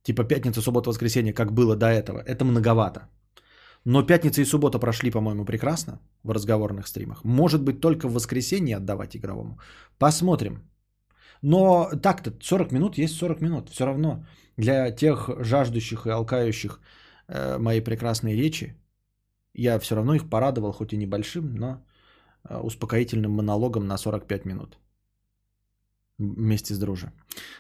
типа 0.04 0.24
пятница, 0.24 0.62
суббота, 0.62 0.90
воскресенье, 0.90 1.34
как 1.34 1.52
было 1.52 1.76
до 1.76 1.86
этого, 1.86 2.20
это 2.20 2.46
многовато. 2.46 3.10
Но 3.86 4.04
пятница 4.04 4.42
и 4.42 4.46
суббота 4.46 4.80
прошли, 4.80 5.12
по-моему, 5.12 5.46
прекрасно 5.46 6.00
в 6.24 6.32
разговорных 6.32 6.88
стримах. 6.88 7.24
Может 7.24 7.64
быть, 7.64 7.82
только 7.82 8.08
в 8.08 8.14
воскресенье 8.14 8.78
отдавать 8.78 9.16
игровому. 9.16 9.60
Посмотрим. 9.98 10.70
Но 11.42 11.90
так-то 12.02 12.32
40 12.42 12.72
минут 12.72 12.98
есть 12.98 13.16
40 13.16 13.42
минут. 13.42 13.70
Все 13.70 13.86
равно 13.86 14.24
для 14.58 14.92
тех 14.92 15.30
жаждущих 15.40 16.06
и 16.06 16.12
алкающих 16.12 16.80
э, 17.28 17.58
моей 17.58 17.82
прекрасной 17.82 18.36
речи, 18.36 18.76
я 19.54 19.80
все 19.80 19.96
равно 19.96 20.14
их 20.14 20.30
порадовал, 20.30 20.72
хоть 20.72 20.94
и 20.94 20.98
небольшим, 20.98 21.56
но 21.56 21.84
э, 22.48 22.58
успокоительным 22.58 23.32
монологом 23.32 23.88
на 23.88 23.98
45 23.98 24.46
минут 24.46 24.78
вместе 26.22 26.74
с 26.74 26.80
дружи. 26.80 27.12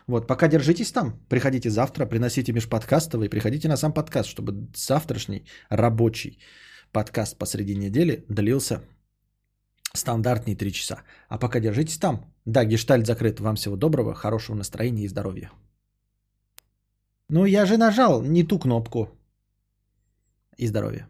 Вот, 0.07 0.27
пока 0.27 0.47
держитесь 0.47 0.91
там. 0.91 1.19
Приходите 1.29 1.69
завтра, 1.69 2.05
приносите 2.05 2.53
межподкастовый, 2.53 3.29
приходите 3.29 3.67
на 3.67 3.77
сам 3.77 3.93
подкаст, 3.93 4.29
чтобы 4.29 4.67
завтрашний 4.75 5.45
рабочий 5.69 6.39
подкаст 6.91 7.37
посреди 7.37 7.75
недели 7.75 8.25
длился 8.29 8.81
стандартные 9.93 10.55
3 10.55 10.71
часа. 10.71 11.03
А 11.29 11.37
пока 11.37 11.59
держитесь 11.59 11.97
там. 11.97 12.25
Да, 12.45 12.65
гештальт 12.65 13.05
закрыт. 13.05 13.39
Вам 13.39 13.55
всего 13.55 13.75
доброго, 13.75 14.13
хорошего 14.13 14.55
настроения 14.55 15.03
и 15.03 15.09
здоровья. 15.09 15.51
Ну, 17.29 17.45
я 17.45 17.65
же 17.65 17.77
нажал 17.77 18.21
не 18.21 18.43
ту 18.43 18.59
кнопку. 18.59 19.09
И 20.57 20.67
здоровья. 20.67 21.07